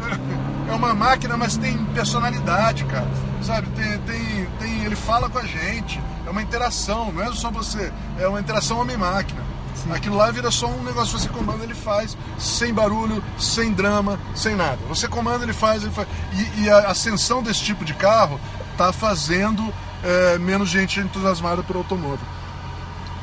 [0.70, 3.08] É uma máquina, mas tem personalidade, cara.
[3.42, 3.66] Sabe?
[3.70, 6.00] Tem, tem, tem, ele fala com a gente.
[6.24, 7.92] É uma interação, não é só você.
[8.20, 9.42] É uma interação homem-máquina.
[9.92, 14.54] Aquilo lá vira só um negócio você comanda, ele faz, sem barulho, sem drama, sem
[14.54, 14.78] nada.
[14.88, 16.08] Você comanda, ele faz, ele faz.
[16.32, 18.40] E, e a ascensão desse tipo de carro
[18.76, 19.72] tá fazendo
[20.02, 22.26] é, menos gente entusiasmada por automóvel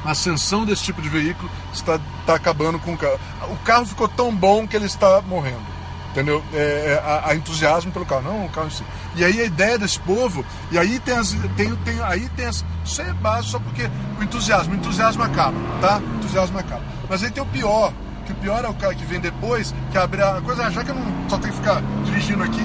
[0.07, 3.19] a ascensão desse tipo de veículo está, está acabando com o carro.
[3.49, 5.76] O carro ficou tão bom que ele está morrendo.
[6.11, 6.43] Entendeu?
[6.53, 8.83] É, é, a, a entusiasmo pelo carro, não o carro em si.
[9.15, 11.33] E aí a ideia desse povo, e aí tem as.
[11.55, 12.65] Tem, tem, aí tem as.
[12.83, 13.89] Isso é básico só porque
[14.19, 15.97] o entusiasmo, o entusiasmo acaba, tá?
[15.97, 16.81] O entusiasmo acaba.
[17.09, 17.93] Mas aí tem o pior,
[18.25, 20.91] que o pior é o cara que vem depois, que abre a coisa, já que
[20.91, 22.63] eu não só tenho que ficar dirigindo aqui.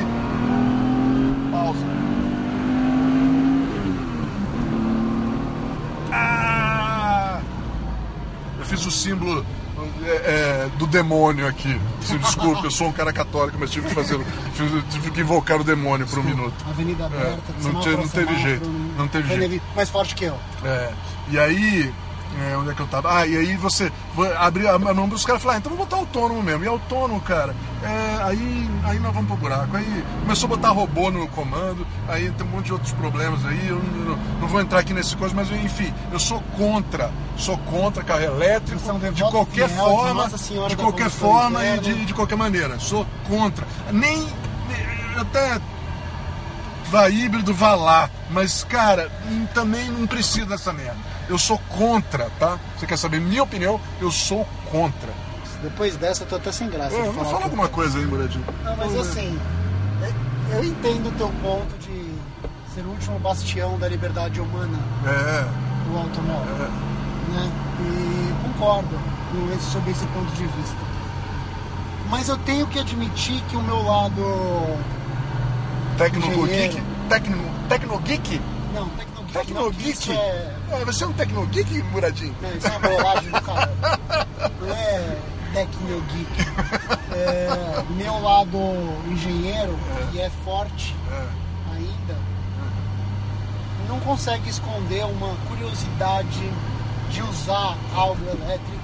[1.51, 1.87] Pausa.
[6.11, 7.41] Ah!
[8.59, 9.45] Eu fiz o símbolo
[10.05, 11.81] é, é, do demônio aqui.
[12.01, 14.19] Se desculpe, eu sou um cara católico, mas tive que fazer.
[14.91, 16.55] tive que invocar o demônio por um minuto.
[16.69, 19.63] Avenida aberta, É, não não teve jeito, não teve jeito.
[19.75, 20.39] Mais forte que eu.
[20.65, 20.93] É,
[21.31, 21.93] e aí,
[22.41, 23.19] é, onde é que eu tava?
[23.19, 25.97] Ah, e aí você vai abrir a mão os caras falaram, ah, então vamos botar
[25.97, 26.65] autônomo mesmo.
[26.65, 29.77] E autônomo, cara, é, aí, aí nós vamos pro buraco.
[29.77, 33.69] Aí começou a botar robô no comando, aí tem um monte de outros problemas aí.
[33.69, 38.03] Eu não, não vou entrar aqui nesse coisa, mas enfim, eu sou contra, sou contra
[38.03, 40.29] carro elétrico é de qualquer de forma,
[40.69, 42.79] de da qualquer forma e de, de qualquer maneira.
[42.79, 43.67] Sou contra.
[43.91, 44.27] Nem.
[45.19, 45.61] até
[46.93, 48.11] vá híbrido, vá lá.
[48.31, 49.11] Mas, cara,
[49.55, 51.12] também não precisa dessa merda.
[51.33, 52.59] Eu sou contra, tá?
[52.79, 53.81] Você quer saber minha opinião?
[53.99, 55.09] Eu sou contra.
[55.63, 56.95] depois dessa eu tô até sem graça.
[56.95, 58.45] É, fala alguma coisa aí, Muradinho.
[58.63, 59.41] Não, mas assim,
[60.03, 62.13] é- eu entendo o teu ponto de
[62.75, 65.47] ser o último bastião da liberdade humana, É,
[65.91, 66.55] o automóvel.
[66.67, 67.33] é.
[67.33, 67.51] né?
[67.81, 68.89] E concordo
[69.31, 70.77] com esse, sobre esse ponto de vista.
[72.11, 74.77] Mas eu tenho que admitir que o meu lado.
[75.97, 76.83] Tecnogeek.
[77.09, 77.39] Tecno,
[77.71, 78.41] tecnogeek?
[78.75, 79.12] Não, tecnogeek.
[79.33, 80.13] Tecnogeek?
[80.13, 82.35] É, É, você é um tecnogeek, Muradinho?
[82.43, 83.73] não, isso é uma bolagem do cara.
[84.61, 85.17] Não é
[85.55, 86.47] tecnogeek.
[87.15, 88.59] É, meu lado
[89.11, 89.79] engenheiro,
[90.11, 91.27] que é forte É.
[91.75, 92.17] ainda,
[93.89, 96.51] não consegue esconder uma curiosidade
[97.11, 98.83] de usar algo elétrico.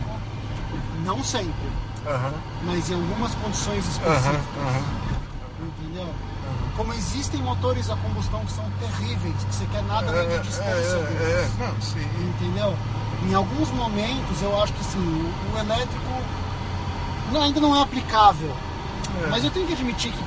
[1.04, 1.54] Não sempre,
[2.64, 4.26] mas em algumas condições específicas.
[4.26, 4.84] aham.
[5.80, 6.08] Entendeu?
[6.78, 10.70] Como existem motores a combustão que são terríveis, que você quer nada além de distância.
[10.70, 11.20] É, deles.
[11.20, 11.66] é, é.
[11.66, 12.08] Não, sim.
[12.20, 12.74] Entendeu?
[13.28, 16.22] Em alguns momentos eu acho que sim, o, o elétrico
[17.32, 18.54] não- ainda não é aplicável.
[19.24, 19.26] É.
[19.26, 20.24] Mas eu tenho que admitir que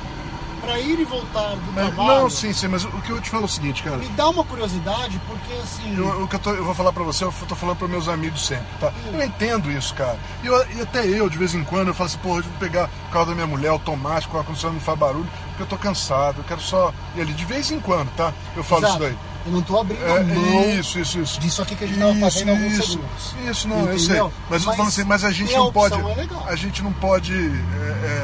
[0.61, 3.29] para ir e voltar do Mas- trabalho não, sim, sim, mas o que eu te
[3.29, 3.97] falo é o seguinte, cara.
[3.97, 5.97] me dá uma curiosidade, porque assim.
[5.97, 8.07] Eu, o que eu, tô- eu vou falar pra você, eu tô falando para meus
[8.07, 8.91] amigos sempre, tá?
[9.11, 10.17] Eu entendo isso, cara.
[10.43, 12.53] E, eu- e até eu, de vez em quando, eu falo assim, porra, eu vou
[12.59, 15.77] pegar o carro da minha mulher, automático, o ar-condicionado não faz barulho, porque eu tô
[15.77, 17.33] cansado, eu quero só ir ali.
[17.33, 18.33] De vez em quando, tá?
[18.55, 18.93] Eu falo Exato.
[19.03, 19.17] isso daí.
[19.43, 21.39] Eu não tô abrindo É, mão isso, isso, isso.
[21.39, 23.35] disso aqui que a gente tava fazendo há alguns isso, segundos.
[23.49, 24.05] Isso, não, eu sei.
[24.09, 24.33] Entendeu?
[24.47, 25.95] Mas, eu tô falando assim, mas a gente não pode.
[25.95, 26.25] é.
[26.45, 27.33] A gente não pode.
[27.33, 28.20] é, é,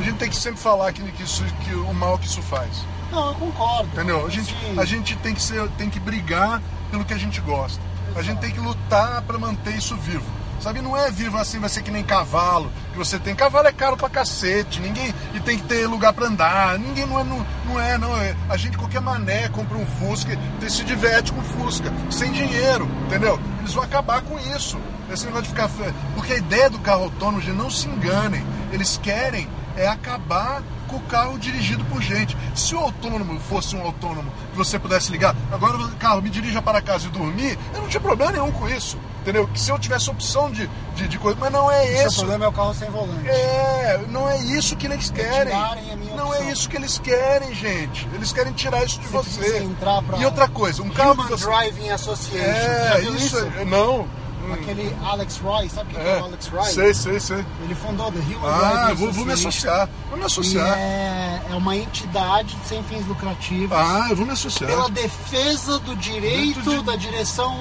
[0.00, 2.70] a gente tem que sempre falar que, que, isso, que o mal que isso faz.
[3.12, 3.88] Não, eu concordo.
[3.92, 4.26] Entendeu?
[4.26, 7.82] A gente, a gente tem, que ser, tem que brigar pelo que a gente gosta.
[8.16, 10.24] A gente tem que lutar para manter isso vivo.
[10.60, 13.34] Sabe, não é vivo assim, vai ser que nem cavalo, que você tem.
[13.34, 15.14] Cavalo é caro pra cacete, ninguém.
[15.34, 16.78] E tem que ter lugar pra andar.
[16.78, 18.36] Ninguém não é, não, não é, não é.
[18.48, 22.86] A gente, qualquer mané, compra um Fusca e se diverte com o Fusca, sem dinheiro,
[23.06, 23.40] entendeu?
[23.60, 24.78] Eles vão acabar com isso.
[25.10, 25.70] Esse negócio de ficar.
[26.14, 28.44] Porque a ideia do carro autônomo, gente, não se enganem.
[28.70, 29.48] Eles querem
[29.80, 32.36] é acabar com o carro dirigido por gente.
[32.54, 36.60] Se o autônomo fosse um autônomo que você pudesse ligar, agora o carro me dirija
[36.60, 38.98] para casa e dormir, eu não tinha problema nenhum com isso.
[39.20, 39.46] Entendeu?
[39.48, 41.36] Que se eu tivesse opção de, de, de coisa.
[41.38, 42.16] Mas não é o seu isso.
[42.20, 43.28] problema é o carro sem volante.
[43.28, 45.54] É, não é isso que eles querem.
[46.16, 48.08] Não é isso que eles querem, gente.
[48.14, 49.58] Eles querem tirar isso de Você você.
[49.58, 51.44] entrar pra E outra coisa, um carro Human que você...
[51.44, 52.40] Driving Association.
[52.42, 53.52] É, isso, isso?
[53.58, 54.06] é- não.
[54.42, 56.64] Hum, Aquele Alex Roy, sabe quem é, É, o Alex Roy?
[56.64, 57.44] sei, sei, sei.
[57.62, 59.88] Ele fundou The Human Ah, vou, vou me associar.
[60.08, 60.76] Vou me associar.
[60.78, 64.70] é, é uma entidade sem fins lucrativos Ah, eu vou me associar.
[64.70, 67.54] pela defesa do direito de- da direção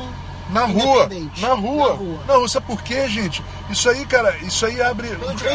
[0.49, 1.07] Na rua,
[1.38, 1.89] na rua.
[1.89, 2.19] Na rua.
[2.27, 3.43] Não, sabe por quê, gente?
[3.69, 5.10] Isso aí, cara, isso aí abre,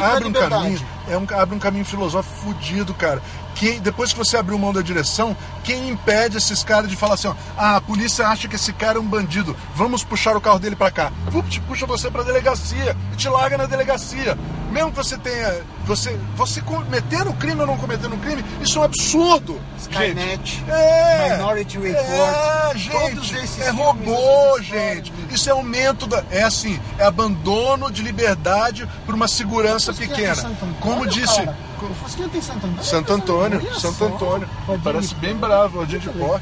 [0.04, 3.20] abre um caminho, é um, abre um caminho filosófico fudido, cara.
[3.54, 7.28] Quem, depois que você abriu mão da direção, quem impede esses caras de falar assim,
[7.28, 10.58] ó, ah, a polícia acha que esse cara é um bandido, vamos puxar o carro
[10.58, 11.12] dele pra cá.
[11.28, 14.36] Vupt, puxa você pra delegacia e te larga na delegacia.
[14.70, 18.84] Mesmo que você tenha, você, você cometendo crime ou não cometendo crime, isso é um
[18.84, 19.60] absurdo.
[19.78, 20.64] Skynet.
[20.68, 25.12] É, Minority Report, é, todos gente, esses é robô, gente.
[25.30, 26.24] Isso é aumento da.
[26.28, 30.32] É assim, é abandono de liberdade por uma segurança pequena.
[30.32, 31.48] Antônio, Como disse.
[31.90, 32.84] O Fusquinha tem Santo Antônio?
[32.84, 34.48] Santo Antônio, Olha Santo só, Antônio.
[34.66, 36.40] Rodinho Parece de bem bravo, o dia de legal.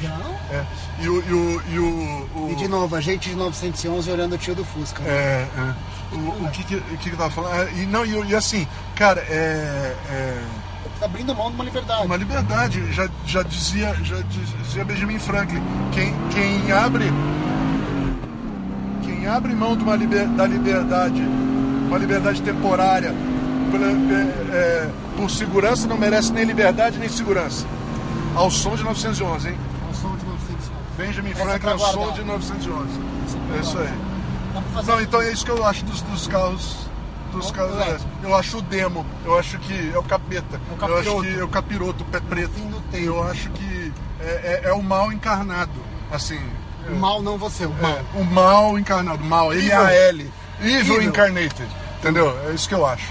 [0.50, 0.64] É.
[1.00, 1.18] E o.
[1.22, 1.84] E o, e o,
[2.36, 5.02] o- E de novo, a gente de 911 olhando o tio do Fusca.
[5.04, 5.74] É, é.
[6.14, 7.52] O, o que que, que eu tava falando?
[7.54, 9.94] Ah, E, não, e, e assim, cara, é.
[10.10, 10.42] é
[11.00, 12.06] tá abrindo mão de uma liberdade.
[12.06, 12.92] uma liberdade.
[12.92, 14.16] Já, já, dizia, já
[14.62, 15.60] dizia Benjamin Franklin.
[15.92, 17.10] Quem, quem abre.
[19.04, 21.20] Quem abre mão de uma liber, da liberdade,
[21.88, 23.12] uma liberdade temporária,
[23.80, 27.66] é, é, por segurança, não merece nem liberdade nem segurança.
[28.34, 29.56] Ao som de 911, hein?
[29.86, 30.70] É o som de 911.
[30.96, 32.88] Benjamin é Franklin ao som de 911.
[33.28, 34.84] Essa é É isso aí.
[34.86, 36.76] Não, então é isso que eu acho dos, dos carros.
[37.32, 37.98] Dos carros é.
[38.22, 40.60] Eu acho o demo, eu acho que é o capeta.
[40.80, 41.22] É o eu acho capiroto.
[41.22, 42.52] que é o capiroto, o pé preto.
[42.92, 45.70] Eu acho que é, é- é o mal encarnado.
[46.10, 46.38] Assim.
[46.90, 47.90] O mal não você, o mal.
[47.90, 50.30] É, o mal encarnado, mal, M-A-L.
[50.60, 51.02] Evil, Evil.
[51.02, 51.66] incarnated.
[52.00, 52.36] Entendeu?
[52.48, 53.06] É isso que eu acho.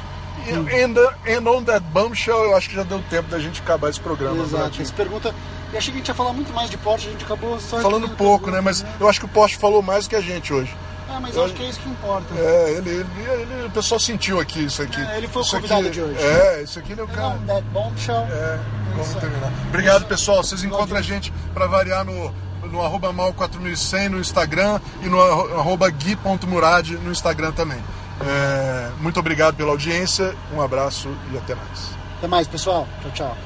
[0.48, 0.96] E and,
[1.28, 4.44] and on that bombshell, eu acho que já deu tempo da gente acabar esse programa.
[4.44, 4.82] Exato.
[4.82, 5.34] Essa pergunta.
[5.72, 7.80] Eu achei que a gente ia falar muito mais de Porsche, a gente acabou só.
[7.80, 8.60] Falando pouco, né?
[8.60, 10.76] Mas eu acho que o Porsche falou mais do que a gente hoje.
[11.10, 12.34] Ah, mas eu acho que é isso que importa.
[12.38, 15.00] É, ele, ele, ele- o pessoal sentiu aqui isso aqui.
[15.00, 16.18] É, ele foi o Isso convidado aqui- de hoje.
[16.20, 17.28] É, isso aqui ele é o cara.
[17.28, 18.28] on that bombshell.
[18.32, 19.52] É, isso vamos terminar.
[19.70, 20.44] Obrigado, pessoal.
[20.44, 22.34] Vocês encontram a gente para variar no,
[22.70, 27.80] no arroba mal4100 no Instagram e no arro- arroba gui.murad no Instagram também.
[28.23, 31.95] É, muito obrigado pela audiência, um abraço e até mais.
[32.18, 32.88] Até mais, pessoal.
[33.02, 33.38] Tchau, tchau.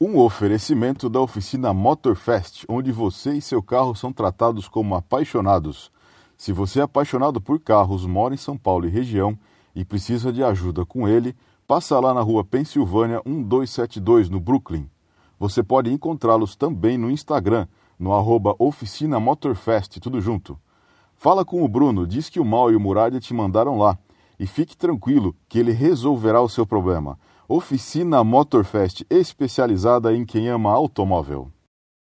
[0.00, 5.90] Um oferecimento da oficina Motorfest, onde você e seu carro são tratados como apaixonados.
[6.36, 9.38] Se você é apaixonado por carros, mora em São Paulo e região
[9.74, 11.34] e precisa de ajuda com ele,
[11.66, 14.88] passa lá na rua Pensilvânia 1272, no Brooklyn.
[15.38, 17.66] Você pode encontrá-los também no Instagram,
[17.98, 20.58] no arroba Oficina Motorfest, tudo junto.
[21.16, 23.98] Fala com o Bruno, diz que o Mal e o Muralha te mandaram lá.
[24.44, 27.18] E fique tranquilo que ele resolverá o seu problema.
[27.48, 31.50] Oficina Motorfest, especializada em quem ama automóvel.